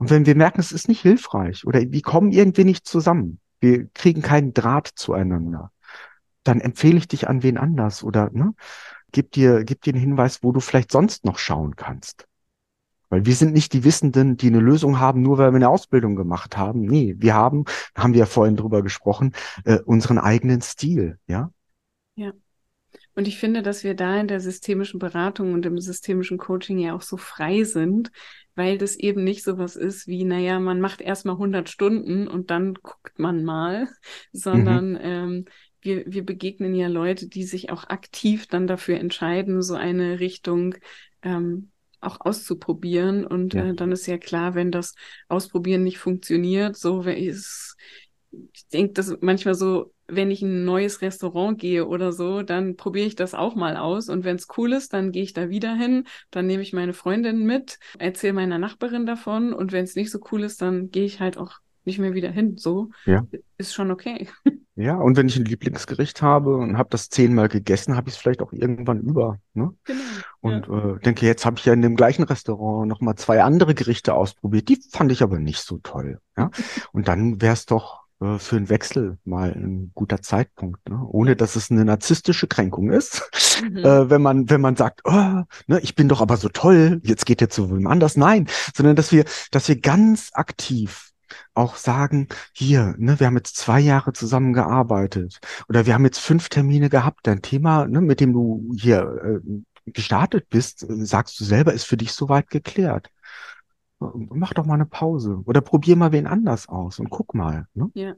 Und 0.00 0.08
wenn 0.08 0.24
wir 0.24 0.34
merken, 0.34 0.60
es 0.60 0.72
ist 0.72 0.88
nicht 0.88 1.02
hilfreich 1.02 1.66
oder 1.66 1.78
wir 1.78 2.00
kommen 2.00 2.32
irgendwie 2.32 2.64
nicht 2.64 2.86
zusammen, 2.86 3.38
wir 3.60 3.86
kriegen 3.88 4.22
keinen 4.22 4.54
Draht 4.54 4.88
zueinander, 4.94 5.72
dann 6.42 6.58
empfehle 6.62 6.96
ich 6.96 7.06
dich 7.06 7.28
an 7.28 7.42
wen 7.42 7.58
anders 7.58 8.02
oder 8.02 8.30
ne, 8.32 8.54
gib 9.12 9.30
dir, 9.32 9.62
gib 9.62 9.82
dir 9.82 9.92
einen 9.92 10.00
Hinweis, 10.00 10.42
wo 10.42 10.52
du 10.52 10.60
vielleicht 10.60 10.90
sonst 10.90 11.26
noch 11.26 11.38
schauen 11.38 11.76
kannst. 11.76 12.26
Weil 13.10 13.26
wir 13.26 13.34
sind 13.34 13.52
nicht 13.52 13.74
die 13.74 13.84
Wissenden, 13.84 14.38
die 14.38 14.46
eine 14.46 14.60
Lösung 14.60 15.00
haben, 15.00 15.20
nur 15.20 15.36
weil 15.36 15.52
wir 15.52 15.56
eine 15.56 15.68
Ausbildung 15.68 16.16
gemacht 16.16 16.56
haben. 16.56 16.80
Nee, 16.80 17.16
wir 17.18 17.34
haben, 17.34 17.66
haben 17.94 18.14
wir 18.14 18.20
ja 18.20 18.26
vorhin 18.26 18.56
drüber 18.56 18.82
gesprochen, 18.82 19.34
äh, 19.66 19.80
unseren 19.80 20.16
eigenen 20.16 20.62
Stil, 20.62 21.18
ja. 21.26 21.50
Ja. 22.14 22.32
Und 23.14 23.28
ich 23.28 23.38
finde, 23.38 23.60
dass 23.60 23.84
wir 23.84 23.94
da 23.94 24.18
in 24.18 24.28
der 24.28 24.40
systemischen 24.40 24.98
Beratung 24.98 25.52
und 25.52 25.66
im 25.66 25.78
systemischen 25.78 26.38
Coaching 26.38 26.78
ja 26.78 26.94
auch 26.94 27.02
so 27.02 27.18
frei 27.18 27.64
sind, 27.64 28.10
weil 28.60 28.76
das 28.76 28.94
eben 28.94 29.24
nicht 29.24 29.42
so 29.42 29.56
was 29.56 29.74
ist 29.74 30.06
wie, 30.06 30.22
naja, 30.22 30.60
man 30.60 30.82
macht 30.82 31.00
erstmal 31.00 31.36
100 31.36 31.70
Stunden 31.70 32.28
und 32.28 32.50
dann 32.50 32.74
guckt 32.74 33.18
man 33.18 33.42
mal, 33.42 33.88
sondern 34.32 34.90
mhm. 34.90 34.98
ähm, 35.00 35.44
wir, 35.80 36.04
wir 36.06 36.26
begegnen 36.26 36.74
ja 36.74 36.88
Leute, 36.88 37.26
die 37.26 37.44
sich 37.44 37.70
auch 37.70 37.84
aktiv 37.84 38.46
dann 38.48 38.66
dafür 38.66 38.98
entscheiden, 38.98 39.62
so 39.62 39.76
eine 39.76 40.20
Richtung 40.20 40.74
ähm, 41.22 41.70
auch 42.02 42.20
auszuprobieren. 42.20 43.26
Und 43.26 43.54
ja. 43.54 43.64
äh, 43.70 43.74
dann 43.74 43.92
ist 43.92 44.06
ja 44.06 44.18
klar, 44.18 44.54
wenn 44.54 44.70
das 44.70 44.94
Ausprobieren 45.28 45.82
nicht 45.82 45.96
funktioniert, 45.96 46.76
so 46.76 47.00
ist, 47.00 47.78
ich 48.30 48.68
denke, 48.68 48.94
dass 48.94 49.16
manchmal 49.20 49.54
so 49.54 49.92
wenn 50.10 50.30
ich 50.30 50.42
in 50.42 50.62
ein 50.62 50.64
neues 50.64 51.02
Restaurant 51.02 51.58
gehe 51.58 51.86
oder 51.86 52.12
so, 52.12 52.42
dann 52.42 52.76
probiere 52.76 53.06
ich 53.06 53.16
das 53.16 53.34
auch 53.34 53.54
mal 53.54 53.76
aus. 53.76 54.08
Und 54.08 54.24
wenn 54.24 54.36
es 54.36 54.48
cool 54.56 54.72
ist, 54.72 54.92
dann 54.92 55.12
gehe 55.12 55.22
ich 55.22 55.32
da 55.32 55.48
wieder 55.48 55.74
hin. 55.74 56.06
Dann 56.30 56.46
nehme 56.46 56.62
ich 56.62 56.72
meine 56.72 56.92
Freundin 56.92 57.44
mit, 57.44 57.78
erzähle 57.98 58.34
meiner 58.34 58.58
Nachbarin 58.58 59.06
davon. 59.06 59.52
Und 59.52 59.72
wenn 59.72 59.84
es 59.84 59.96
nicht 59.96 60.10
so 60.10 60.18
cool 60.32 60.42
ist, 60.42 60.62
dann 60.62 60.90
gehe 60.90 61.04
ich 61.04 61.20
halt 61.20 61.38
auch 61.38 61.58
nicht 61.84 61.98
mehr 61.98 62.14
wieder 62.14 62.30
hin. 62.30 62.56
So 62.58 62.90
ja. 63.06 63.26
ist 63.56 63.72
schon 63.72 63.90
okay. 63.90 64.28
Ja, 64.76 64.96
und 64.96 65.16
wenn 65.16 65.28
ich 65.28 65.36
ein 65.36 65.44
Lieblingsgericht 65.44 66.22
habe 66.22 66.56
und 66.56 66.78
habe 66.78 66.88
das 66.88 67.10
zehnmal 67.10 67.48
gegessen, 67.48 67.96
habe 67.96 68.08
ich 68.08 68.14
es 68.14 68.20
vielleicht 68.20 68.40
auch 68.40 68.52
irgendwann 68.52 69.00
über. 69.00 69.38
Ne? 69.52 69.74
Genau. 69.84 70.00
Und 70.40 70.68
ja. 70.68 70.94
äh, 70.94 70.98
denke, 71.00 71.26
jetzt 71.26 71.44
habe 71.44 71.58
ich 71.58 71.66
ja 71.66 71.74
in 71.74 71.82
dem 71.82 71.96
gleichen 71.96 72.22
Restaurant 72.22 72.88
nochmal 72.88 73.16
zwei 73.16 73.42
andere 73.42 73.74
Gerichte 73.74 74.14
ausprobiert. 74.14 74.70
Die 74.70 74.80
fand 74.90 75.12
ich 75.12 75.22
aber 75.22 75.38
nicht 75.38 75.60
so 75.60 75.78
toll. 75.82 76.20
Ja? 76.36 76.50
und 76.92 77.08
dann 77.08 77.42
wäre 77.42 77.52
es 77.52 77.66
doch 77.66 78.00
äh, 78.20 78.38
für 78.38 78.56
einen 78.56 78.68
Wechsel 78.68 79.18
mal 79.24 79.52
ein 79.52 79.92
guter 79.94 80.22
Zeitpunkt, 80.22 80.88
ne? 80.88 81.02
ohne 81.08 81.36
dass 81.36 81.56
es 81.56 81.70
eine 81.70 81.84
narzisstische 81.84 82.46
Kränkung 82.46 82.90
ist. 82.90 83.22
Mhm. 83.22 83.30
Äh, 83.80 84.08
wenn 84.08 84.22
man, 84.22 84.48
wenn 84.48 84.62
man 84.62 84.74
sagt, 84.74 85.02
oh, 85.04 85.42
ne, 85.66 85.80
ich 85.82 85.94
bin 85.94 86.08
doch 86.08 86.22
aber 86.22 86.38
so 86.38 86.48
toll, 86.48 87.00
jetzt 87.04 87.26
geht 87.26 87.42
er 87.42 87.50
zu 87.50 87.70
wem 87.70 87.86
anders. 87.86 88.16
Nein, 88.16 88.48
sondern 88.74 88.96
dass 88.96 89.12
wir, 89.12 89.24
dass 89.50 89.68
wir 89.68 89.78
ganz 89.78 90.30
aktiv 90.32 91.10
auch 91.54 91.76
sagen, 91.76 92.28
hier, 92.52 92.94
ne, 92.98 93.20
wir 93.20 93.26
haben 93.26 93.36
jetzt 93.36 93.56
zwei 93.56 93.78
Jahre 93.80 94.14
zusammengearbeitet 94.14 95.40
oder 95.68 95.84
wir 95.84 95.92
haben 95.94 96.04
jetzt 96.04 96.20
fünf 96.20 96.48
Termine 96.48 96.88
gehabt. 96.88 97.20
Dein 97.24 97.42
Thema, 97.42 97.86
ne, 97.86 98.00
mit 98.00 98.20
dem 98.20 98.32
du 98.32 98.72
hier 98.78 99.42
äh, 99.44 99.90
gestartet 99.92 100.48
bist, 100.48 100.86
sagst 100.88 101.38
du 101.38 101.44
selber, 101.44 101.74
ist 101.74 101.84
für 101.84 101.98
dich 101.98 102.12
soweit 102.12 102.48
geklärt 102.48 103.10
mach 104.00 104.54
doch 104.54 104.66
mal 104.66 104.74
eine 104.74 104.86
Pause 104.86 105.42
oder 105.44 105.60
probier 105.60 105.96
mal 105.96 106.12
wen 106.12 106.26
anders 106.26 106.68
aus 106.68 106.98
und 106.98 107.10
guck 107.10 107.34
mal. 107.34 107.66
Ne? 107.74 107.90
Ja. 107.94 108.14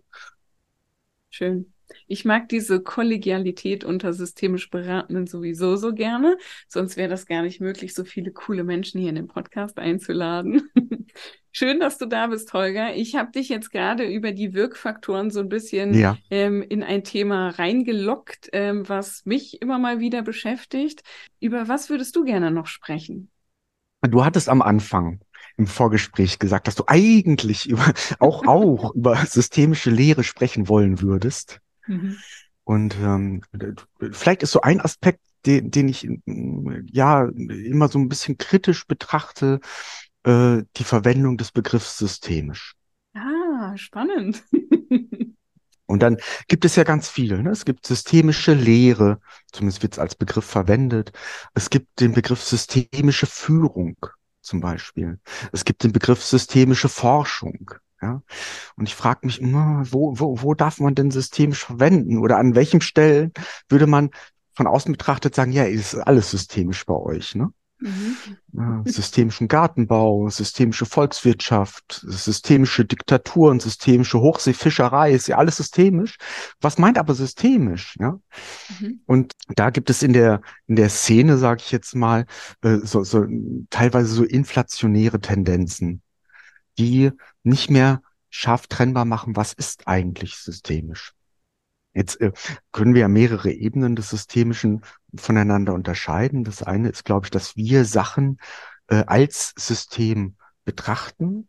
Schön. 1.30 1.72
Ich 2.07 2.24
mag 2.24 2.49
diese 2.49 2.80
Kollegialität 2.80 3.85
unter 3.85 4.12
systemisch 4.12 4.70
Beratenden 4.70 5.26
sowieso 5.26 5.76
so 5.76 5.93
gerne. 5.93 6.39
Sonst 6.68 6.97
wäre 6.97 7.11
das 7.11 7.26
gar 7.26 7.43
nicht 7.43 7.61
möglich, 7.61 7.95
so 7.95 8.05
viele 8.05 8.33
coole 8.33 8.64
Menschen 8.64 9.01
hier 9.01 9.11
in 9.11 9.16
den 9.16 9.26
Podcast 9.26 9.78
einzuladen. 9.78 10.70
Schön, 11.55 11.80
dass 11.80 11.99
du 11.99 12.07
da 12.07 12.28
bist, 12.28 12.55
Holger. 12.55 12.95
Ich 12.95 13.14
habe 13.14 13.30
dich 13.30 13.51
jetzt 13.51 13.70
gerade 13.70 14.05
über 14.05 14.33
die 14.33 14.55
Wirkfaktoren 14.55 15.30
so 15.30 15.41
ein 15.41 15.51
bisschen 15.51 15.93
ja. 15.93 16.16
ähm, 16.30 16.62
in 16.62 16.83
ein 16.83 17.05
Thema 17.05 17.51
reingelockt, 17.51 18.49
ähm, 18.55 18.89
was 18.89 19.26
mich 19.26 19.61
immer 19.61 19.78
mal 19.78 20.01
wieder 20.01 20.22
beschäftigt. 20.22 21.03
Über 21.41 21.68
was 21.68 21.91
würdest 21.91 22.16
du 22.16 22.24
gerne 22.24 22.51
noch 22.51 22.66
sprechen? 22.66 23.30
Du 24.01 24.24
hattest 24.24 24.49
am 24.49 24.62
Anfang 24.62 25.20
im 25.57 25.66
Vorgespräch 25.66 26.38
gesagt, 26.38 26.66
dass 26.66 26.74
du 26.74 26.84
eigentlich 26.86 27.68
über, 27.68 27.92
auch, 28.18 28.46
auch 28.46 28.94
über 28.94 29.16
systemische 29.26 29.90
Lehre 29.90 30.24
sprechen 30.24 30.68
wollen 30.68 31.00
würdest. 31.00 31.61
Mhm. 31.86 32.16
Und 32.64 32.96
ähm, 33.03 33.42
vielleicht 34.12 34.42
ist 34.42 34.53
so 34.53 34.61
ein 34.61 34.80
Aspekt, 34.80 35.20
den, 35.46 35.72
den 35.72 35.88
ich 35.88 36.09
ja 36.24 37.24
immer 37.24 37.88
so 37.88 37.98
ein 37.98 38.09
bisschen 38.09 38.38
kritisch 38.38 38.86
betrachte, 38.86 39.59
äh, 40.24 40.62
die 40.76 40.84
Verwendung 40.84 41.36
des 41.36 41.50
Begriffs 41.50 41.98
systemisch. 41.98 42.74
Ah, 43.14 43.76
spannend. 43.76 44.44
Und 45.86 46.03
dann 46.03 46.16
gibt 46.48 46.64
es 46.64 46.76
ja 46.76 46.84
ganz 46.84 47.09
viele. 47.09 47.42
Ne? 47.42 47.50
Es 47.50 47.64
gibt 47.64 47.86
systemische 47.86 48.55
Lehre, 48.55 49.20
zumindest 49.53 49.82
wird 49.82 49.94
es 49.94 49.98
als 49.98 50.14
Begriff 50.14 50.44
verwendet. 50.44 51.12
Es 51.55 51.68
gibt 51.68 52.00
den 52.00 52.12
Begriff 52.12 52.42
systemische 52.42 53.26
Führung 53.26 53.96
zum 54.43 54.61
Beispiel. 54.61 55.18
Es 55.53 55.64
gibt 55.64 55.82
den 55.84 55.93
Begriff 55.93 56.22
systemische 56.24 56.88
Forschung. 56.88 57.70
Ja? 58.01 58.22
Und 58.76 58.88
ich 58.88 58.95
frage 58.95 59.20
mich 59.24 59.40
immer, 59.40 59.84
wo, 59.90 60.18
wo, 60.18 60.43
wo 60.43 60.55
darf 60.55 60.80
man 60.80 60.95
denn 60.95 61.11
systemisch 61.11 61.64
verwenden? 61.64 62.18
Oder 62.18 62.38
an 62.38 62.55
welchen 62.55 62.80
Stellen 62.80 63.32
würde 63.68 63.86
man 63.86 64.11
von 64.55 64.66
außen 64.66 64.93
betrachtet 64.93 65.34
sagen, 65.34 65.53
ja, 65.53 65.64
ist 65.64 65.95
alles 65.95 66.30
systemisch 66.30 66.84
bei 66.84 66.95
euch, 66.95 67.34
ne? 67.34 67.53
Mhm. 67.83 68.85
systemischen 68.87 69.49
Gartenbau, 69.49 70.28
systemische 70.28 70.87
Volkswirtschaft, 70.87 72.05
systemische 72.07 72.85
Diktaturen, 72.85 73.59
systemische 73.59 74.20
Hochseefischerei, 74.20 75.12
ist 75.12 75.26
ja 75.26 75.37
alles 75.37 75.57
systemisch. 75.57 76.16
Was 76.61 76.78
meint 76.78 76.97
aber 76.97 77.14
systemisch? 77.14 77.97
Ja? 77.99 78.20
Mhm. 78.78 79.01
Und 79.07 79.33
da 79.49 79.70
gibt 79.70 79.91
es 79.91 80.03
in 80.03 80.12
der 80.12 80.43
in 80.66 80.76
der 80.76 80.91
Szene, 80.91 81.39
sage 81.39 81.62
ich 81.64 81.72
jetzt 81.72 81.95
mal, 81.95 82.26
äh, 82.62 82.78
so, 82.83 83.03
so 83.03 83.26
teilweise 83.70 84.14
so 84.14 84.22
inflationäre 84.24 85.20
Tendenzen, 85.20 86.03
die 86.78 87.11
nicht 87.43 87.68
mehr 87.68 88.03
scharf 88.30 88.68
trennbar 88.68 89.05
machen, 89.05 89.35
was 89.35 89.53
ist 89.53 89.89
eigentlich 89.89 90.37
systemisch. 90.37 91.14
Jetzt 91.95 92.20
äh, 92.20 92.32
können 92.72 92.95
wir 92.95 93.03
ja 93.03 93.09
mehrere 93.09 93.51
Ebenen 93.51 93.97
des 93.97 94.11
Systemischen 94.11 94.82
voneinander 95.14 95.74
unterscheiden. 95.74 96.45
Das 96.45 96.62
eine 96.62 96.88
ist, 96.88 97.05
glaube 97.05 97.26
ich, 97.26 97.30
dass 97.30 97.57
wir 97.57 97.84
Sachen 97.84 98.38
äh, 98.88 99.05
als 99.07 99.53
System 99.57 100.36
betrachten, 100.64 101.49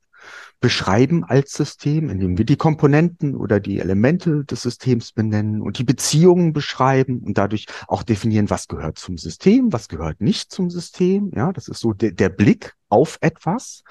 beschreiben 0.60 1.26
als 1.26 1.52
System, 1.52 2.10
indem 2.10 2.38
wir 2.38 2.46
die 2.46 2.56
Komponenten 2.56 3.36
oder 3.36 3.60
die 3.60 3.80
Elemente 3.80 4.46
des 4.46 4.62
Systems 4.62 5.12
benennen 5.12 5.62
und 5.62 5.78
die 5.78 5.84
Beziehungen 5.84 6.54
beschreiben 6.54 7.20
und 7.20 7.38
dadurch 7.38 7.66
auch 7.88 8.04
definieren, 8.04 8.50
was 8.50 8.70
gehört 8.70 8.98
zum 8.98 9.18
System, 9.18 9.74
was 9.74 9.90
gehört 9.90 10.22
nicht 10.22 10.52
zum 10.52 10.70
System. 10.70 11.32
Ja, 11.36 11.52
das 11.52 11.68
ist 11.68 11.80
so 11.80 11.92
de 11.92 12.12
der 12.12 12.30
Blick 12.30 12.74
auf 12.88 13.18
etwas 13.20 13.84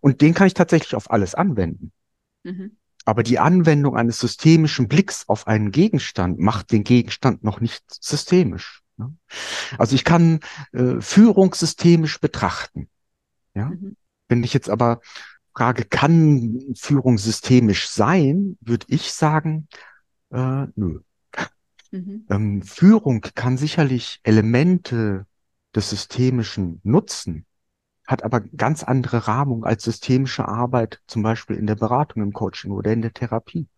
und 0.00 0.20
den 0.20 0.34
kann 0.34 0.46
ich 0.46 0.54
tatsächlich 0.54 0.94
auf 0.94 1.10
alles 1.10 1.34
anwenden. 1.34 1.90
Mhm. 2.44 2.76
Aber 3.04 3.22
die 3.22 3.38
Anwendung 3.38 3.96
eines 3.96 4.18
systemischen 4.20 4.88
Blicks 4.88 5.28
auf 5.28 5.46
einen 5.46 5.72
Gegenstand 5.72 6.38
macht 6.38 6.72
den 6.72 6.84
Gegenstand 6.84 7.42
noch 7.42 7.60
nicht 7.60 7.82
systemisch. 7.88 8.82
Ne? 8.96 9.14
Also 9.78 9.94
ich 9.94 10.04
kann 10.04 10.40
äh, 10.72 11.00
Führung 11.00 11.54
systemisch 11.54 12.20
betrachten. 12.20 12.88
Ja? 13.54 13.70
Mhm. 13.70 13.96
Wenn 14.28 14.44
ich 14.44 14.54
jetzt 14.54 14.70
aber 14.70 15.00
frage, 15.54 15.84
kann 15.84 16.60
Führung 16.74 17.18
systemisch 17.18 17.88
sein, 17.88 18.56
würde 18.60 18.86
ich 18.88 19.12
sagen, 19.12 19.68
äh, 20.30 20.66
nö. 20.76 21.00
Mhm. 21.90 22.26
Ähm, 22.30 22.62
Führung 22.62 23.20
kann 23.20 23.58
sicherlich 23.58 24.20
Elemente 24.22 25.26
des 25.74 25.90
Systemischen 25.90 26.80
nutzen, 26.84 27.46
hat 28.06 28.24
aber 28.24 28.40
ganz 28.40 28.82
andere 28.82 29.28
Rahmung 29.28 29.64
als 29.64 29.84
systemische 29.84 30.46
Arbeit, 30.48 31.00
zum 31.06 31.22
Beispiel 31.22 31.56
in 31.56 31.66
der 31.66 31.76
Beratung, 31.76 32.22
im 32.22 32.32
Coaching 32.32 32.72
oder 32.72 32.92
in 32.92 33.02
der 33.02 33.12
Therapie. 33.12 33.68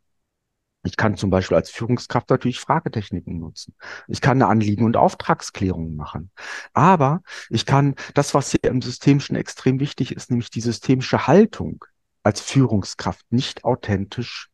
Ich 0.84 0.96
kann 0.96 1.16
zum 1.16 1.30
Beispiel 1.30 1.56
als 1.56 1.70
Führungskraft 1.70 2.28
natürlich 2.28 2.60
Fragetechniken 2.60 3.38
nutzen. 3.38 3.74
Ich 4.06 4.20
kann 4.20 4.36
eine 4.36 4.48
Anliegen- 4.48 4.84
und 4.84 4.96
Auftragsklärung 4.96 5.96
machen. 5.96 6.30
Aber 6.74 7.22
ich 7.48 7.64
kann 7.64 7.94
das, 8.12 8.34
was 8.34 8.50
hier 8.50 8.64
im 8.64 8.82
Systemischen 8.82 9.34
extrem 9.34 9.80
wichtig 9.80 10.14
ist, 10.14 10.30
nämlich 10.30 10.50
die 10.50 10.60
systemische 10.60 11.26
Haltung 11.26 11.84
als 12.22 12.40
Führungskraft 12.40 13.24
nicht 13.30 13.64
authentisch 13.64 14.50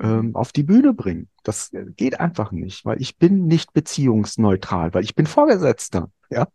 ähm, 0.00 0.36
auf 0.36 0.52
die 0.52 0.62
Bühne 0.62 0.94
bringen. 0.94 1.28
Das 1.42 1.70
geht 1.96 2.20
einfach 2.20 2.52
nicht, 2.52 2.84
weil 2.84 3.00
ich 3.00 3.18
bin 3.18 3.46
nicht 3.46 3.72
beziehungsneutral, 3.72 4.94
weil 4.94 5.04
ich 5.04 5.14
bin 5.14 5.26
Vorgesetzter. 5.26 6.10
Ja, 6.30 6.48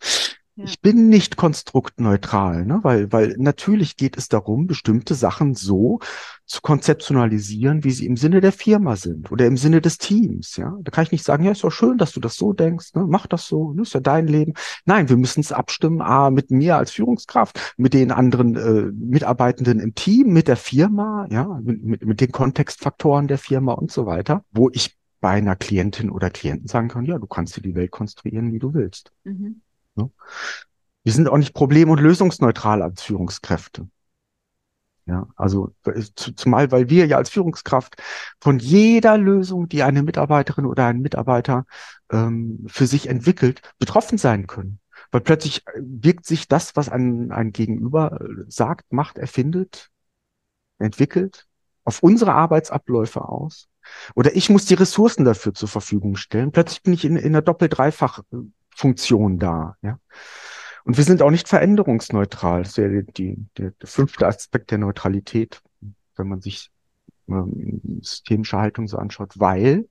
ich 0.64 0.82
bin 0.82 1.10
nicht 1.10 1.38
konstruktneutral, 1.38 2.66
ne? 2.66 2.80
weil, 2.84 3.12
weil 3.12 3.36
natürlich 3.38 3.98
geht 3.98 4.18
es 4.18 4.28
darum, 4.28 4.68
bestimmte 4.68 5.14
Sachen 5.14 5.56
so 5.56 6.00
zu 6.46 6.62
konzeptionalisieren, 6.62 7.84
wie 7.84 7.92
sie 7.92 8.06
im 8.06 8.18
Sinne 8.18 8.42
der 8.42 8.52
Firma 8.52 8.96
sind 8.96 9.32
oder 9.32 9.46
im 9.46 9.58
Sinne 9.58 9.82
des 9.82 9.98
Teams. 9.98 10.58
Ja, 10.58 10.78
da 10.82 10.92
kann 10.92 11.04
ich 11.04 11.12
nicht 11.12 11.24
sagen, 11.24 11.44
ja, 11.44 11.52
ist 11.52 11.64
doch 11.64 11.72
schön, 11.72 11.98
dass 11.98 12.12
du 12.12 12.20
das 12.20 12.36
so 12.36 12.54
denkst, 12.54 12.94
ne? 12.96 13.06
mach 13.08 13.28
das 13.28 13.48
so, 13.48 13.74
ne? 13.74 13.84
ist 13.84 13.94
ja 13.94 14.00
dein 14.00 14.28
Leben. 14.28 14.54
Nein, 14.86 15.10
wir 15.10 15.18
müssen 15.18 15.42
es 15.42 15.52
abstimmen, 15.52 16.02
a, 16.02 16.30
mit 16.30 16.52
mir 16.52 16.78
als 16.78 16.92
Führungskraft, 16.92 17.76
mit 17.78 17.94
den 17.94 18.12
anderen 18.12 18.56
äh, 18.56 18.92
Mitarbeitenden 18.94 19.80
im 19.80 19.96
Team, 19.96 20.34
mit 20.34 20.48
der 20.48 20.58
Firma, 20.58 21.28
ja, 21.30 21.60
mit, 21.64 21.84
mit, 21.84 22.06
mit 22.06 22.22
den 22.22 22.32
Kontextfaktoren 22.32 23.28
der 23.28 23.38
Firma 23.38 23.74
und 23.74 23.92
so 23.92 24.06
weiter, 24.06 24.44
wo 24.52 24.70
ich 24.72 24.98
bei 25.22 25.32
einer 25.32 25.56
Klientin 25.56 26.10
oder 26.10 26.30
Klienten 26.30 26.68
sagen 26.68 26.88
kann, 26.88 27.06
ja, 27.06 27.18
du 27.18 27.28
kannst 27.28 27.58
dir 27.58 27.62
die 27.62 27.76
Welt 27.76 27.92
konstruieren, 27.92 28.54
wie 28.54 28.60
du 28.60 28.74
willst. 28.74 29.12
Mhm. 29.24 29.62
Ne? 29.96 30.12
Wir 31.04 31.14
sind 31.14 31.28
auch 31.30 31.38
nicht 31.38 31.54
problem- 31.54 31.90
und 31.90 32.00
lösungsneutral 32.00 32.82
als 32.82 33.02
Führungskräfte. 33.02 33.88
Ja, 35.06 35.28
also 35.36 35.74
zumal, 36.16 36.72
weil 36.72 36.90
wir 36.90 37.08
ja 37.08 37.18
als 37.18 37.32
Führungskraft 37.32 37.96
von 38.40 38.60
jeder 38.60 39.18
Lösung, 39.18 39.68
die 39.68 39.82
eine 39.82 40.04
Mitarbeiterin 40.04 40.68
oder 40.68 40.86
ein 40.86 41.00
Mitarbeiter 41.00 41.66
ähm, 42.12 42.64
für 42.68 42.86
sich 42.86 43.10
entwickelt, 43.10 43.62
betroffen 43.80 44.20
sein 44.20 44.46
können. 44.46 44.80
Weil 45.12 45.22
plötzlich 45.22 45.66
äh, 45.66 45.82
wirkt 45.82 46.28
sich 46.28 46.48
das, 46.48 46.76
was 46.76 46.90
ein, 46.90 47.32
ein 47.32 47.54
Gegenüber 47.54 48.22
äh, 48.22 48.44
sagt, 48.50 48.94
macht, 48.94 49.18
erfindet, 49.18 49.90
entwickelt, 50.78 51.48
auf 51.86 52.04
unsere 52.04 52.34
Arbeitsabläufe 52.34 53.28
aus. 53.28 53.68
Oder 54.14 54.36
ich 54.36 54.52
muss 54.52 54.66
die 54.66 54.76
Ressourcen 54.76 55.26
dafür 55.26 55.56
zur 55.56 55.70
Verfügung 55.70 56.18
stellen. 56.18 56.52
Plötzlich 56.52 56.84
bin 56.84 56.94
ich 56.94 57.04
in, 57.04 57.16
in 57.16 57.28
einer 57.28 57.42
doppelt-dreifach 57.42 58.20
äh, 58.32 58.38
Funktion 58.80 59.40
da. 59.40 59.76
Ja? 59.82 60.00
Und 60.86 60.98
wir 60.98 61.04
sind 61.04 61.22
auch 61.22 61.32
nicht 61.32 61.50
veränderungsneutral. 61.50 62.64
Das 62.64 62.70
ist 62.70 62.78
ja 62.78 62.88
die, 62.88 63.06
die, 63.06 63.48
der 63.58 63.74
fünfte 63.84 64.26
Aspekt 64.26 64.72
der 64.72 64.78
Neutralität, 64.78 65.62
wenn 66.16 66.30
man 66.30 66.40
sich 66.40 66.72
ähm, 67.28 68.00
systemische 68.02 68.58
Haltung 68.58 68.88
so 68.88 68.98
anschaut, 68.98 69.34
weil 69.38 69.90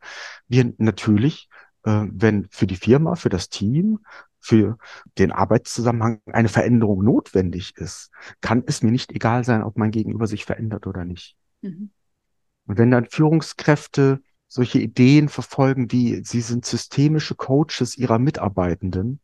wir 0.48 0.72
natürlich, 0.78 1.50
äh, 1.84 2.04
wenn 2.10 2.48
für 2.50 2.66
die 2.66 2.76
Firma, 2.76 3.14
für 3.14 3.28
das 3.28 3.50
Team, 3.50 4.00
für 4.40 4.78
den 5.18 5.32
Arbeitszusammenhang 5.32 6.22
eine 6.26 6.48
Veränderung 6.48 7.04
notwendig 7.04 7.76
ist, 7.76 8.10
kann 8.40 8.62
es 8.66 8.82
mir 8.82 8.90
nicht 8.90 9.12
egal 9.12 9.44
sein, 9.44 9.62
ob 9.62 9.76
mein 9.76 9.90
Gegenüber 9.90 10.26
sich 10.26 10.46
verändert 10.46 10.86
oder 10.86 11.04
nicht. 11.04 11.36
Mhm. 11.60 11.90
Und 12.66 12.78
wenn 12.78 12.90
dann 12.90 13.06
Führungskräfte 13.06 14.20
solche 14.48 14.80
Ideen 14.80 15.28
verfolgen 15.28 15.92
wie, 15.92 16.24
sie 16.24 16.40
sind 16.40 16.64
systemische 16.64 17.34
Coaches 17.34 17.96
ihrer 17.96 18.18
Mitarbeitenden, 18.18 19.20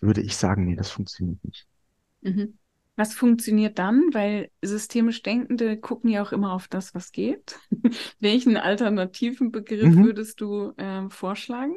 würde 0.00 0.20
ich 0.20 0.36
sagen, 0.36 0.64
nee, 0.64 0.76
das 0.76 0.90
funktioniert 0.90 1.42
nicht. 1.44 1.66
Mhm. 2.22 2.58
Was 2.96 3.14
funktioniert 3.14 3.78
dann? 3.78 4.08
Weil 4.12 4.50
systemisch 4.62 5.22
Denkende 5.22 5.76
gucken 5.76 6.10
ja 6.10 6.22
auch 6.22 6.32
immer 6.32 6.52
auf 6.52 6.66
das, 6.66 6.94
was 6.94 7.12
geht. 7.12 7.58
Welchen 8.20 8.56
alternativen 8.56 9.52
Begriff 9.52 9.94
mhm. 9.94 10.04
würdest 10.04 10.40
du 10.40 10.72
äh, 10.76 11.08
vorschlagen? 11.10 11.76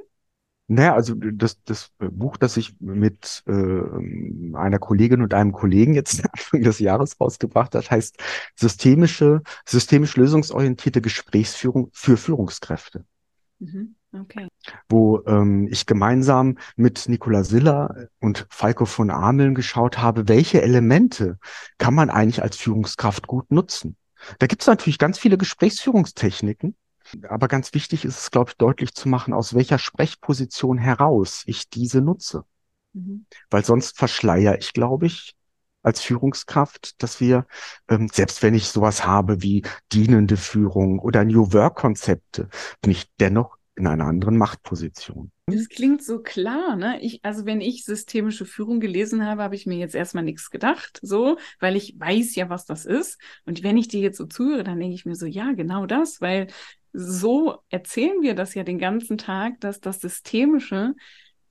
Naja, 0.72 0.94
also 0.94 1.16
das, 1.16 1.62
das 1.64 1.92
Buch, 1.98 2.38
das 2.38 2.56
ich 2.56 2.80
mit 2.80 3.44
äh, 3.48 3.52
einer 3.52 4.78
Kollegin 4.78 5.24
und 5.24 5.34
einem 5.34 5.52
Kollegen 5.52 5.96
jetzt 5.96 6.24
Anfang 6.32 6.62
des 6.62 6.78
Jahres 6.78 7.20
rausgebracht 7.20 7.74
hat, 7.74 7.90
heißt 7.90 8.18
systemische, 8.56 9.42
systemisch 9.66 10.16
lösungsorientierte 10.16 11.02
Gesprächsführung 11.02 11.90
für 11.92 12.18
Führungskräfte. 12.18 13.04
Mhm. 13.58 13.96
Okay. 14.12 14.48
Wo 14.90 15.24
ähm, 15.26 15.68
ich 15.72 15.88
gemeinsam 15.88 16.58
mit 16.76 17.10
Nicola 17.10 17.44
Silla 17.44 17.96
und 18.20 18.46
Falco 18.52 18.86
von 18.86 19.10
Ameln 19.10 19.56
geschaut 19.56 19.98
habe, 19.98 20.28
welche 20.28 20.62
Elemente 20.62 21.40
kann 21.80 21.96
man 21.96 22.12
eigentlich 22.12 22.44
als 22.44 22.58
Führungskraft 22.58 23.26
gut 23.26 23.52
nutzen. 23.52 23.96
Da 24.38 24.46
gibt 24.46 24.62
es 24.62 24.68
natürlich 24.68 25.00
ganz 25.00 25.18
viele 25.18 25.38
Gesprächsführungstechniken, 25.38 26.76
aber 27.28 27.48
ganz 27.48 27.74
wichtig 27.74 28.06
ist 28.06 28.20
es, 28.20 28.32
glaube 28.32 28.52
ich, 28.52 28.58
deutlich 28.58 28.94
zu 28.94 29.10
machen, 29.10 29.34
aus 29.34 29.54
welcher 29.54 29.80
Sprechposition 29.80 30.78
heraus 30.78 31.44
ich 31.46 31.70
diese 31.70 32.02
nutze. 32.02 32.44
Mhm. 32.94 33.26
Weil 33.50 33.66
sonst 33.66 33.98
verschleier 33.98 34.58
ich, 34.60 34.74
glaube 34.74 35.06
ich, 35.06 35.36
als 35.82 36.02
Führungskraft, 36.02 37.02
dass 37.02 37.22
wir, 37.22 37.46
ähm, 37.88 38.10
selbst 38.12 38.44
wenn 38.44 38.54
ich 38.54 38.68
sowas 38.68 39.06
habe 39.06 39.42
wie 39.42 39.64
dienende 39.92 40.38
Führung 40.38 41.00
oder 41.00 41.24
New 41.24 41.54
Work-Konzepte, 41.54 42.50
bin 42.82 42.92
ich 42.92 43.06
dennoch 43.20 43.58
in 43.76 43.88
einer 43.88 44.06
anderen 44.06 44.38
Machtposition. 44.38 45.32
Das 45.48 45.70
klingt 45.70 46.04
so 46.04 46.20
klar, 46.22 46.76
ne? 46.76 47.02
Ich, 47.02 47.24
also 47.24 47.46
wenn 47.46 47.62
ich 47.62 47.86
systemische 47.86 48.46
Führung 48.46 48.82
gelesen 48.82 49.26
habe, 49.26 49.42
habe 49.42 49.56
ich 49.56 49.66
mir 49.66 49.78
jetzt 49.78 49.96
erstmal 49.96 50.26
nichts 50.26 50.52
gedacht, 50.52 51.00
so, 51.02 51.38
weil 51.60 51.78
ich 51.78 51.96
weiß 51.98 52.36
ja, 52.36 52.50
was 52.50 52.66
das 52.66 52.86
ist. 52.86 53.18
Und 53.46 53.64
wenn 53.64 53.78
ich 53.78 53.88
dir 53.88 54.02
jetzt 54.02 54.18
so 54.18 54.26
zuhöre, 54.26 54.64
dann 54.66 54.80
denke 54.80 54.96
ich 54.96 55.06
mir 55.06 55.16
so, 55.16 55.26
ja, 55.26 55.54
genau 55.54 55.86
das, 55.86 56.20
weil 56.20 56.48
so 56.94 57.60
erzählen 57.70 58.22
wir 58.22 58.36
das 58.36 58.54
ja 58.54 58.64
den 58.64 58.80
ganzen 58.80 59.18
Tag, 59.18 59.60
dass 59.60 59.80
das 59.80 60.02
Systemische 60.02 60.96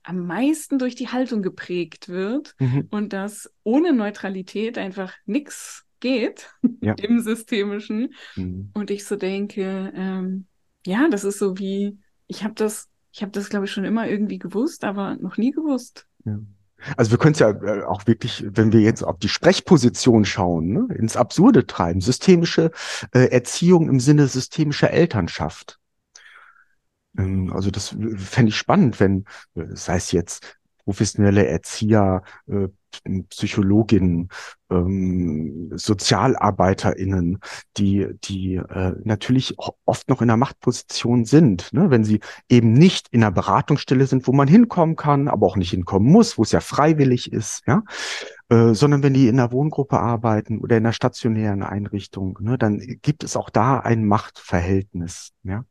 am 0.03 0.25
meisten 0.25 0.79
durch 0.79 0.95
die 0.95 1.09
Haltung 1.09 1.41
geprägt 1.41 2.09
wird 2.09 2.55
mhm. 2.59 2.87
und 2.89 3.13
dass 3.13 3.53
ohne 3.63 3.93
Neutralität 3.93 4.77
einfach 4.77 5.13
nichts 5.25 5.85
geht 5.99 6.49
ja. 6.81 6.93
im 6.93 7.19
Systemischen. 7.19 8.13
Mhm. 8.35 8.71
Und 8.73 8.91
ich 8.91 9.05
so 9.05 9.15
denke, 9.15 9.91
ähm, 9.95 10.47
ja, 10.85 11.07
das 11.09 11.23
ist 11.23 11.39
so 11.39 11.57
wie, 11.57 11.97
ich 12.27 12.43
habe 12.43 12.53
das, 12.55 12.89
ich 13.11 13.21
habe 13.21 13.31
das, 13.31 13.49
glaube 13.49 13.65
ich, 13.65 13.71
schon 13.71 13.85
immer 13.85 14.07
irgendwie 14.07 14.39
gewusst, 14.39 14.83
aber 14.83 15.15
noch 15.17 15.37
nie 15.37 15.51
gewusst. 15.51 16.07
Ja. 16.25 16.39
Also 16.97 17.11
wir 17.11 17.17
können 17.17 17.33
es 17.33 17.39
ja 17.39 17.49
äh, 17.51 17.83
auch 17.83 18.07
wirklich, 18.07 18.45
wenn 18.47 18.71
wir 18.71 18.81
jetzt 18.81 19.03
auf 19.03 19.17
die 19.17 19.29
Sprechposition 19.29 20.25
schauen, 20.25 20.67
ne, 20.67 20.87
ins 20.95 21.17
Absurde 21.17 21.65
treiben. 21.65 22.01
Systemische 22.01 22.71
äh, 23.13 23.25
Erziehung 23.31 23.89
im 23.89 23.99
Sinne 23.99 24.27
systemischer 24.27 24.91
Elternschaft. 24.91 25.79
Ähm, 27.17 27.51
also 27.53 27.71
das 27.71 27.95
fände 28.17 28.49
ich 28.49 28.57
spannend, 28.57 28.99
wenn, 28.99 29.25
äh, 29.55 29.65
sei 29.73 29.97
es 29.97 30.11
jetzt 30.11 30.57
professionelle 30.83 31.45
Erzieher, 31.47 32.23
äh, 32.47 32.67
Psychologinnen, 33.29 34.29
ähm, 34.69 35.71
SozialarbeiterInnen, 35.75 37.39
die, 37.77 38.07
die 38.23 38.55
äh, 38.55 38.93
natürlich 39.03 39.55
oft 39.85 40.09
noch 40.09 40.21
in 40.21 40.29
einer 40.29 40.37
Machtposition 40.37 41.25
sind, 41.25 41.73
ne? 41.73 41.89
wenn 41.89 42.03
sie 42.03 42.19
eben 42.49 42.73
nicht 42.73 43.07
in 43.09 43.23
einer 43.23 43.31
Beratungsstelle 43.31 44.05
sind, 44.05 44.27
wo 44.27 44.33
man 44.33 44.47
hinkommen 44.47 44.95
kann, 44.95 45.27
aber 45.27 45.47
auch 45.47 45.57
nicht 45.57 45.71
hinkommen 45.71 46.11
muss, 46.11 46.37
wo 46.37 46.43
es 46.43 46.51
ja 46.51 46.59
freiwillig 46.59 47.31
ist, 47.31 47.63
ja, 47.67 47.83
äh, 48.49 48.73
sondern 48.73 49.03
wenn 49.03 49.13
die 49.13 49.27
in 49.27 49.39
einer 49.39 49.51
Wohngruppe 49.51 49.99
arbeiten 49.99 50.59
oder 50.59 50.77
in 50.77 50.85
einer 50.85 50.93
stationären 50.93 51.63
Einrichtung, 51.63 52.37
ne, 52.41 52.57
dann 52.57 52.79
gibt 53.01 53.23
es 53.23 53.35
auch 53.35 53.49
da 53.49 53.79
ein 53.79 54.05
Machtverhältnis, 54.05 55.31
ja, 55.43 55.65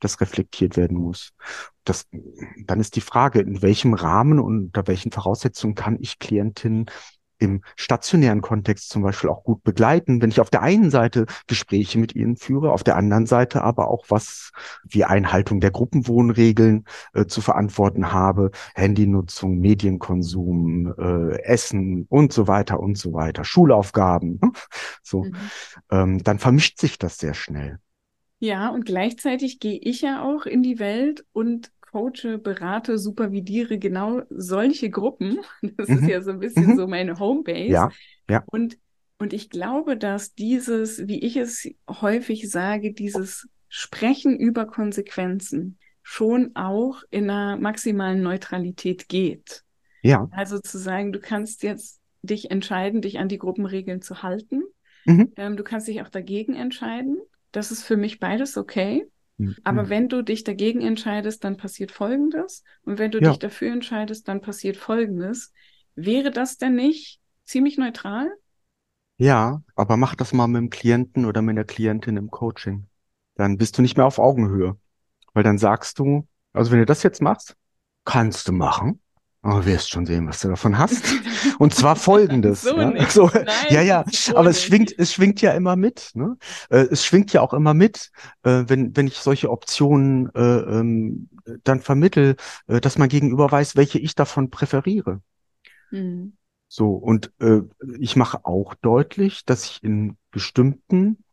das 0.00 0.20
reflektiert 0.20 0.76
werden 0.76 0.96
muss. 0.96 1.32
Das, 1.90 2.06
dann 2.66 2.78
ist 2.78 2.94
die 2.94 3.00
Frage, 3.00 3.40
in 3.40 3.62
welchem 3.62 3.94
Rahmen 3.94 4.38
und 4.38 4.66
unter 4.66 4.86
welchen 4.86 5.10
Voraussetzungen 5.10 5.74
kann 5.74 5.98
ich 5.98 6.20
Klientinnen 6.20 6.86
im 7.40 7.62
stationären 7.74 8.42
Kontext 8.42 8.90
zum 8.90 9.02
Beispiel 9.02 9.28
auch 9.28 9.42
gut 9.42 9.64
begleiten, 9.64 10.22
wenn 10.22 10.30
ich 10.30 10.38
auf 10.38 10.50
der 10.50 10.62
einen 10.62 10.92
Seite 10.92 11.26
Gespräche 11.48 11.98
mit 11.98 12.14
ihnen 12.14 12.36
führe, 12.36 12.70
auf 12.70 12.84
der 12.84 12.94
anderen 12.94 13.26
Seite 13.26 13.64
aber 13.64 13.88
auch 13.88 14.04
was 14.08 14.52
wie 14.84 15.02
Einhaltung 15.02 15.58
der 15.58 15.72
Gruppenwohnregeln 15.72 16.84
äh, 17.12 17.26
zu 17.26 17.40
verantworten 17.40 18.12
habe, 18.12 18.52
Handynutzung, 18.76 19.58
Medienkonsum, 19.58 20.94
äh, 20.96 21.42
Essen 21.42 22.06
und 22.08 22.32
so 22.32 22.46
weiter 22.46 22.78
und 22.78 22.98
so 22.98 23.14
weiter, 23.14 23.42
Schulaufgaben, 23.42 24.38
ne? 24.40 24.52
so, 25.02 25.24
mhm. 25.24 25.34
ähm, 25.90 26.22
dann 26.22 26.38
vermischt 26.38 26.78
sich 26.78 26.98
das 26.98 27.18
sehr 27.18 27.34
schnell. 27.34 27.80
Ja, 28.38 28.68
und 28.70 28.86
gleichzeitig 28.86 29.60
gehe 29.60 29.78
ich 29.78 30.00
ja 30.02 30.22
auch 30.22 30.46
in 30.46 30.62
die 30.62 30.78
Welt 30.78 31.26
und 31.32 31.72
coache, 31.90 32.38
berate, 32.38 32.98
supervidiere 32.98 33.78
genau 33.78 34.22
solche 34.30 34.90
Gruppen. 34.90 35.38
Das 35.76 35.88
mhm. 35.88 35.98
ist 35.98 36.08
ja 36.08 36.22
so 36.22 36.30
ein 36.30 36.38
bisschen 36.38 36.72
mhm. 36.72 36.76
so 36.76 36.86
meine 36.86 37.18
Homebase. 37.18 37.68
Ja, 37.68 37.90
ja. 38.28 38.42
Und, 38.46 38.78
und 39.18 39.32
ich 39.32 39.50
glaube, 39.50 39.96
dass 39.96 40.34
dieses, 40.34 41.06
wie 41.06 41.20
ich 41.20 41.36
es 41.36 41.68
häufig 41.88 42.50
sage, 42.50 42.92
dieses 42.92 43.48
Sprechen 43.68 44.38
über 44.38 44.66
Konsequenzen 44.66 45.78
schon 46.02 46.56
auch 46.56 47.02
in 47.10 47.30
einer 47.30 47.56
maximalen 47.56 48.22
Neutralität 48.22 49.08
geht. 49.08 49.62
Ja. 50.02 50.28
Also 50.32 50.58
zu 50.58 50.78
sagen, 50.78 51.12
du 51.12 51.20
kannst 51.20 51.62
jetzt 51.62 52.00
dich 52.22 52.50
entscheiden, 52.50 53.02
dich 53.02 53.18
an 53.18 53.28
die 53.28 53.38
Gruppenregeln 53.38 54.02
zu 54.02 54.22
halten. 54.22 54.62
Mhm. 55.04 55.32
Ähm, 55.36 55.56
du 55.56 55.62
kannst 55.62 55.88
dich 55.88 56.02
auch 56.02 56.08
dagegen 56.08 56.54
entscheiden. 56.54 57.18
Das 57.52 57.70
ist 57.70 57.84
für 57.84 57.96
mich 57.96 58.20
beides 58.20 58.56
okay. 58.56 59.06
Aber 59.64 59.84
mhm. 59.84 59.88
wenn 59.88 60.08
du 60.08 60.22
dich 60.22 60.44
dagegen 60.44 60.80
entscheidest, 60.80 61.44
dann 61.44 61.56
passiert 61.56 61.92
Folgendes. 61.92 62.64
Und 62.82 62.98
wenn 62.98 63.10
du 63.10 63.20
ja. 63.20 63.30
dich 63.30 63.38
dafür 63.38 63.72
entscheidest, 63.72 64.28
dann 64.28 64.40
passiert 64.40 64.76
Folgendes. 64.76 65.52
Wäre 65.94 66.30
das 66.30 66.58
denn 66.58 66.74
nicht 66.74 67.20
ziemlich 67.44 67.78
neutral? 67.78 68.30
Ja, 69.16 69.62
aber 69.74 69.96
mach 69.96 70.14
das 70.14 70.32
mal 70.32 70.46
mit 70.46 70.60
dem 70.60 70.70
Klienten 70.70 71.24
oder 71.26 71.42
mit 71.42 71.56
der 71.56 71.64
Klientin 71.64 72.16
im 72.16 72.30
Coaching. 72.30 72.86
Dann 73.34 73.58
bist 73.58 73.76
du 73.76 73.82
nicht 73.82 73.96
mehr 73.96 74.06
auf 74.06 74.18
Augenhöhe. 74.18 74.76
Weil 75.32 75.42
dann 75.42 75.58
sagst 75.58 75.98
du, 75.98 76.26
also 76.52 76.72
wenn 76.72 76.78
du 76.80 76.86
das 76.86 77.02
jetzt 77.02 77.22
machst, 77.22 77.56
kannst 78.04 78.48
du 78.48 78.52
machen. 78.52 79.00
Aber 79.42 79.64
wirst 79.64 79.90
schon 79.90 80.06
sehen, 80.06 80.26
was 80.26 80.40
du 80.40 80.48
davon 80.48 80.78
hast. 80.78 81.04
Und 81.58 81.74
zwar 81.74 81.96
folgendes. 81.96 82.62
so 82.62 82.76
ja, 82.76 83.10
so, 83.10 83.30
Nein, 83.32 83.46
ja, 83.70 83.82
ja. 83.82 84.04
So 84.10 84.36
aber 84.36 84.50
es 84.50 84.62
schwingt, 84.62 84.94
es 84.98 85.12
schwingt 85.12 85.40
ja 85.40 85.52
immer 85.52 85.76
mit. 85.76 86.10
Ne? 86.14 86.36
Äh, 86.70 86.86
es 86.90 87.04
schwingt 87.04 87.32
ja 87.32 87.40
auch 87.40 87.54
immer 87.54 87.74
mit, 87.74 88.10
äh, 88.42 88.64
wenn, 88.66 88.96
wenn 88.96 89.06
ich 89.06 89.16
solche 89.16 89.50
Optionen 89.50 90.30
äh, 90.34 90.40
ähm, 90.40 91.28
dann 91.64 91.80
vermittel, 91.80 92.36
äh, 92.66 92.80
dass 92.80 92.98
man 92.98 93.08
gegenüber 93.08 93.50
weiß, 93.50 93.76
welche 93.76 93.98
ich 93.98 94.14
davon 94.14 94.50
präferiere. 94.50 95.20
Mhm. 95.90 96.34
So, 96.68 96.90
und 96.92 97.32
äh, 97.40 97.62
ich 97.98 98.14
mache 98.14 98.44
auch 98.44 98.74
deutlich, 98.74 99.44
dass 99.44 99.64
ich 99.64 99.82
in 99.82 100.16
bestimmten 100.30 101.24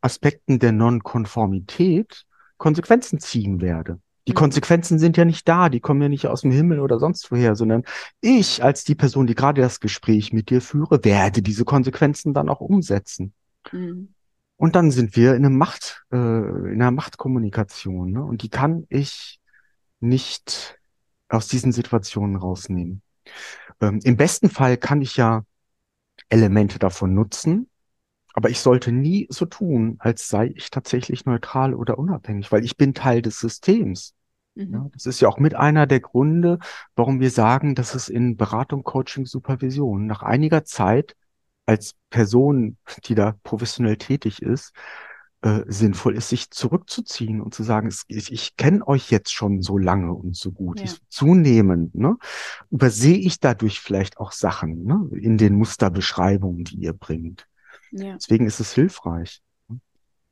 Aspekten 0.00 0.60
der 0.60 0.70
Nonkonformität 0.70 2.24
Konsequenzen 2.56 3.18
ziehen 3.18 3.60
werde. 3.60 4.00
Die 4.26 4.32
mhm. 4.32 4.36
Konsequenzen 4.36 4.98
sind 4.98 5.16
ja 5.16 5.24
nicht 5.24 5.48
da, 5.48 5.68
die 5.68 5.80
kommen 5.80 6.02
ja 6.02 6.08
nicht 6.08 6.26
aus 6.26 6.42
dem 6.42 6.50
Himmel 6.50 6.80
oder 6.80 6.98
sonst 6.98 7.30
woher, 7.30 7.54
sondern 7.54 7.84
ich 8.20 8.62
als 8.62 8.84
die 8.84 8.94
Person, 8.94 9.26
die 9.26 9.34
gerade 9.34 9.62
das 9.62 9.80
Gespräch 9.80 10.32
mit 10.32 10.50
dir 10.50 10.60
führe, 10.60 11.04
werde 11.04 11.42
diese 11.42 11.64
Konsequenzen 11.64 12.34
dann 12.34 12.48
auch 12.48 12.60
umsetzen. 12.60 13.32
Mhm. 13.72 14.14
Und 14.56 14.74
dann 14.74 14.90
sind 14.90 15.16
wir 15.16 15.34
in 15.34 15.44
einer 15.44 15.54
Macht, 15.54 16.04
äh, 16.10 16.16
in 16.16 16.80
einer 16.80 16.90
Machtkommunikation, 16.90 18.10
ne? 18.10 18.24
Und 18.24 18.42
die 18.42 18.48
kann 18.48 18.86
ich 18.88 19.38
nicht 20.00 20.78
aus 21.28 21.48
diesen 21.48 21.72
Situationen 21.72 22.36
rausnehmen. 22.36 23.02
Ähm, 23.80 24.00
Im 24.02 24.16
besten 24.16 24.48
Fall 24.48 24.76
kann 24.78 25.02
ich 25.02 25.16
ja 25.16 25.44
Elemente 26.28 26.78
davon 26.78 27.14
nutzen, 27.14 27.68
aber 28.36 28.50
ich 28.50 28.60
sollte 28.60 28.92
nie 28.92 29.26
so 29.30 29.46
tun, 29.46 29.96
als 29.98 30.28
sei 30.28 30.52
ich 30.54 30.70
tatsächlich 30.70 31.24
neutral 31.24 31.74
oder 31.74 31.98
unabhängig, 31.98 32.52
weil 32.52 32.66
ich 32.66 32.76
bin 32.76 32.92
Teil 32.92 33.22
des 33.22 33.40
Systems. 33.40 34.14
Mhm. 34.54 34.74
Ja, 34.74 34.90
das 34.92 35.06
ist 35.06 35.20
ja 35.20 35.28
auch 35.28 35.38
mit 35.38 35.54
einer 35.54 35.86
der 35.86 36.00
Gründe, 36.00 36.58
warum 36.96 37.18
wir 37.18 37.30
sagen, 37.30 37.74
dass 37.74 37.94
es 37.94 38.10
in 38.10 38.36
Beratung, 38.36 38.84
Coaching, 38.84 39.24
Supervision 39.24 40.06
nach 40.06 40.22
einiger 40.22 40.64
Zeit 40.64 41.16
als 41.64 41.94
Person, 42.10 42.76
die 43.06 43.14
da 43.14 43.36
professionell 43.42 43.96
tätig 43.96 44.42
ist, 44.42 44.74
äh, 45.40 45.62
sinnvoll 45.66 46.14
ist, 46.14 46.28
sich 46.28 46.50
zurückzuziehen 46.50 47.40
und 47.40 47.54
zu 47.54 47.62
sagen, 47.62 47.88
ich, 48.08 48.30
ich 48.30 48.56
kenne 48.56 48.86
euch 48.86 49.10
jetzt 49.10 49.32
schon 49.32 49.62
so 49.62 49.78
lange 49.78 50.12
und 50.12 50.36
so 50.36 50.52
gut. 50.52 50.80
Ja. 50.80 50.84
Ich, 50.84 50.98
zunehmend 51.08 51.94
ne, 51.94 52.18
übersehe 52.70 53.16
ich 53.16 53.40
dadurch 53.40 53.80
vielleicht 53.80 54.18
auch 54.18 54.32
Sachen 54.32 54.84
ne, 54.84 55.08
in 55.18 55.38
den 55.38 55.54
Musterbeschreibungen, 55.54 56.64
die 56.64 56.76
ihr 56.76 56.92
bringt. 56.92 57.46
Ja. 57.90 58.14
Deswegen 58.14 58.46
ist 58.46 58.60
es 58.60 58.72
hilfreich. 58.72 59.40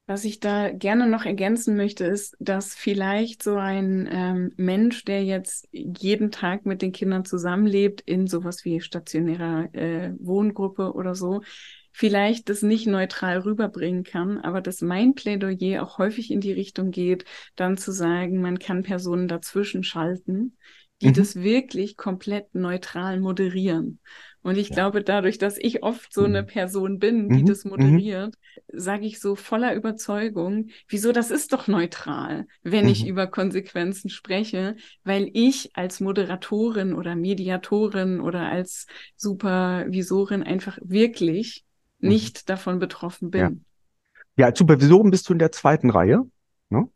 Was 0.06 0.26
ich 0.26 0.38
da 0.38 0.70
gerne 0.70 1.06
noch 1.06 1.24
ergänzen 1.24 1.76
möchte, 1.76 2.04
ist, 2.04 2.36
dass 2.38 2.74
vielleicht 2.74 3.42
so 3.42 3.56
ein 3.56 4.06
ähm, 4.12 4.52
Mensch, 4.56 5.04
der 5.06 5.24
jetzt 5.24 5.66
jeden 5.72 6.30
Tag 6.30 6.66
mit 6.66 6.82
den 6.82 6.92
Kindern 6.92 7.24
zusammenlebt, 7.24 8.02
in 8.02 8.26
sowas 8.26 8.66
wie 8.66 8.82
stationärer 8.82 9.74
äh, 9.74 10.12
Wohngruppe 10.18 10.92
oder 10.92 11.14
so, 11.14 11.40
vielleicht 11.90 12.50
das 12.50 12.60
nicht 12.60 12.86
neutral 12.86 13.38
rüberbringen 13.38 14.02
kann, 14.02 14.38
aber 14.38 14.60
dass 14.60 14.82
mein 14.82 15.14
Plädoyer 15.14 15.82
auch 15.82 15.96
häufig 15.96 16.30
in 16.30 16.40
die 16.40 16.52
Richtung 16.52 16.90
geht, 16.90 17.24
dann 17.56 17.78
zu 17.78 17.90
sagen, 17.90 18.42
man 18.42 18.58
kann 18.58 18.82
Personen 18.82 19.26
dazwischen 19.26 19.84
schalten, 19.84 20.58
die 21.00 21.08
mhm. 21.08 21.14
das 21.14 21.36
wirklich 21.36 21.96
komplett 21.96 22.54
neutral 22.54 23.20
moderieren. 23.20 24.00
Und 24.44 24.58
ich 24.58 24.68
ja. 24.68 24.74
glaube, 24.74 25.02
dadurch, 25.02 25.38
dass 25.38 25.56
ich 25.56 25.82
oft 25.82 26.12
so 26.12 26.24
eine 26.24 26.42
mhm. 26.42 26.46
Person 26.46 26.98
bin, 26.98 27.30
die 27.30 27.42
mhm. 27.42 27.46
das 27.46 27.64
mhm. 27.64 27.70
moderiert, 27.70 28.34
mhm. 28.70 28.78
sage 28.78 29.06
ich 29.06 29.18
so 29.18 29.36
voller 29.36 29.74
Überzeugung, 29.74 30.68
wieso, 30.86 31.12
das 31.12 31.30
ist 31.30 31.54
doch 31.54 31.66
neutral, 31.66 32.46
wenn 32.62 32.84
mhm. 32.84 32.90
ich 32.90 33.06
über 33.06 33.26
Konsequenzen 33.26 34.10
spreche, 34.10 34.76
weil 35.02 35.30
ich 35.32 35.70
als 35.74 36.00
Moderatorin 36.00 36.92
oder 36.92 37.16
Mediatorin 37.16 38.20
oder 38.20 38.42
als 38.50 38.86
Supervisorin 39.16 40.42
einfach 40.42 40.78
wirklich 40.82 41.64
mhm. 42.00 42.10
nicht 42.10 42.50
davon 42.50 42.78
betroffen 42.78 43.30
bin. 43.30 43.40
Ja. 43.40 43.50
ja, 44.36 44.46
als 44.48 44.58
Supervisorin 44.58 45.10
bist 45.10 45.26
du 45.26 45.32
in 45.32 45.38
der 45.38 45.52
zweiten 45.52 45.88
Reihe. 45.88 46.20
Ne? 46.68 46.90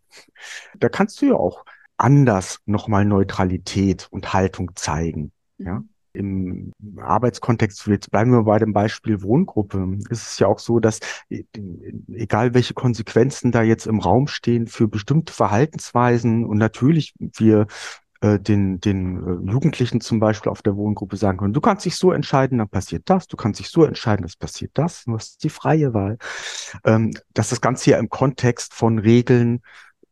Da 0.79 0.91
kannst 0.91 1.23
du 1.23 1.27
ja 1.27 1.35
auch 1.35 1.65
anders 1.97 2.61
nochmal 2.67 3.07
Neutralität 3.07 4.07
und 4.11 4.35
Haltung 4.35 4.73
zeigen. 4.75 5.33
Ja 5.57 5.83
im 6.19 6.73
Arbeitskontext, 6.99 7.87
jetzt 7.87 8.11
bleiben 8.11 8.33
wir 8.33 8.43
bei 8.43 8.59
dem 8.59 8.73
Beispiel 8.73 9.23
Wohngruppe, 9.23 9.99
ist 10.11 10.33
es 10.33 10.39
ja 10.39 10.47
auch 10.47 10.59
so, 10.59 10.81
dass 10.81 11.01
e, 11.31 11.45
egal 12.12 12.55
welche 12.55 12.75
Konsequenzen 12.75 13.53
da 13.53 13.62
jetzt 13.62 13.87
im 13.87 14.01
Raum 14.01 14.27
stehen 14.27 14.66
für 14.66 14.89
bestimmte 14.89 15.33
Verhaltensweisen 15.33 16.45
und 16.45 16.59
natürlich 16.59 17.14
wir 17.19 17.66
äh, 18.21 18.41
den, 18.41 18.81
den 18.81 19.47
äh, 19.47 19.53
Jugendlichen 19.53 20.01
zum 20.01 20.19
Beispiel 20.19 20.51
auf 20.51 20.61
der 20.61 20.75
Wohngruppe 20.75 21.16
sagen 21.16 21.39
können, 21.39 21.53
du 21.53 21.61
kannst 21.61 21.87
dich 21.87 21.95
so 21.95 22.11
entscheiden, 22.11 22.59
dann 22.59 22.69
passiert 22.69 23.05
das, 23.07 23.29
du 23.29 23.37
kannst 23.37 23.61
dich 23.61 23.69
so 23.69 23.85
entscheiden, 23.85 24.25
das 24.25 24.35
passiert 24.35 24.73
das, 24.75 25.05
du 25.05 25.14
hast 25.14 25.45
die 25.45 25.51
freie 25.51 25.95
Wahl. 25.95 26.19
Ähm, 26.85 27.12
dass 27.33 27.51
das 27.51 27.61
Ganze 27.61 27.91
ja 27.91 27.99
im 27.99 28.09
Kontext 28.09 28.75
von 28.75 28.99
Regeln 28.99 29.61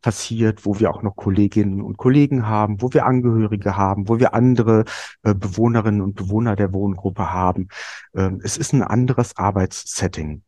passiert, 0.06 0.64
wo 0.64 0.78
wir 0.78 0.90
auch 0.90 1.02
noch 1.02 1.16
Kolleginnen 1.16 1.82
und 1.82 1.96
Kollegen 1.96 2.46
haben, 2.46 2.80
wo 2.80 2.92
wir 2.92 3.06
Angehörige 3.06 3.76
haben, 3.76 4.08
wo 4.08 4.20
wir 4.20 4.34
andere 4.34 4.84
äh, 5.24 5.34
Bewohnerinnen 5.34 6.00
und 6.00 6.14
Bewohner 6.14 6.54
der 6.54 6.72
Wohngruppe 6.72 7.32
haben. 7.32 7.66
Ähm, 8.14 8.40
es 8.44 8.56
ist 8.56 8.72
ein 8.72 8.84
anderes 8.84 9.36
Arbeitssetting. 9.36 10.42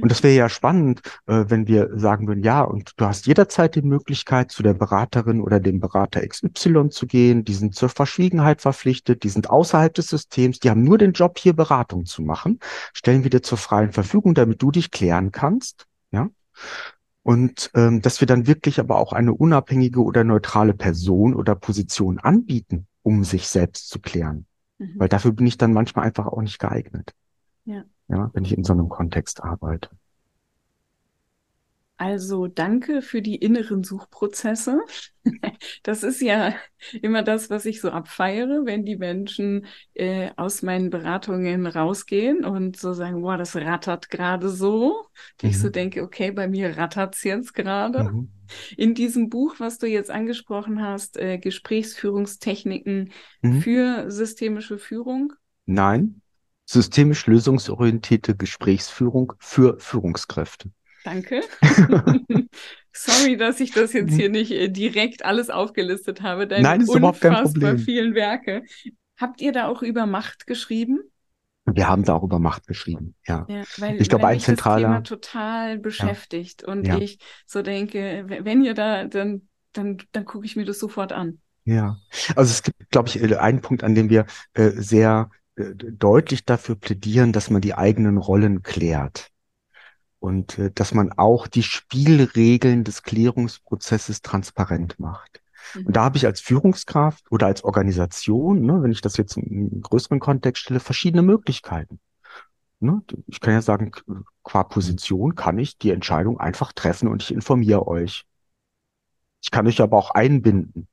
Und 0.00 0.10
das 0.10 0.24
wäre 0.24 0.34
ja 0.34 0.48
spannend, 0.48 1.02
äh, 1.28 1.44
wenn 1.46 1.68
wir 1.68 1.96
sagen 1.96 2.26
würden, 2.26 2.42
ja, 2.42 2.62
und 2.62 2.90
du 2.96 3.04
hast 3.04 3.28
jederzeit 3.28 3.76
die 3.76 3.82
Möglichkeit, 3.82 4.50
zu 4.50 4.64
der 4.64 4.74
Beraterin 4.74 5.40
oder 5.40 5.60
dem 5.60 5.78
Berater 5.78 6.26
XY 6.26 6.88
zu 6.90 7.06
gehen, 7.06 7.44
die 7.44 7.54
sind 7.54 7.76
zur 7.76 7.90
Verschwiegenheit 7.90 8.60
verpflichtet, 8.60 9.22
die 9.22 9.28
sind 9.28 9.50
außerhalb 9.50 9.94
des 9.94 10.08
Systems, 10.08 10.58
die 10.58 10.68
haben 10.68 10.82
nur 10.82 10.98
den 10.98 11.12
Job, 11.12 11.38
hier 11.38 11.52
Beratung 11.52 12.06
zu 12.06 12.22
machen, 12.22 12.58
stellen 12.92 13.22
wir 13.22 13.30
dir 13.30 13.42
zur 13.42 13.56
freien 13.56 13.92
Verfügung, 13.92 14.34
damit 14.34 14.60
du 14.60 14.72
dich 14.72 14.90
klären 14.90 15.30
kannst, 15.30 15.86
ja. 16.10 16.28
Und 17.22 17.70
ähm, 17.74 18.00
dass 18.00 18.20
wir 18.20 18.26
dann 18.26 18.46
wirklich 18.46 18.80
aber 18.80 18.98
auch 18.98 19.12
eine 19.12 19.34
unabhängige 19.34 20.02
oder 20.02 20.24
neutrale 20.24 20.74
Person 20.74 21.34
oder 21.34 21.54
Position 21.54 22.18
anbieten, 22.18 22.86
um 23.02 23.24
sich 23.24 23.48
selbst 23.48 23.88
zu 23.90 24.00
klären. 24.00 24.46
Mhm. 24.78 24.94
Weil 24.96 25.08
dafür 25.08 25.32
bin 25.32 25.46
ich 25.46 25.58
dann 25.58 25.72
manchmal 25.72 26.06
einfach 26.06 26.26
auch 26.26 26.40
nicht 26.40 26.58
geeignet. 26.58 27.12
Ja. 27.64 27.84
Ja, 28.08 28.30
wenn 28.32 28.44
ich 28.44 28.56
in 28.56 28.64
so 28.64 28.72
einem 28.72 28.88
Kontext 28.88 29.42
arbeite. 29.44 29.90
Also 32.00 32.46
danke 32.46 33.02
für 33.02 33.20
die 33.20 33.36
inneren 33.36 33.84
Suchprozesse. 33.84 34.80
Das 35.82 36.02
ist 36.02 36.22
ja 36.22 36.54
immer 37.02 37.22
das, 37.22 37.50
was 37.50 37.66
ich 37.66 37.82
so 37.82 37.90
abfeiere, 37.90 38.62
wenn 38.64 38.86
die 38.86 38.96
Menschen 38.96 39.66
äh, 39.92 40.30
aus 40.36 40.62
meinen 40.62 40.88
Beratungen 40.88 41.66
rausgehen 41.66 42.42
und 42.46 42.78
so 42.78 42.94
sagen, 42.94 43.22
wow, 43.22 43.36
das 43.36 43.54
rattert 43.54 44.08
gerade 44.08 44.48
so. 44.48 45.04
Mhm. 45.42 45.48
ich 45.50 45.58
so 45.58 45.66
mhm. 45.66 45.72
denke, 45.72 46.02
okay, 46.02 46.30
bei 46.30 46.48
mir 46.48 46.78
rattert's 46.78 47.22
jetzt 47.22 47.52
gerade. 47.52 48.04
Mhm. 48.04 48.30
In 48.78 48.94
diesem 48.94 49.28
Buch, 49.28 49.56
was 49.58 49.76
du 49.76 49.86
jetzt 49.86 50.10
angesprochen 50.10 50.80
hast, 50.80 51.18
äh, 51.18 51.36
Gesprächsführungstechniken 51.36 53.12
mhm. 53.42 53.60
für 53.60 54.10
systemische 54.10 54.78
Führung. 54.78 55.34
Nein, 55.66 56.22
systemisch 56.64 57.26
lösungsorientierte 57.26 58.34
Gesprächsführung 58.34 59.34
für 59.38 59.78
Führungskräfte. 59.78 60.70
Danke. 61.04 61.42
Sorry, 62.92 63.36
dass 63.36 63.60
ich 63.60 63.72
das 63.72 63.92
jetzt 63.92 64.12
hier 64.12 64.28
nicht 64.28 64.50
äh, 64.50 64.68
direkt 64.68 65.24
alles 65.24 65.50
aufgelistet 65.50 66.22
habe. 66.22 66.46
Deine 66.46 66.62
Nein, 66.62 66.80
ist 66.80 66.94
überhaupt 66.94 67.20
kein 67.20 67.44
Problem. 67.44 67.78
vielen 67.78 68.14
Werke. 68.14 68.62
Habt 69.16 69.40
ihr 69.40 69.52
da 69.52 69.68
auch 69.68 69.82
über 69.82 70.06
Macht 70.06 70.46
geschrieben? 70.46 71.00
Wir 71.66 71.88
haben 71.88 72.04
da 72.04 72.14
auch 72.14 72.22
über 72.22 72.38
Macht 72.38 72.66
geschrieben, 72.66 73.14
ja. 73.26 73.46
ja 73.48 73.62
weil, 73.76 74.00
ich 74.00 74.08
glaube, 74.08 74.26
ein 74.26 74.40
zentraler. 74.40 74.80
Das 74.80 74.88
Thema 74.88 75.02
total 75.02 75.78
beschäftigt 75.78 76.62
ja. 76.62 76.68
und 76.68 76.86
ja. 76.86 76.98
ich 76.98 77.18
so 77.46 77.62
denke, 77.62 78.24
wenn 78.26 78.64
ihr 78.64 78.74
da, 78.74 79.04
dann, 79.04 79.42
dann, 79.72 79.98
dann 80.12 80.24
gucke 80.24 80.46
ich 80.46 80.56
mir 80.56 80.64
das 80.64 80.78
sofort 80.78 81.12
an. 81.12 81.40
Ja, 81.64 81.98
also 82.34 82.50
es 82.50 82.62
gibt, 82.62 82.90
glaube 82.90 83.08
ich, 83.08 83.22
äh, 83.22 83.36
einen 83.36 83.60
Punkt, 83.60 83.84
an 83.84 83.94
dem 83.94 84.10
wir 84.10 84.26
äh, 84.54 84.70
sehr 84.70 85.30
äh, 85.54 85.74
deutlich 85.74 86.44
dafür 86.44 86.74
plädieren, 86.74 87.32
dass 87.32 87.50
man 87.50 87.60
die 87.60 87.74
eigenen 87.74 88.16
Rollen 88.16 88.62
klärt 88.62 89.29
und 90.20 90.58
äh, 90.58 90.70
dass 90.72 90.94
man 90.94 91.12
auch 91.12 91.46
die 91.46 91.62
Spielregeln 91.62 92.84
des 92.84 93.02
Klärungsprozesses 93.02 94.22
transparent 94.22 95.00
macht. 95.00 95.42
Mhm. 95.74 95.86
Und 95.86 95.96
da 95.96 96.04
habe 96.04 96.16
ich 96.16 96.26
als 96.26 96.40
Führungskraft 96.40 97.30
oder 97.32 97.46
als 97.46 97.64
Organisation, 97.64 98.62
ne, 98.62 98.82
wenn 98.82 98.92
ich 98.92 99.00
das 99.00 99.16
jetzt 99.16 99.36
im 99.36 99.80
größeren 99.80 100.20
Kontext 100.20 100.62
stelle, 100.62 100.80
verschiedene 100.80 101.22
Möglichkeiten. 101.22 101.98
Ne? 102.78 103.02
Ich 103.26 103.40
kann 103.40 103.54
ja 103.54 103.62
sagen, 103.62 103.92
qua 104.42 104.62
Position 104.62 105.34
kann 105.34 105.58
ich 105.58 105.76
die 105.76 105.90
Entscheidung 105.90 106.38
einfach 106.40 106.72
treffen 106.72 107.08
und 107.08 107.22
ich 107.22 107.32
informiere 107.32 107.86
euch. 107.86 108.24
Ich 109.42 109.50
kann 109.50 109.66
euch 109.66 109.80
aber 109.80 109.98
auch 109.98 110.12
einbinden 110.12 110.86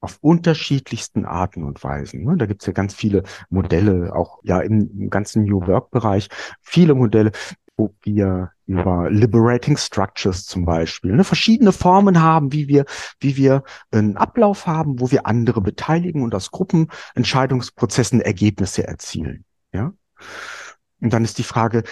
auf 0.00 0.18
unterschiedlichsten 0.20 1.24
Arten 1.24 1.64
und 1.64 1.82
Weisen. 1.82 2.24
Ne? 2.24 2.36
Da 2.36 2.46
gibt's 2.46 2.66
ja 2.66 2.72
ganz 2.72 2.94
viele 2.94 3.24
Modelle, 3.50 4.14
auch 4.14 4.38
ja 4.44 4.60
im, 4.60 4.90
im 4.96 5.10
ganzen 5.10 5.44
New 5.44 5.66
Work-Bereich, 5.66 6.28
viele 6.60 6.94
Modelle 6.94 7.32
wo 7.78 7.94
wir 8.02 8.52
über 8.68 9.10
Liberating 9.10 9.78
Structures 9.78 10.44
zum 10.44 10.66
Beispiel 10.66 11.12
ne, 11.12 11.24
verschiedene 11.24 11.72
Formen 11.72 12.22
haben, 12.22 12.52
wie 12.52 12.68
wir, 12.68 12.84
wie 13.18 13.36
wir 13.36 13.64
einen 13.90 14.18
Ablauf 14.18 14.66
haben, 14.66 15.00
wo 15.00 15.10
wir 15.10 15.26
andere 15.26 15.62
beteiligen 15.62 16.22
und 16.22 16.34
aus 16.34 16.50
Gruppenentscheidungsprozessen 16.50 18.20
Ergebnisse 18.20 18.86
erzielen. 18.86 19.46
Ja. 19.72 19.92
Und 21.00 21.12
dann 21.12 21.24
ist 21.24 21.38
die 21.38 21.44
Frage, 21.44 21.82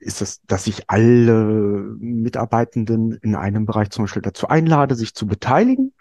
ist 0.00 0.22
es, 0.22 0.42
dass 0.46 0.66
ich 0.66 0.90
alle 0.90 1.94
Mitarbeitenden 1.98 3.12
in 3.22 3.36
einem 3.36 3.64
Bereich 3.64 3.90
zum 3.90 4.04
Beispiel 4.04 4.22
dazu 4.22 4.48
einlade, 4.48 4.96
sich 4.96 5.14
zu 5.14 5.26
beteiligen 5.26 5.94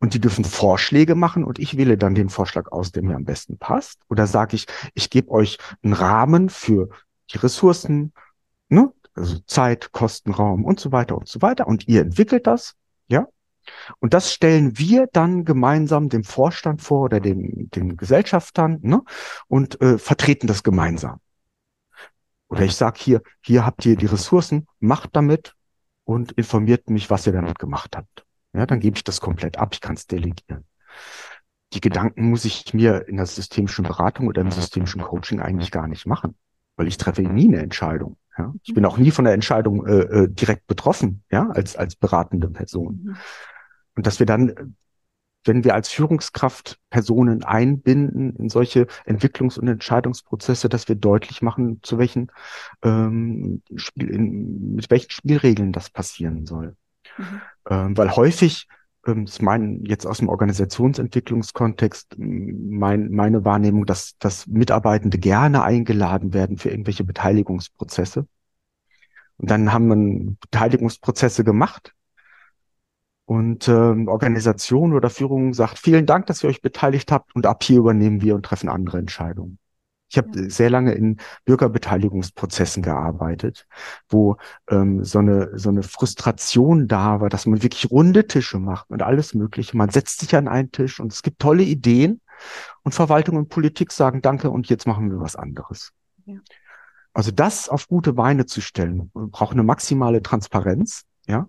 und 0.00 0.14
die 0.14 0.20
dürfen 0.20 0.44
Vorschläge 0.44 1.14
machen 1.14 1.44
und 1.44 1.60
ich 1.60 1.76
wähle 1.76 1.96
dann 1.96 2.16
den 2.16 2.28
Vorschlag 2.28 2.72
aus, 2.72 2.90
der 2.90 3.04
mir 3.04 3.14
am 3.14 3.24
besten 3.24 3.56
passt. 3.56 4.00
Oder 4.08 4.26
sage 4.26 4.56
ich, 4.56 4.66
ich 4.94 5.10
gebe 5.10 5.30
euch 5.30 5.58
einen 5.82 5.94
Rahmen 5.94 6.48
für 6.48 6.90
die 7.32 7.38
Ressourcen, 7.38 8.12
ne? 8.68 8.92
Also 9.16 9.38
Zeit, 9.46 9.92
Kosten, 9.92 10.32
Raum 10.32 10.64
und 10.64 10.78
so 10.78 10.92
weiter 10.92 11.16
und 11.16 11.28
so 11.28 11.42
weiter. 11.42 11.66
Und 11.66 11.88
ihr 11.88 12.02
entwickelt 12.02 12.46
das, 12.46 12.74
ja. 13.08 13.26
Und 13.98 14.14
das 14.14 14.32
stellen 14.32 14.78
wir 14.78 15.08
dann 15.12 15.44
gemeinsam 15.44 16.08
dem 16.08 16.22
Vorstand 16.22 16.82
vor 16.82 17.04
oder 17.04 17.20
den, 17.20 17.68
den 17.70 17.96
Gesellschaftern 17.96 18.78
ne? 18.82 19.02
und 19.48 19.80
äh, 19.80 19.98
vertreten 19.98 20.46
das 20.46 20.62
gemeinsam. 20.62 21.20
Oder 22.48 22.62
ich 22.62 22.76
sage 22.76 23.00
hier, 23.00 23.22
hier 23.40 23.66
habt 23.66 23.84
ihr 23.86 23.96
die 23.96 24.06
Ressourcen, 24.06 24.66
macht 24.78 25.16
damit 25.16 25.54
und 26.04 26.32
informiert 26.32 26.88
mich, 26.90 27.10
was 27.10 27.26
ihr 27.26 27.32
damit 27.32 27.58
gemacht 27.58 27.96
habt. 27.96 28.24
Ja, 28.52 28.66
dann 28.66 28.80
gebe 28.80 28.96
ich 28.96 29.04
das 29.04 29.20
komplett 29.20 29.58
ab, 29.58 29.70
ich 29.72 29.80
kann 29.80 29.96
es 29.96 30.06
delegieren. 30.06 30.64
Die 31.72 31.80
Gedanken 31.80 32.30
muss 32.30 32.44
ich 32.44 32.72
mir 32.72 33.08
in 33.08 33.16
der 33.16 33.26
systemischen 33.26 33.84
Beratung 33.84 34.28
oder 34.28 34.40
im 34.40 34.50
systemischen 34.50 35.02
Coaching 35.02 35.40
eigentlich 35.40 35.72
gar 35.72 35.88
nicht 35.88 36.06
machen, 36.06 36.36
weil 36.76 36.86
ich 36.86 36.96
treffe 36.96 37.22
nie 37.22 37.48
eine 37.48 37.60
Entscheidung. 37.60 38.16
Ja? 38.38 38.54
Ich 38.62 38.74
bin 38.74 38.84
auch 38.84 38.98
nie 38.98 39.10
von 39.10 39.24
der 39.24 39.34
Entscheidung 39.34 39.86
äh, 39.86 40.00
äh, 40.00 40.28
direkt 40.28 40.66
betroffen, 40.66 41.22
ja, 41.30 41.48
als, 41.50 41.76
als 41.76 41.96
beratende 41.96 42.48
Person. 42.48 43.00
Mhm. 43.02 43.16
Und 43.96 44.06
dass 44.06 44.18
wir 44.18 44.26
dann, 44.26 44.76
wenn 45.44 45.64
wir 45.64 45.74
als 45.74 45.88
Führungskraft 45.88 46.78
Personen 46.90 47.44
einbinden 47.44 48.36
in 48.36 48.48
solche 48.48 48.86
Entwicklungs- 49.06 49.58
und 49.58 49.68
Entscheidungsprozesse, 49.68 50.68
dass 50.68 50.88
wir 50.88 50.96
deutlich 50.96 51.40
machen, 51.40 51.80
zu 51.82 51.98
welchen 51.98 52.30
ähm, 52.82 53.62
Spiel, 53.76 54.10
in, 54.10 54.74
mit 54.74 54.90
welchen 54.90 55.10
Spielregeln 55.10 55.72
das 55.72 55.90
passieren 55.90 56.46
soll. 56.46 56.76
Mhm. 57.16 57.40
Ähm, 57.68 57.96
weil 57.96 58.14
häufig 58.14 58.68
ähm, 59.06 59.24
ist 59.24 59.42
mein 59.42 59.84
jetzt 59.84 60.06
aus 60.06 60.18
dem 60.18 60.28
Organisationsentwicklungskontext 60.28 62.16
mein, 62.18 63.10
meine 63.10 63.44
Wahrnehmung, 63.44 63.86
dass, 63.86 64.16
dass 64.18 64.46
Mitarbeitende 64.46 65.18
gerne 65.18 65.62
eingeladen 65.62 66.32
werden 66.34 66.58
für 66.58 66.70
irgendwelche 66.70 67.04
Beteiligungsprozesse. 67.04 68.26
Und 69.38 69.50
dann 69.50 69.72
haben 69.72 69.88
wir 69.88 70.36
Beteiligungsprozesse 70.40 71.44
gemacht. 71.44 71.94
Und 73.26 73.68
ähm, 73.68 74.08
Organisation 74.08 74.92
oder 74.92 75.10
Führung 75.10 75.52
sagt, 75.52 75.78
vielen 75.78 76.06
Dank, 76.06 76.26
dass 76.26 76.44
ihr 76.44 76.48
euch 76.48 76.62
beteiligt 76.62 77.10
habt 77.10 77.34
und 77.34 77.44
ab 77.44 77.64
hier 77.64 77.78
übernehmen 77.78 78.22
wir 78.22 78.36
und 78.36 78.44
treffen 78.44 78.68
andere 78.68 78.98
Entscheidungen. 78.98 79.58
Ich 80.08 80.18
habe 80.18 80.28
ja. 80.34 80.48
sehr 80.48 80.70
lange 80.70 80.92
in 80.92 81.16
Bürgerbeteiligungsprozessen 81.44 82.82
gearbeitet, 82.82 83.66
wo 84.08 84.36
ähm, 84.70 85.02
so 85.04 85.18
eine 85.18 85.58
so 85.58 85.68
eine 85.68 85.82
Frustration 85.82 86.86
da 86.86 87.20
war, 87.20 87.28
dass 87.28 87.46
man 87.46 87.62
wirklich 87.62 87.90
runde 87.90 88.26
Tische 88.26 88.58
macht 88.58 88.90
und 88.90 89.02
alles 89.02 89.34
Mögliche. 89.34 89.76
Man 89.76 89.90
setzt 89.90 90.20
sich 90.20 90.34
an 90.36 90.48
einen 90.48 90.70
Tisch 90.70 91.00
und 91.00 91.12
es 91.12 91.22
gibt 91.22 91.40
tolle 91.40 91.64
Ideen 91.64 92.20
und 92.82 92.94
Verwaltung 92.94 93.36
und 93.36 93.48
Politik 93.48 93.92
sagen 93.92 94.22
Danke 94.22 94.50
und 94.50 94.68
jetzt 94.68 94.86
machen 94.86 95.10
wir 95.10 95.20
was 95.20 95.36
anderes. 95.36 95.92
Ja. 96.24 96.38
Also 97.12 97.30
das 97.30 97.68
auf 97.68 97.88
gute 97.88 98.12
Beine 98.12 98.44
zu 98.44 98.60
stellen, 98.60 99.10
braucht 99.14 99.52
eine 99.52 99.62
maximale 99.62 100.22
Transparenz, 100.22 101.04
ja, 101.26 101.48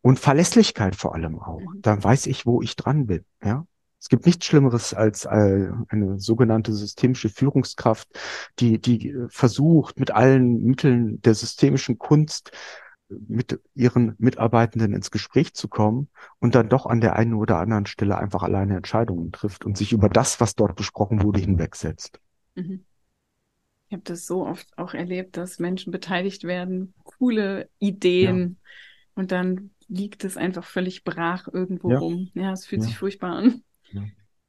und 0.00 0.18
Verlässlichkeit 0.18 0.96
vor 0.96 1.14
allem 1.14 1.38
auch. 1.38 1.60
Mhm. 1.60 1.82
Dann 1.82 2.02
weiß 2.02 2.26
ich, 2.26 2.46
wo 2.46 2.62
ich 2.62 2.74
dran 2.76 3.06
bin, 3.06 3.24
ja. 3.42 3.66
Es 4.04 4.10
gibt 4.10 4.26
nichts 4.26 4.44
Schlimmeres 4.44 4.92
als 4.92 5.24
äh, 5.24 5.70
eine 5.88 6.20
sogenannte 6.20 6.74
systemische 6.74 7.30
Führungskraft, 7.30 8.06
die, 8.58 8.78
die 8.78 9.08
äh, 9.08 9.28
versucht, 9.30 9.98
mit 9.98 10.10
allen 10.10 10.62
Mitteln 10.62 11.22
der 11.22 11.34
systemischen 11.34 11.96
Kunst 11.96 12.50
äh, 13.08 13.14
mit 13.28 13.58
ihren 13.74 14.14
Mitarbeitenden 14.18 14.92
ins 14.92 15.10
Gespräch 15.10 15.54
zu 15.54 15.68
kommen 15.68 16.10
und 16.38 16.54
dann 16.54 16.68
doch 16.68 16.84
an 16.84 17.00
der 17.00 17.16
einen 17.16 17.32
oder 17.32 17.56
anderen 17.56 17.86
Stelle 17.86 18.18
einfach 18.18 18.42
alleine 18.42 18.76
Entscheidungen 18.76 19.32
trifft 19.32 19.64
und 19.64 19.78
sich 19.78 19.94
über 19.94 20.10
das, 20.10 20.38
was 20.38 20.54
dort 20.54 20.76
besprochen 20.76 21.22
wurde, 21.22 21.40
hinwegsetzt. 21.40 22.20
Mhm. 22.56 22.84
Ich 23.86 23.94
habe 23.94 24.02
das 24.04 24.26
so 24.26 24.46
oft 24.46 24.76
auch 24.76 24.92
erlebt, 24.92 25.38
dass 25.38 25.58
Menschen 25.58 25.92
beteiligt 25.92 26.44
werden, 26.44 26.92
coole 27.04 27.70
Ideen 27.78 28.58
ja. 28.60 29.22
und 29.22 29.32
dann 29.32 29.70
liegt 29.88 30.24
es 30.24 30.36
einfach 30.36 30.64
völlig 30.64 31.04
brach 31.04 31.48
irgendwo 31.50 31.90
ja. 31.90 31.98
rum. 32.00 32.30
Ja, 32.34 32.52
es 32.52 32.66
fühlt 32.66 32.82
ja. 32.82 32.88
sich 32.88 32.98
furchtbar 32.98 33.36
an. 33.36 33.62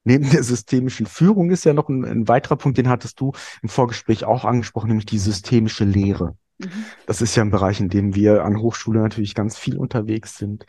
Neben 0.03 0.29
der 0.29 0.43
systemischen 0.43 1.07
Führung 1.07 1.49
ist 1.49 1.65
ja 1.65 1.73
noch 1.73 1.89
ein, 1.89 2.05
ein, 2.05 2.27
weiterer 2.27 2.57
Punkt, 2.57 2.77
den 2.77 2.89
hattest 2.89 3.19
du 3.19 3.33
im 3.63 3.69
Vorgespräch 3.69 4.23
auch 4.23 4.45
angesprochen, 4.45 4.87
nämlich 4.87 5.07
die 5.07 5.17
systemische 5.17 5.83
Lehre. 5.83 6.37
Mhm. 6.59 6.85
Das 7.07 7.21
ist 7.21 7.35
ja 7.35 7.43
ein 7.43 7.49
Bereich, 7.49 7.79
in 7.79 7.89
dem 7.89 8.13
wir 8.13 8.45
an 8.45 8.61
Hochschule 8.61 9.01
natürlich 9.01 9.33
ganz 9.33 9.57
viel 9.57 9.77
unterwegs 9.77 10.37
sind. 10.37 10.65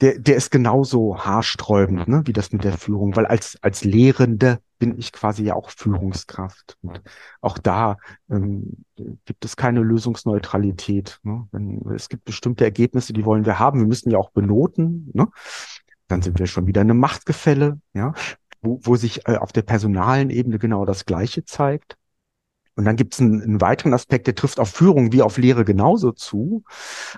Der, 0.00 0.18
der 0.18 0.36
ist 0.36 0.50
genauso 0.50 1.18
haarsträubend, 1.18 2.06
ne, 2.06 2.22
wie 2.26 2.32
das 2.32 2.52
mit 2.52 2.62
der 2.62 2.78
Führung, 2.78 3.16
weil 3.16 3.26
als, 3.26 3.58
als 3.62 3.82
Lehrende 3.82 4.60
bin 4.78 4.96
ich 4.96 5.12
quasi 5.12 5.42
ja 5.42 5.54
auch 5.54 5.70
Führungskraft. 5.70 6.76
Und 6.82 7.02
auch 7.40 7.58
da 7.58 7.96
ähm, 8.30 8.84
gibt 9.24 9.44
es 9.44 9.56
keine 9.56 9.80
Lösungsneutralität. 9.80 11.18
Ne? 11.24 11.48
Wenn, 11.50 11.82
es 11.94 12.08
gibt 12.08 12.24
bestimmte 12.24 12.64
Ergebnisse, 12.64 13.12
die 13.12 13.24
wollen 13.24 13.44
wir 13.44 13.58
haben. 13.58 13.80
Wir 13.80 13.88
müssen 13.88 14.10
ja 14.10 14.18
auch 14.18 14.30
benoten. 14.30 15.10
Ne? 15.14 15.26
Dann 16.08 16.22
sind 16.22 16.38
wir 16.38 16.46
schon 16.46 16.66
wieder 16.66 16.82
in 16.82 16.90
einem 16.90 17.00
Machtgefälle, 17.00 17.80
ja, 17.94 18.12
wo, 18.62 18.80
wo 18.82 18.96
sich 18.96 19.28
äh, 19.28 19.36
auf 19.36 19.52
der 19.52 19.62
personalen 19.62 20.30
Ebene 20.30 20.58
genau 20.58 20.84
das 20.84 21.06
Gleiche 21.06 21.44
zeigt. 21.44 21.96
Und 22.78 22.84
dann 22.84 22.94
gibt 22.94 23.14
es 23.14 23.20
einen, 23.20 23.42
einen, 23.42 23.60
weiteren 23.60 23.92
Aspekt, 23.92 24.28
der 24.28 24.36
trifft 24.36 24.60
auf 24.60 24.70
Führung 24.70 25.12
wie 25.12 25.20
auf 25.20 25.36
Lehre 25.36 25.64
genauso 25.64 26.12
zu, 26.12 26.62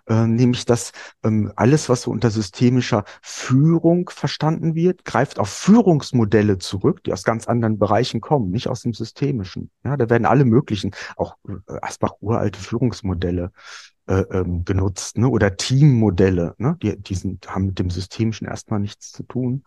äh, 0.09 0.27
nämlich 0.27 0.65
dass 0.65 0.93
ähm, 1.23 1.53
alles, 1.55 1.91
was 1.91 2.03
so 2.03 2.11
unter 2.11 2.31
systemischer 2.31 3.05
Führung 3.21 4.09
verstanden 4.09 4.75
wird, 4.75 5.05
greift 5.05 5.39
auf 5.39 5.51
Führungsmodelle 5.51 6.57
zurück, 6.57 7.05
die 7.05 7.13
aus 7.13 7.25
ganz 7.25 7.47
anderen 7.47 7.79
Bereichen 7.79 8.23
kommen, 8.23 8.51
nicht 8.51 8.69
aus 8.69 8.81
dem 8.81 8.95
Systemischen. 8.95 9.71
Ja, 9.85 9.99
da 9.99 10.09
werden 10.09 10.25
alle 10.25 10.47
möglichen, 10.47 10.93
auch 11.17 11.37
äh, 11.47 11.53
Asbach 11.83 12.15
uralte 12.21 12.59
Führungsmodelle 12.59 13.53
äh, 14.11 14.25
ähm, 14.33 14.65
genutzt, 14.65 15.19
ne? 15.19 15.29
oder 15.29 15.57
Teammodelle, 15.57 16.57
ne? 16.59 16.77
die, 16.83 17.01
die 17.01 17.15
sind, 17.15 17.49
haben 17.49 17.67
mit 17.67 17.79
dem 17.79 17.91
Systemischen 17.91 18.49
erstmal 18.49 18.81
nichts 18.81 19.13
zu 19.13 19.23
tun. 19.23 19.63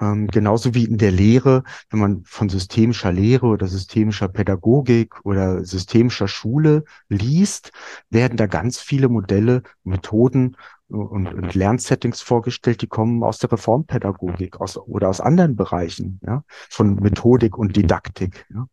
Ähm, 0.00 0.26
genauso 0.26 0.74
wie 0.74 0.86
in 0.86 0.98
der 0.98 1.12
Lehre, 1.12 1.62
wenn 1.88 2.00
man 2.00 2.24
von 2.24 2.48
systemischer 2.48 3.12
Lehre 3.12 3.46
oder 3.46 3.68
systemischer 3.68 4.26
Pädagogik 4.26 5.24
oder 5.24 5.64
systemischer 5.64 6.26
Schule 6.26 6.82
liest, 7.08 7.70
werden 8.08 8.36
da 8.36 8.46
ganz 8.46 8.80
viele 8.80 9.08
Modelle, 9.08 9.62
Methoden 9.84 10.56
und, 10.88 11.32
und 11.32 11.54
Lernsettings 11.54 12.22
vorgestellt, 12.22 12.82
die 12.82 12.88
kommen 12.88 13.22
aus 13.22 13.38
der 13.38 13.52
Reformpädagogik 13.52 14.60
aus, 14.60 14.78
oder 14.78 15.08
aus 15.08 15.20
anderen 15.20 15.54
Bereichen, 15.54 16.18
ja, 16.26 16.42
von 16.68 16.96
Methodik 16.96 17.56
und 17.56 17.76
Didaktik. 17.76 18.46
Ja. 18.52 18.66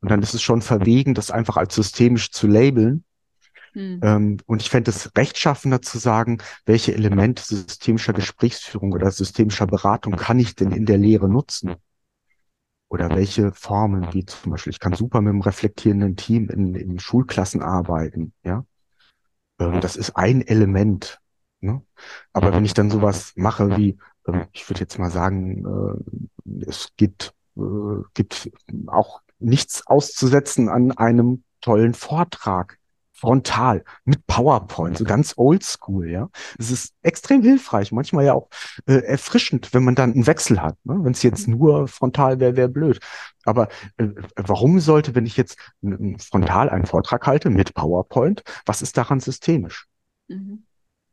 Und 0.00 0.10
dann 0.10 0.22
ist 0.22 0.34
es 0.34 0.42
schon 0.42 0.60
verwegen, 0.60 1.14
das 1.14 1.30
einfach 1.30 1.56
als 1.56 1.76
systemisch 1.76 2.32
zu 2.32 2.48
labeln 2.48 3.04
hm. 3.74 4.00
Ähm, 4.02 4.36
und 4.46 4.62
ich 4.62 4.70
fände 4.70 4.90
es 4.90 5.10
rechtschaffender 5.16 5.82
zu 5.82 5.98
sagen, 5.98 6.38
welche 6.64 6.94
Elemente 6.94 7.42
systemischer 7.42 8.12
Gesprächsführung 8.12 8.92
oder 8.92 9.10
systemischer 9.10 9.66
Beratung 9.66 10.16
kann 10.16 10.38
ich 10.38 10.54
denn 10.54 10.70
in 10.70 10.86
der 10.86 10.98
Lehre 10.98 11.28
nutzen? 11.28 11.74
Oder 12.88 13.10
welche 13.10 13.50
Formen, 13.52 14.12
wie 14.12 14.24
zum 14.24 14.52
Beispiel, 14.52 14.70
ich 14.70 14.78
kann 14.78 14.92
super 14.92 15.20
mit 15.20 15.30
einem 15.30 15.40
reflektierenden 15.40 16.14
Team 16.14 16.48
in, 16.48 16.76
in 16.76 16.98
Schulklassen 17.00 17.62
arbeiten, 17.62 18.32
ja. 18.44 18.64
Ähm, 19.58 19.80
das 19.80 19.96
ist 19.96 20.16
ein 20.16 20.42
Element. 20.42 21.20
Ne? 21.60 21.82
Aber 22.32 22.52
wenn 22.52 22.64
ich 22.64 22.74
dann 22.74 22.90
sowas 22.90 23.32
mache 23.34 23.76
wie, 23.76 23.98
ähm, 24.28 24.46
ich 24.52 24.68
würde 24.70 24.80
jetzt 24.80 24.98
mal 24.98 25.10
sagen, 25.10 25.64
äh, 26.46 26.64
es 26.68 26.90
gibt, 26.96 27.34
äh, 27.56 28.02
gibt 28.14 28.50
auch 28.86 29.22
nichts 29.40 29.86
auszusetzen 29.86 30.68
an 30.68 30.92
einem 30.92 31.42
tollen 31.60 31.94
Vortrag 31.94 32.78
frontal 33.14 33.84
mit 34.04 34.26
PowerPoint, 34.26 34.98
so 34.98 35.04
ganz 35.04 35.34
oldschool, 35.36 36.10
ja. 36.10 36.28
Es 36.58 36.70
ist 36.70 36.94
extrem 37.02 37.42
hilfreich, 37.42 37.92
manchmal 37.92 38.24
ja 38.24 38.34
auch 38.34 38.48
äh, 38.86 38.96
erfrischend, 38.96 39.72
wenn 39.72 39.84
man 39.84 39.94
dann 39.94 40.12
einen 40.12 40.26
Wechsel 40.26 40.60
hat. 40.60 40.76
Ne? 40.84 40.98
Wenn 41.00 41.12
es 41.12 41.22
jetzt 41.22 41.46
nur 41.48 41.88
frontal 41.88 42.40
wäre, 42.40 42.56
wäre 42.56 42.68
blöd. 42.68 42.98
Aber 43.44 43.68
äh, 43.96 44.08
warum 44.36 44.80
sollte, 44.80 45.14
wenn 45.14 45.26
ich 45.26 45.36
jetzt 45.36 45.56
frontal 46.18 46.68
einen 46.68 46.86
Vortrag 46.86 47.26
halte 47.26 47.50
mit 47.50 47.74
PowerPoint, 47.74 48.42
was 48.66 48.82
ist 48.82 48.96
daran 48.96 49.20
systemisch? 49.20 49.86
Mhm. 50.28 50.64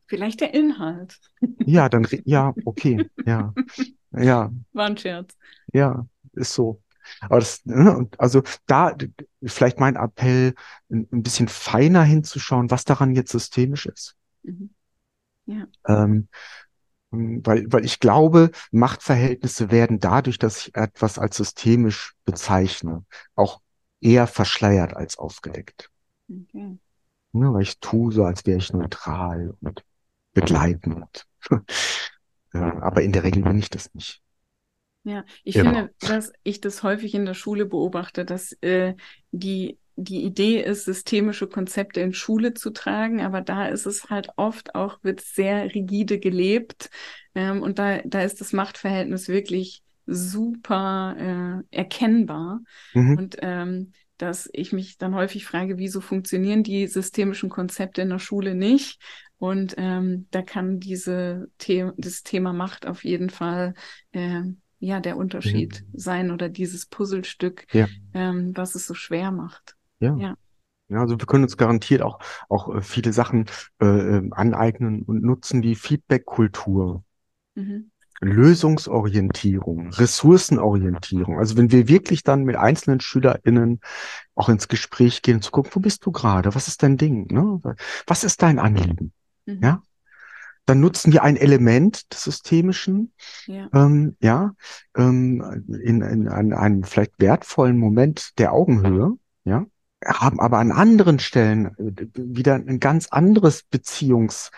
Vielleicht 0.06 0.40
der 0.40 0.52
Inhalt. 0.52 1.18
Ja, 1.64 1.88
dann, 1.88 2.06
ja, 2.24 2.52
okay, 2.66 3.08
ja, 3.24 3.54
ja. 4.12 4.52
War 4.72 4.86
ein 4.86 4.98
Scherz. 4.98 5.34
Ja, 5.72 6.06
ist 6.32 6.52
so. 6.52 6.82
Aber 7.20 7.38
das, 7.38 7.64
ne, 7.64 8.08
also 8.18 8.42
da 8.66 8.96
vielleicht 9.42 9.80
mein 9.80 9.96
Appell, 9.96 10.54
ein, 10.90 11.22
bisschen 11.22 11.48
feiner 11.48 12.02
hinzuschauen, 12.02 12.70
was 12.70 12.84
daran 12.84 13.14
jetzt 13.14 13.32
systemisch 13.32 13.86
ist. 13.86 14.16
Mhm. 14.42 14.70
Ja. 15.46 15.66
Ähm, 15.86 16.28
weil, 17.10 17.70
weil 17.70 17.84
ich 17.84 18.00
glaube, 18.00 18.50
Machtverhältnisse 18.70 19.70
werden 19.70 20.00
dadurch, 20.00 20.38
dass 20.38 20.66
ich 20.66 20.74
etwas 20.74 21.18
als 21.18 21.36
systemisch 21.36 22.14
bezeichne, 22.24 23.04
auch 23.34 23.60
eher 24.00 24.26
verschleiert 24.26 24.94
als 24.96 25.18
aufgedeckt. 25.18 25.90
Okay. 26.30 26.78
Ne, 27.32 27.52
weil 27.52 27.62
ich 27.62 27.78
tue 27.80 28.12
so, 28.12 28.24
als 28.24 28.46
wäre 28.46 28.58
ich 28.58 28.72
neutral 28.72 29.54
und 29.60 29.84
begleitend. 30.32 31.26
Aber 32.52 33.02
in 33.02 33.12
der 33.12 33.24
Regel 33.24 33.42
bin 33.42 33.58
ich 33.58 33.70
das 33.70 33.92
nicht. 33.94 34.22
Ja, 35.04 35.24
ich 35.42 35.54
genau. 35.54 35.70
finde, 35.70 35.94
dass 36.00 36.32
ich 36.44 36.60
das 36.60 36.82
häufig 36.82 37.14
in 37.14 37.26
der 37.26 37.34
Schule 37.34 37.66
beobachte, 37.66 38.24
dass 38.24 38.52
äh, 38.60 38.94
die 39.30 39.78
die 39.96 40.24
Idee 40.24 40.62
ist, 40.62 40.86
systemische 40.86 41.46
Konzepte 41.46 42.00
in 42.00 42.14
Schule 42.14 42.54
zu 42.54 42.70
tragen, 42.70 43.20
aber 43.20 43.42
da 43.42 43.66
ist 43.66 43.84
es 43.84 44.08
halt 44.08 44.30
oft 44.36 44.74
auch, 44.74 44.98
wird 45.02 45.20
sehr 45.20 45.74
rigide 45.74 46.18
gelebt 46.18 46.88
ähm, 47.34 47.62
und 47.62 47.78
da, 47.78 48.00
da 48.04 48.22
ist 48.22 48.40
das 48.40 48.52
Machtverhältnis 48.52 49.28
wirklich 49.28 49.82
super 50.06 51.62
äh, 51.70 51.76
erkennbar. 51.76 52.60
Mhm. 52.94 53.18
Und 53.18 53.36
ähm, 53.40 53.92
dass 54.18 54.48
ich 54.52 54.72
mich 54.72 54.98
dann 54.98 55.14
häufig 55.14 55.44
frage, 55.44 55.78
wieso 55.78 56.00
funktionieren 56.00 56.62
die 56.62 56.86
systemischen 56.86 57.50
Konzepte 57.50 58.02
in 58.02 58.10
der 58.10 58.18
Schule 58.18 58.54
nicht? 58.54 59.00
Und 59.38 59.74
ähm, 59.76 60.28
da 60.30 60.42
kann 60.42 60.78
diese 60.78 61.48
The 61.60 61.90
das 61.96 62.22
Thema 62.22 62.52
Macht 62.52 62.86
auf 62.86 63.04
jeden 63.04 63.30
Fall 63.30 63.74
äh, 64.12 64.42
ja 64.82 65.00
der 65.00 65.16
Unterschied 65.16 65.76
ja. 65.76 65.82
sein 65.94 66.30
oder 66.30 66.48
dieses 66.48 66.86
Puzzlestück, 66.86 67.66
ja. 67.72 67.86
ähm, 68.14 68.52
was 68.56 68.74
es 68.74 68.86
so 68.86 68.94
schwer 68.94 69.30
macht. 69.30 69.76
Ja. 70.00 70.16
ja. 70.16 70.34
Ja, 70.88 71.00
also 71.00 71.18
wir 71.18 71.26
können 71.26 71.44
uns 71.44 71.56
garantiert 71.56 72.02
auch, 72.02 72.18
auch 72.50 72.74
äh, 72.74 72.82
viele 72.82 73.14
Sachen 73.14 73.46
äh, 73.80 73.86
ähm, 73.86 74.34
aneignen 74.34 75.02
und 75.02 75.22
nutzen, 75.22 75.62
wie 75.62 75.74
Feedback-Kultur, 75.74 77.02
mhm. 77.54 77.90
Lösungsorientierung, 78.20 79.90
Ressourcenorientierung. 79.90 81.38
Also 81.38 81.56
wenn 81.56 81.72
wir 81.72 81.88
wirklich 81.88 82.24
dann 82.24 82.44
mit 82.44 82.56
einzelnen 82.56 83.00
SchülerInnen 83.00 83.80
auch 84.34 84.50
ins 84.50 84.68
Gespräch 84.68 85.22
gehen, 85.22 85.40
zu 85.40 85.50
gucken, 85.50 85.70
wo 85.74 85.80
bist 85.80 86.04
du 86.04 86.12
gerade? 86.12 86.54
Was 86.54 86.68
ist 86.68 86.82
dein 86.82 86.98
Ding? 86.98 87.32
Ne? 87.32 87.60
Was 88.06 88.22
ist 88.22 88.42
dein 88.42 88.58
Anliegen? 88.58 89.12
Mhm. 89.46 89.60
Ja, 89.62 89.82
dann 90.66 90.80
nutzen 90.80 91.12
wir 91.12 91.22
ein 91.22 91.36
Element 91.36 92.12
des 92.12 92.24
Systemischen, 92.24 93.12
ja, 93.46 93.68
ähm, 93.74 94.16
ja 94.20 94.52
ähm, 94.96 95.64
in, 95.82 96.02
in, 96.02 96.26
in 96.26 96.52
einem 96.52 96.84
vielleicht 96.84 97.18
wertvollen 97.18 97.78
Moment 97.78 98.38
der 98.38 98.52
Augenhöhe, 98.52 99.12
ja, 99.44 99.66
haben 100.04 100.40
aber 100.40 100.58
an 100.58 100.72
anderen 100.72 101.18
Stellen 101.18 101.66
äh, 101.78 102.06
wieder 102.14 102.54
ein 102.54 102.80
ganz 102.80 103.08
anderes 103.08 103.62
Beziehungs 103.64 104.50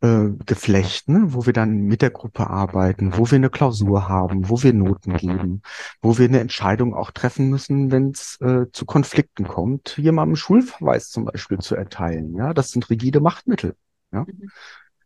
äh, 0.00 0.28
Geflecht, 0.46 1.08
ne? 1.08 1.24
wo 1.34 1.46
wir 1.46 1.52
dann 1.52 1.80
mit 1.82 2.02
der 2.02 2.10
Gruppe 2.10 2.48
arbeiten, 2.48 3.16
wo 3.16 3.28
wir 3.30 3.36
eine 3.36 3.50
Klausur 3.50 4.08
haben, 4.08 4.48
wo 4.48 4.62
wir 4.62 4.72
Noten 4.72 5.16
geben, 5.16 5.62
wo 6.00 6.18
wir 6.18 6.26
eine 6.26 6.40
Entscheidung 6.40 6.94
auch 6.94 7.10
treffen 7.10 7.48
müssen, 7.50 7.90
wenn 7.90 8.10
es 8.10 8.38
äh, 8.40 8.66
zu 8.72 8.86
Konflikten 8.86 9.48
kommt, 9.48 9.98
jemandem 9.98 10.36
Schulverweis 10.36 11.08
zum 11.08 11.24
Beispiel 11.24 11.58
zu 11.58 11.74
erteilen. 11.74 12.36
Ja, 12.36 12.54
das 12.54 12.68
sind 12.68 12.88
rigide 12.90 13.20
Machtmittel. 13.20 13.74
Ja. 14.12 14.20
Mhm. 14.20 14.50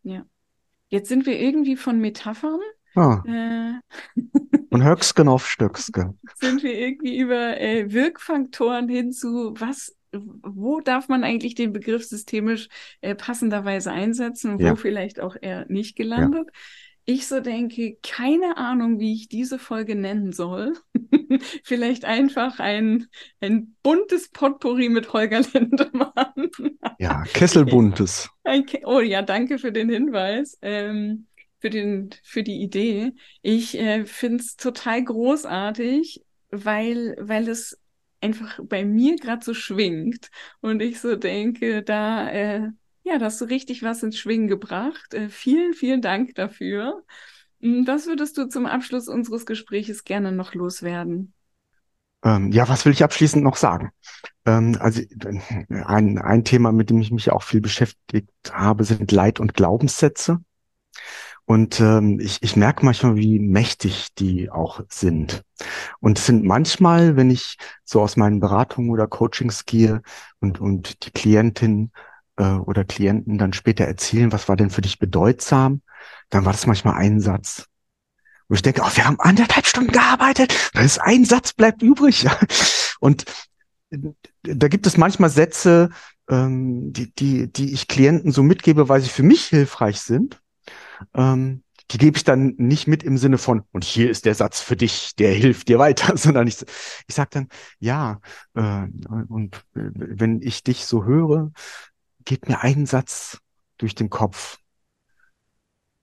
Ja. 0.03 0.23
Jetzt 0.93 1.09
sind 1.09 1.25
wir 1.25 1.39
irgendwie 1.39 1.75
von 1.75 1.97
Metaphern. 1.97 2.59
Ah. 2.93 3.23
Äh, 3.25 4.21
Und 4.69 4.83
Höcksken 4.83 5.27
auf 5.27 5.47
Stöcksken. 5.47 6.19
Sind 6.35 6.61
wir 6.61 6.77
irgendwie 6.77 7.17
über 7.17 7.59
äh, 7.59 7.91
Wirkfaktoren 7.91 8.87
hin 8.87 9.11
zu, 9.11 9.55
was, 9.57 9.95
wo 10.11 10.81
darf 10.81 11.07
man 11.07 11.23
eigentlich 11.23 11.55
den 11.55 11.73
Begriff 11.73 12.05
systemisch 12.05 12.69
äh, 13.01 13.15
passenderweise 13.15 13.91
einsetzen 13.91 14.51
und 14.51 14.61
ja. 14.61 14.69
wo 14.69 14.75
vielleicht 14.75 15.19
auch 15.19 15.35
eher 15.41 15.65
nicht 15.67 15.95
gelandet? 15.95 16.49
Ja 16.53 16.59
ich 17.05 17.27
so 17.27 17.39
denke, 17.39 17.97
keine 18.01 18.57
Ahnung, 18.57 18.99
wie 18.99 19.13
ich 19.13 19.27
diese 19.27 19.59
Folge 19.59 19.95
nennen 19.95 20.31
soll. 20.31 20.73
Vielleicht 21.63 22.05
einfach 22.05 22.59
ein, 22.59 23.07
ein 23.41 23.75
buntes 23.83 24.29
Potpourri 24.29 24.89
mit 24.89 25.11
Holger 25.11 25.41
Lindemann. 25.53 26.49
ja, 26.99 27.23
Kesselbuntes. 27.33 28.29
oh 28.85 28.99
ja, 28.99 29.21
danke 29.21 29.59
für 29.59 29.71
den 29.71 29.89
Hinweis. 29.89 30.57
Ähm, 30.61 31.27
für, 31.59 31.69
den, 31.69 32.09
für 32.23 32.43
die 32.43 32.61
Idee. 32.61 33.13
Ich 33.41 33.77
äh, 33.77 34.05
finde 34.05 34.43
es 34.43 34.55
total 34.55 35.03
großartig, 35.03 36.23
weil, 36.51 37.15
weil 37.19 37.47
es 37.47 37.79
einfach 38.21 38.59
bei 38.63 38.85
mir 38.85 39.15
gerade 39.17 39.43
so 39.43 39.53
schwingt 39.53 40.29
und 40.61 40.81
ich 40.81 40.99
so 40.99 41.15
denke, 41.15 41.83
da 41.83 42.29
äh, 42.29 42.69
ja, 43.03 43.17
da 43.17 43.25
hast 43.25 43.41
du 43.41 43.45
richtig 43.45 43.83
was 43.83 44.03
ins 44.03 44.17
Schwingen 44.17 44.47
gebracht. 44.47 45.13
Äh, 45.13 45.29
vielen, 45.29 45.73
vielen 45.73 46.01
Dank 46.01 46.35
dafür. 46.35 47.03
Hm, 47.61 47.85
was 47.87 48.07
würdest 48.07 48.37
du 48.37 48.47
zum 48.47 48.65
Abschluss 48.65 49.07
unseres 49.07 49.45
Gespräches 49.45 50.03
gerne 50.03 50.31
noch 50.31 50.53
loswerden? 50.53 51.33
Ähm, 52.23 52.51
ja, 52.51 52.67
was 52.69 52.85
will 52.85 52.93
ich 52.93 53.03
abschließend 53.03 53.43
noch 53.43 53.57
sagen? 53.57 53.91
Ähm, 54.45 54.77
also 54.79 55.01
ein, 55.69 56.17
ein 56.17 56.43
Thema, 56.45 56.71
mit 56.71 56.89
dem 56.89 57.01
ich 57.01 57.11
mich 57.11 57.31
auch 57.31 57.43
viel 57.43 57.59
beschäftigt 57.61 58.29
habe, 58.51 58.85
sind 58.85 59.11
Leid- 59.11 59.39
und 59.41 59.53
Glaubenssätze. 59.53 60.39
Und 61.45 61.81
ähm, 61.81 62.19
ich, 62.21 62.41
ich 62.41 62.55
merke 62.55 62.85
manchmal, 62.85 63.17
wie 63.17 63.39
mächtig 63.39 64.13
die 64.15 64.49
auch 64.49 64.81
sind. 64.89 65.43
Und 65.99 66.17
es 66.17 66.25
sind 66.25 66.45
manchmal, 66.45 67.17
wenn 67.17 67.29
ich 67.29 67.57
so 67.83 68.01
aus 68.01 68.15
meinen 68.15 68.39
Beratungen 68.39 68.91
oder 68.91 69.07
Coachings 69.07 69.65
gehe 69.65 70.01
und, 70.39 70.61
und 70.61 71.05
die 71.05 71.11
Klientin 71.11 71.91
äh, 72.37 72.43
oder 72.43 72.83
Klienten 72.83 73.37
dann 73.37 73.53
später 73.53 73.85
erzählen, 73.85 74.31
was 74.31 74.49
war 74.49 74.55
denn 74.55 74.69
für 74.69 74.81
dich 74.81 74.99
bedeutsam, 74.99 75.81
dann 76.29 76.45
war 76.45 76.51
das 76.51 76.67
manchmal 76.67 76.95
ein 76.95 77.19
Satz. 77.19 77.67
Wo 78.47 78.55
ich 78.55 78.61
denke, 78.61 78.81
oh, 78.83 78.89
wir 78.95 79.05
haben 79.05 79.19
anderthalb 79.19 79.65
Stunden 79.65 79.91
gearbeitet, 79.91 80.71
da 80.73 80.81
ist 80.81 80.99
ein 80.99 81.25
Satz 81.25 81.53
bleibt 81.53 81.81
übrig. 81.81 82.27
Und 82.99 83.25
da 84.41 84.67
gibt 84.67 84.87
es 84.87 84.97
manchmal 84.97 85.29
Sätze, 85.29 85.89
ähm, 86.29 86.93
die, 86.93 87.13
die, 87.13 87.51
die 87.51 87.73
ich 87.73 87.87
Klienten 87.87 88.31
so 88.31 88.43
mitgebe, 88.43 88.89
weil 88.89 89.01
sie 89.01 89.09
für 89.09 89.23
mich 89.23 89.45
hilfreich 89.45 90.01
sind. 90.01 90.41
Ähm, 91.13 91.63
die 91.91 91.97
gebe 91.97 92.17
ich 92.17 92.23
dann 92.23 92.55
nicht 92.57 92.87
mit 92.87 93.03
im 93.03 93.17
Sinne 93.17 93.37
von, 93.37 93.63
und 93.71 93.83
hier 93.83 94.09
ist 94.09 94.25
der 94.25 94.35
Satz 94.35 94.61
für 94.61 94.75
dich, 94.75 95.15
der 95.15 95.31
hilft 95.33 95.67
dir 95.67 95.79
weiter, 95.79 96.17
sondern 96.17 96.47
ich, 96.47 96.57
ich 97.07 97.15
sage 97.15 97.29
dann, 97.33 97.47
ja, 97.79 98.19
äh, 98.55 98.87
und 99.27 99.55
äh, 99.75 99.91
wenn 99.93 100.41
ich 100.41 100.63
dich 100.63 100.85
so 100.85 101.05
höre, 101.05 101.51
geht 102.25 102.47
mir 102.47 102.61
ein 102.61 102.85
Satz 102.85 103.39
durch 103.77 103.95
den 103.95 104.09
Kopf 104.09 104.59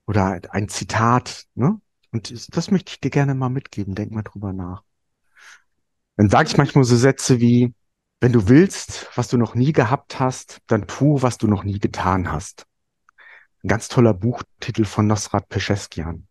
oder 0.06 0.40
ein 0.50 0.68
Zitat, 0.68 1.46
ne? 1.54 1.80
Und 2.12 2.56
das 2.56 2.70
möchte 2.70 2.92
ich 2.92 3.00
dir 3.00 3.10
gerne 3.10 3.34
mal 3.34 3.50
mitgeben. 3.50 3.94
Denk 3.94 4.10
mal 4.10 4.22
drüber 4.22 4.52
nach. 4.52 4.82
Dann 6.16 6.28
sage 6.28 6.48
ich 6.48 6.56
manchmal 6.56 6.84
so 6.84 6.96
Sätze 6.96 7.40
wie, 7.40 7.72
wenn 8.20 8.32
du 8.32 8.48
willst, 8.48 9.08
was 9.14 9.28
du 9.28 9.38
noch 9.38 9.54
nie 9.54 9.72
gehabt 9.72 10.18
hast, 10.18 10.58
dann 10.66 10.86
tu, 10.86 11.22
was 11.22 11.38
du 11.38 11.46
noch 11.46 11.64
nie 11.64 11.78
getan 11.78 12.30
hast. 12.30 12.66
Ein 13.62 13.68
ganz 13.68 13.88
toller 13.88 14.12
Buchtitel 14.14 14.84
von 14.84 15.06
Nosrat 15.06 15.48
Pescheskian. 15.48 16.26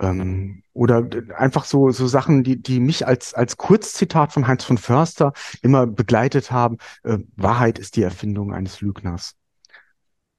Ähm, 0.00 0.62
oder 0.72 1.08
einfach 1.36 1.64
so, 1.64 1.90
so 1.90 2.06
Sachen, 2.06 2.42
die, 2.42 2.60
die 2.60 2.80
mich 2.80 3.06
als, 3.06 3.34
als 3.34 3.56
Kurzzitat 3.56 4.32
von 4.32 4.46
Heinz 4.46 4.64
von 4.64 4.78
Förster 4.78 5.32
immer 5.62 5.86
begleitet 5.86 6.50
haben. 6.50 6.78
Äh, 7.04 7.18
Wahrheit 7.36 7.78
ist 7.78 7.96
die 7.96 8.02
Erfindung 8.02 8.54
eines 8.54 8.80
Lügners. 8.80 9.34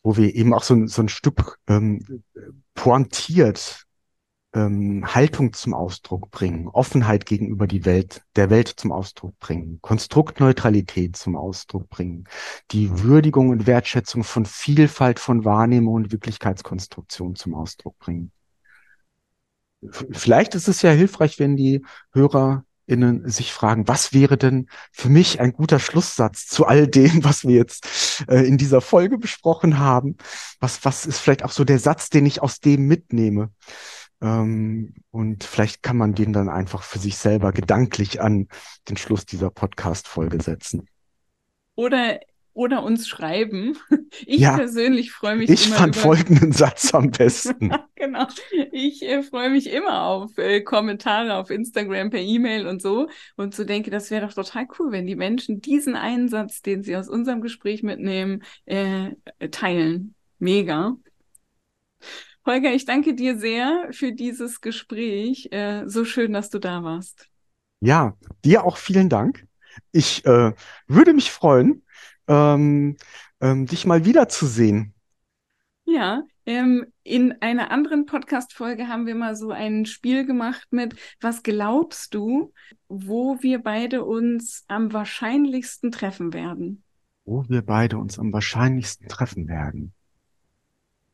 Wo 0.04 0.18
wir 0.18 0.34
eben 0.34 0.54
auch 0.54 0.64
so, 0.64 0.88
so 0.88 1.04
ein 1.04 1.10
Stück 1.10 1.60
ähm, 1.68 2.24
pointiert 2.74 3.86
ähm, 4.54 5.04
Haltung 5.06 5.54
zum 5.54 5.74
Ausdruck 5.74 6.32
bringen, 6.32 6.68
Offenheit 6.68 7.26
gegenüber 7.26 7.68
die 7.68 7.86
Welt, 7.86 8.24
der 8.36 8.50
Welt 8.50 8.68
zum 8.68 8.92
Ausdruck 8.92 9.38
bringen, 9.40 9.80
Konstruktneutralität 9.82 11.16
zum 11.16 11.36
Ausdruck 11.36 11.90
bringen, 11.90 12.26
die 12.72 13.04
Würdigung 13.04 13.50
und 13.50 13.68
Wertschätzung 13.68 14.24
von 14.24 14.46
Vielfalt 14.46 15.20
von 15.20 15.46
Wahrnehmung 15.46 15.94
und 15.94 16.12
Wirklichkeitskonstruktion 16.12 17.36
zum 17.36 17.54
Ausdruck 17.56 17.98
bringen. 18.00 18.32
Vielleicht 19.90 20.56
ist 20.56 20.68
es 20.68 20.82
ja 20.82 20.92
hilfreich, 20.92 21.40
wenn 21.40 21.56
die 21.56 21.84
HörerInnen 22.14 23.28
sich 23.30 23.52
fragen, 23.52 23.88
was 23.88 24.14
wäre 24.14 24.38
denn 24.38 24.68
für 24.92 25.10
mich 25.10 25.40
ein 25.40 25.54
guter 25.54 25.80
Schlusssatz 25.80 26.48
zu 26.48 26.68
all 26.68 26.88
dem, 26.88 27.24
was 27.24 27.46
wir 27.46 27.56
jetzt 27.56 28.26
äh, 28.28 28.46
in 28.46 28.58
dieser 28.58 28.82
Folge 28.82 29.18
besprochen 29.18 29.80
haben? 29.80 30.18
Was, 30.60 30.86
was 30.86 31.06
ist 31.06 31.20
vielleicht 31.20 31.44
auch 31.44 31.52
so 31.52 31.64
der 31.64 31.80
Satz, 31.80 32.10
den 32.10 32.26
ich 32.26 32.42
aus 32.42 32.60
dem 32.60 32.88
mitnehme? 32.88 33.52
Ähm, 34.22 34.94
und 35.10 35.44
vielleicht 35.44 35.82
kann 35.82 35.98
man 35.98 36.14
den 36.14 36.32
dann 36.32 36.50
einfach 36.50 36.84
für 36.84 37.00
sich 37.00 37.18
selber 37.18 37.52
gedanklich 37.52 38.22
an 38.22 38.48
den 38.88 38.98
Schluss 38.98 39.26
dieser 39.26 39.50
Podcast-Folge 39.50 40.42
setzen. 40.42 40.88
Oder, 41.76 42.20
oder 42.54 42.84
uns 42.84 43.08
schreiben. 43.08 43.78
Ich 44.26 44.42
ja, 44.42 44.58
persönlich 44.58 45.14
freue 45.14 45.38
mich 45.38 45.50
ich 45.50 45.68
immer. 45.68 45.76
Ich 45.76 45.80
fand 45.80 45.96
über... 45.96 46.04
folgenden 46.04 46.52
Satz 46.52 46.94
am 46.94 47.12
besten. 47.12 47.74
genau. 47.96 48.28
Ich 48.74 49.02
äh, 49.04 49.24
freue 49.24 49.50
mich 49.50 49.72
immer 49.72 50.04
auf 50.04 50.38
äh, 50.38 50.62
Kommentare 50.62 51.36
auf 51.36 51.50
Instagram 51.50 52.10
per 52.10 52.20
E-Mail 52.20 52.68
und 52.68 52.82
so. 52.82 53.08
Und 53.38 53.56
so 53.56 53.64
denke, 53.64 53.90
das 53.90 54.12
wäre 54.12 54.28
doch 54.28 54.34
total 54.34 54.68
cool, 54.78 54.92
wenn 54.92 55.08
die 55.08 55.16
Menschen 55.16 55.62
diesen 55.62 55.96
einen 55.96 56.28
Satz, 56.28 56.62
den 56.62 56.84
sie 56.84 56.98
aus 56.98 57.08
unserem 57.08 57.42
Gespräch 57.42 57.84
mitnehmen, 57.84 58.44
äh, 58.66 59.12
teilen. 59.50 60.14
Mega. 60.40 60.98
Holger, 62.46 62.74
ich 62.74 62.86
danke 62.86 63.14
dir 63.14 63.38
sehr 63.38 63.88
für 63.92 64.12
dieses 64.12 64.60
Gespräch. 64.60 65.48
Äh, 65.52 65.84
so 65.86 66.04
schön, 66.04 66.34
dass 66.34 66.50
du 66.50 66.60
da 66.60 66.84
warst. 66.84 67.28
Ja, 67.80 68.18
dir 68.44 68.66
auch 68.66 68.78
vielen 68.78 69.10
Dank. 69.10 69.46
Ich 69.92 70.26
äh, 70.26 70.54
würde 70.88 71.14
mich 71.14 71.32
freuen, 71.32 71.84
ähm, 72.32 72.98
ähm, 73.42 73.66
dich 73.66 73.86
mal 73.86 74.06
wiederzusehen. 74.06 74.94
Ja, 75.86 76.24
ähm, 76.46 76.86
in 77.04 77.34
einer 77.42 77.72
anderen 77.72 78.06
Podcast-Folge 78.06 78.88
haben 78.88 79.06
wir 79.06 79.16
mal 79.16 79.36
so 79.36 79.52
ein 79.52 79.86
Spiel 79.86 80.26
gemacht 80.26 80.68
mit, 80.72 80.96
was 81.20 81.44
glaubst 81.44 82.14
du, 82.14 82.54
wo 82.88 83.38
wir 83.42 83.62
beide 83.62 84.06
uns 84.06 84.64
am 84.68 84.94
wahrscheinlichsten 84.94 85.92
treffen 85.92 86.34
werden? 86.34 86.84
Wo 87.26 87.46
wir 87.50 87.62
beide 87.62 87.98
uns 87.98 88.18
am 88.18 88.32
wahrscheinlichsten 88.32 89.08
treffen 89.08 89.48
werden. 89.48 89.94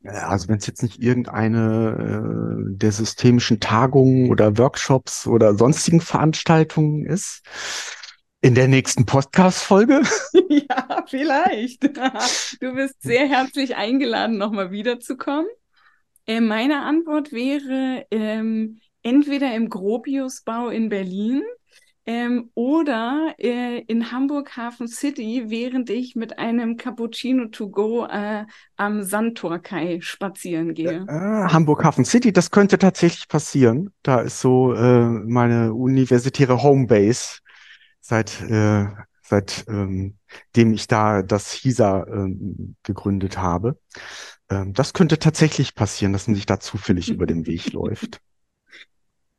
Also 0.04 0.48
wenn 0.48 0.58
es 0.58 0.66
jetzt 0.66 0.82
nicht 0.82 1.02
irgendeine 1.02 2.68
äh, 2.70 2.76
der 2.76 2.92
systemischen 2.92 3.58
Tagungen 3.58 4.30
oder 4.30 4.56
Workshops 4.56 5.26
oder 5.26 5.54
sonstigen 5.54 6.00
Veranstaltungen 6.00 7.04
ist, 7.04 7.42
in 8.40 8.54
der 8.54 8.68
nächsten 8.68 9.04
Podcast-Folge? 9.04 10.02
ja, 10.48 11.04
vielleicht. 11.06 11.82
Du 12.60 12.74
bist 12.74 13.02
sehr 13.02 13.26
herzlich 13.28 13.76
eingeladen, 13.76 14.38
nochmal 14.38 14.70
wiederzukommen. 14.70 15.48
Äh, 16.26 16.40
meine 16.40 16.82
Antwort 16.82 17.32
wäre 17.32 18.06
ähm, 18.10 18.78
entweder 19.02 19.54
im 19.54 19.68
Gropiusbau 19.68 20.68
in 20.68 20.88
Berlin 20.88 21.42
ähm, 22.06 22.50
oder 22.54 23.34
äh, 23.38 23.80
in 23.80 24.12
Hamburg 24.12 24.56
Hafen 24.56 24.86
City, 24.86 25.46
während 25.48 25.90
ich 25.90 26.14
mit 26.14 26.38
einem 26.38 26.76
Cappuccino 26.76 27.46
to 27.46 27.68
go 27.68 28.06
äh, 28.06 28.44
am 28.76 29.02
Sandtorkai 29.02 29.98
spazieren 30.00 30.74
gehe. 30.74 31.06
Äh, 31.08 31.52
Hamburg 31.52 31.84
Hafen 31.84 32.04
City, 32.04 32.32
das 32.32 32.50
könnte 32.50 32.78
tatsächlich 32.78 33.26
passieren. 33.26 33.92
Da 34.02 34.20
ist 34.20 34.40
so 34.40 34.74
äh, 34.74 35.08
meine 35.08 35.74
universitäre 35.74 36.62
Homebase 36.62 37.40
seit 38.08 38.40
äh, 38.42 38.86
seit 39.28 39.66
ähm, 39.68 40.16
dem 40.56 40.72
ich 40.72 40.86
da 40.86 41.22
das 41.22 41.52
HISA 41.52 42.06
ähm, 42.06 42.76
gegründet 42.82 43.38
habe. 43.38 43.78
Ähm, 44.50 44.72
das 44.72 44.94
könnte 44.94 45.18
tatsächlich 45.18 45.74
passieren, 45.74 46.12
dass 46.12 46.26
man 46.26 46.34
sich 46.34 46.46
da 46.46 46.58
zufällig 46.58 47.10
über 47.10 47.26
den 47.26 47.46
Weg 47.46 47.72
läuft. 47.72 48.20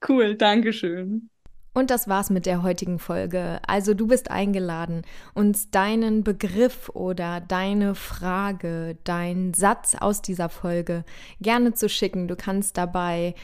Cool, 0.07 0.35
Dankeschön. 0.35 1.29
Und 1.73 1.91
das 1.91 2.07
war's 2.07 2.29
mit 2.29 2.45
der 2.45 2.63
heutigen 2.63 2.99
Folge. 2.99 3.59
Also 3.65 3.93
du 3.93 4.07
bist 4.07 4.31
eingeladen, 4.31 5.03
uns 5.33 5.69
deinen 5.69 6.23
Begriff 6.23 6.89
oder 6.89 7.41
deine 7.41 7.93
Frage, 7.93 8.97
deinen 9.03 9.53
Satz 9.53 9.95
aus 9.95 10.21
dieser 10.21 10.49
Folge 10.49 11.05
gerne 11.39 11.73
zu 11.73 11.87
schicken. 11.87 12.27
Du 12.27 12.35
kannst 12.35 12.75
dabei 12.75 13.35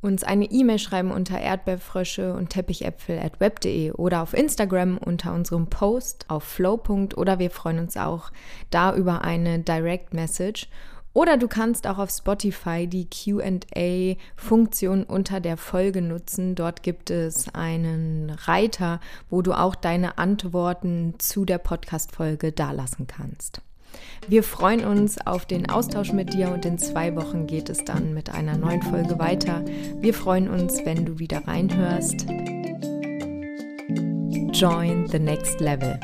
uns 0.00 0.22
eine 0.22 0.44
E-Mail 0.44 0.78
schreiben 0.78 1.10
unter 1.10 1.38
erdbeerfrösche 1.38 2.32
und 2.34 2.50
teppichäpfel 2.50 3.18
at 3.18 3.40
web.de 3.40 3.92
oder 3.92 4.22
auf 4.22 4.34
Instagram 4.34 4.98
unter 4.98 5.34
unserem 5.34 5.68
Post 5.68 6.26
auf 6.28 6.44
flow. 6.44 6.80
oder 7.16 7.38
wir 7.38 7.50
freuen 7.50 7.80
uns 7.80 7.96
auch 7.96 8.30
da 8.70 8.94
über 8.94 9.22
eine 9.22 9.58
Direct 9.58 10.14
Message. 10.14 10.68
Oder 11.14 11.36
du 11.36 11.48
kannst 11.48 11.88
auch 11.88 11.98
auf 11.98 12.10
Spotify 12.10 12.86
die 12.86 13.08
QA-Funktion 13.10 15.02
unter 15.02 15.40
der 15.40 15.56
Folge 15.56 16.00
nutzen. 16.00 16.54
Dort 16.54 16.84
gibt 16.84 17.10
es 17.10 17.52
einen 17.54 18.30
Reiter, 18.30 19.00
wo 19.28 19.42
du 19.42 19.52
auch 19.52 19.74
deine 19.74 20.18
Antworten 20.18 21.14
zu 21.18 21.44
der 21.44 21.58
Podcast-Folge 21.58 22.52
dalassen 22.52 23.08
kannst. 23.08 23.62
Wir 24.26 24.42
freuen 24.42 24.84
uns 24.84 25.18
auf 25.26 25.46
den 25.46 25.70
Austausch 25.70 26.12
mit 26.12 26.34
dir 26.34 26.50
und 26.50 26.66
in 26.66 26.78
zwei 26.78 27.16
Wochen 27.16 27.46
geht 27.46 27.70
es 27.70 27.84
dann 27.84 28.12
mit 28.12 28.30
einer 28.34 28.56
neuen 28.56 28.82
Folge 28.82 29.18
weiter. 29.18 29.64
Wir 30.00 30.12
freuen 30.12 30.48
uns, 30.48 30.84
wenn 30.84 31.06
du 31.06 31.18
wieder 31.18 31.46
reinhörst. 31.46 32.26
Join 34.52 35.06
the 35.08 35.18
next 35.18 35.60
level. 35.60 35.98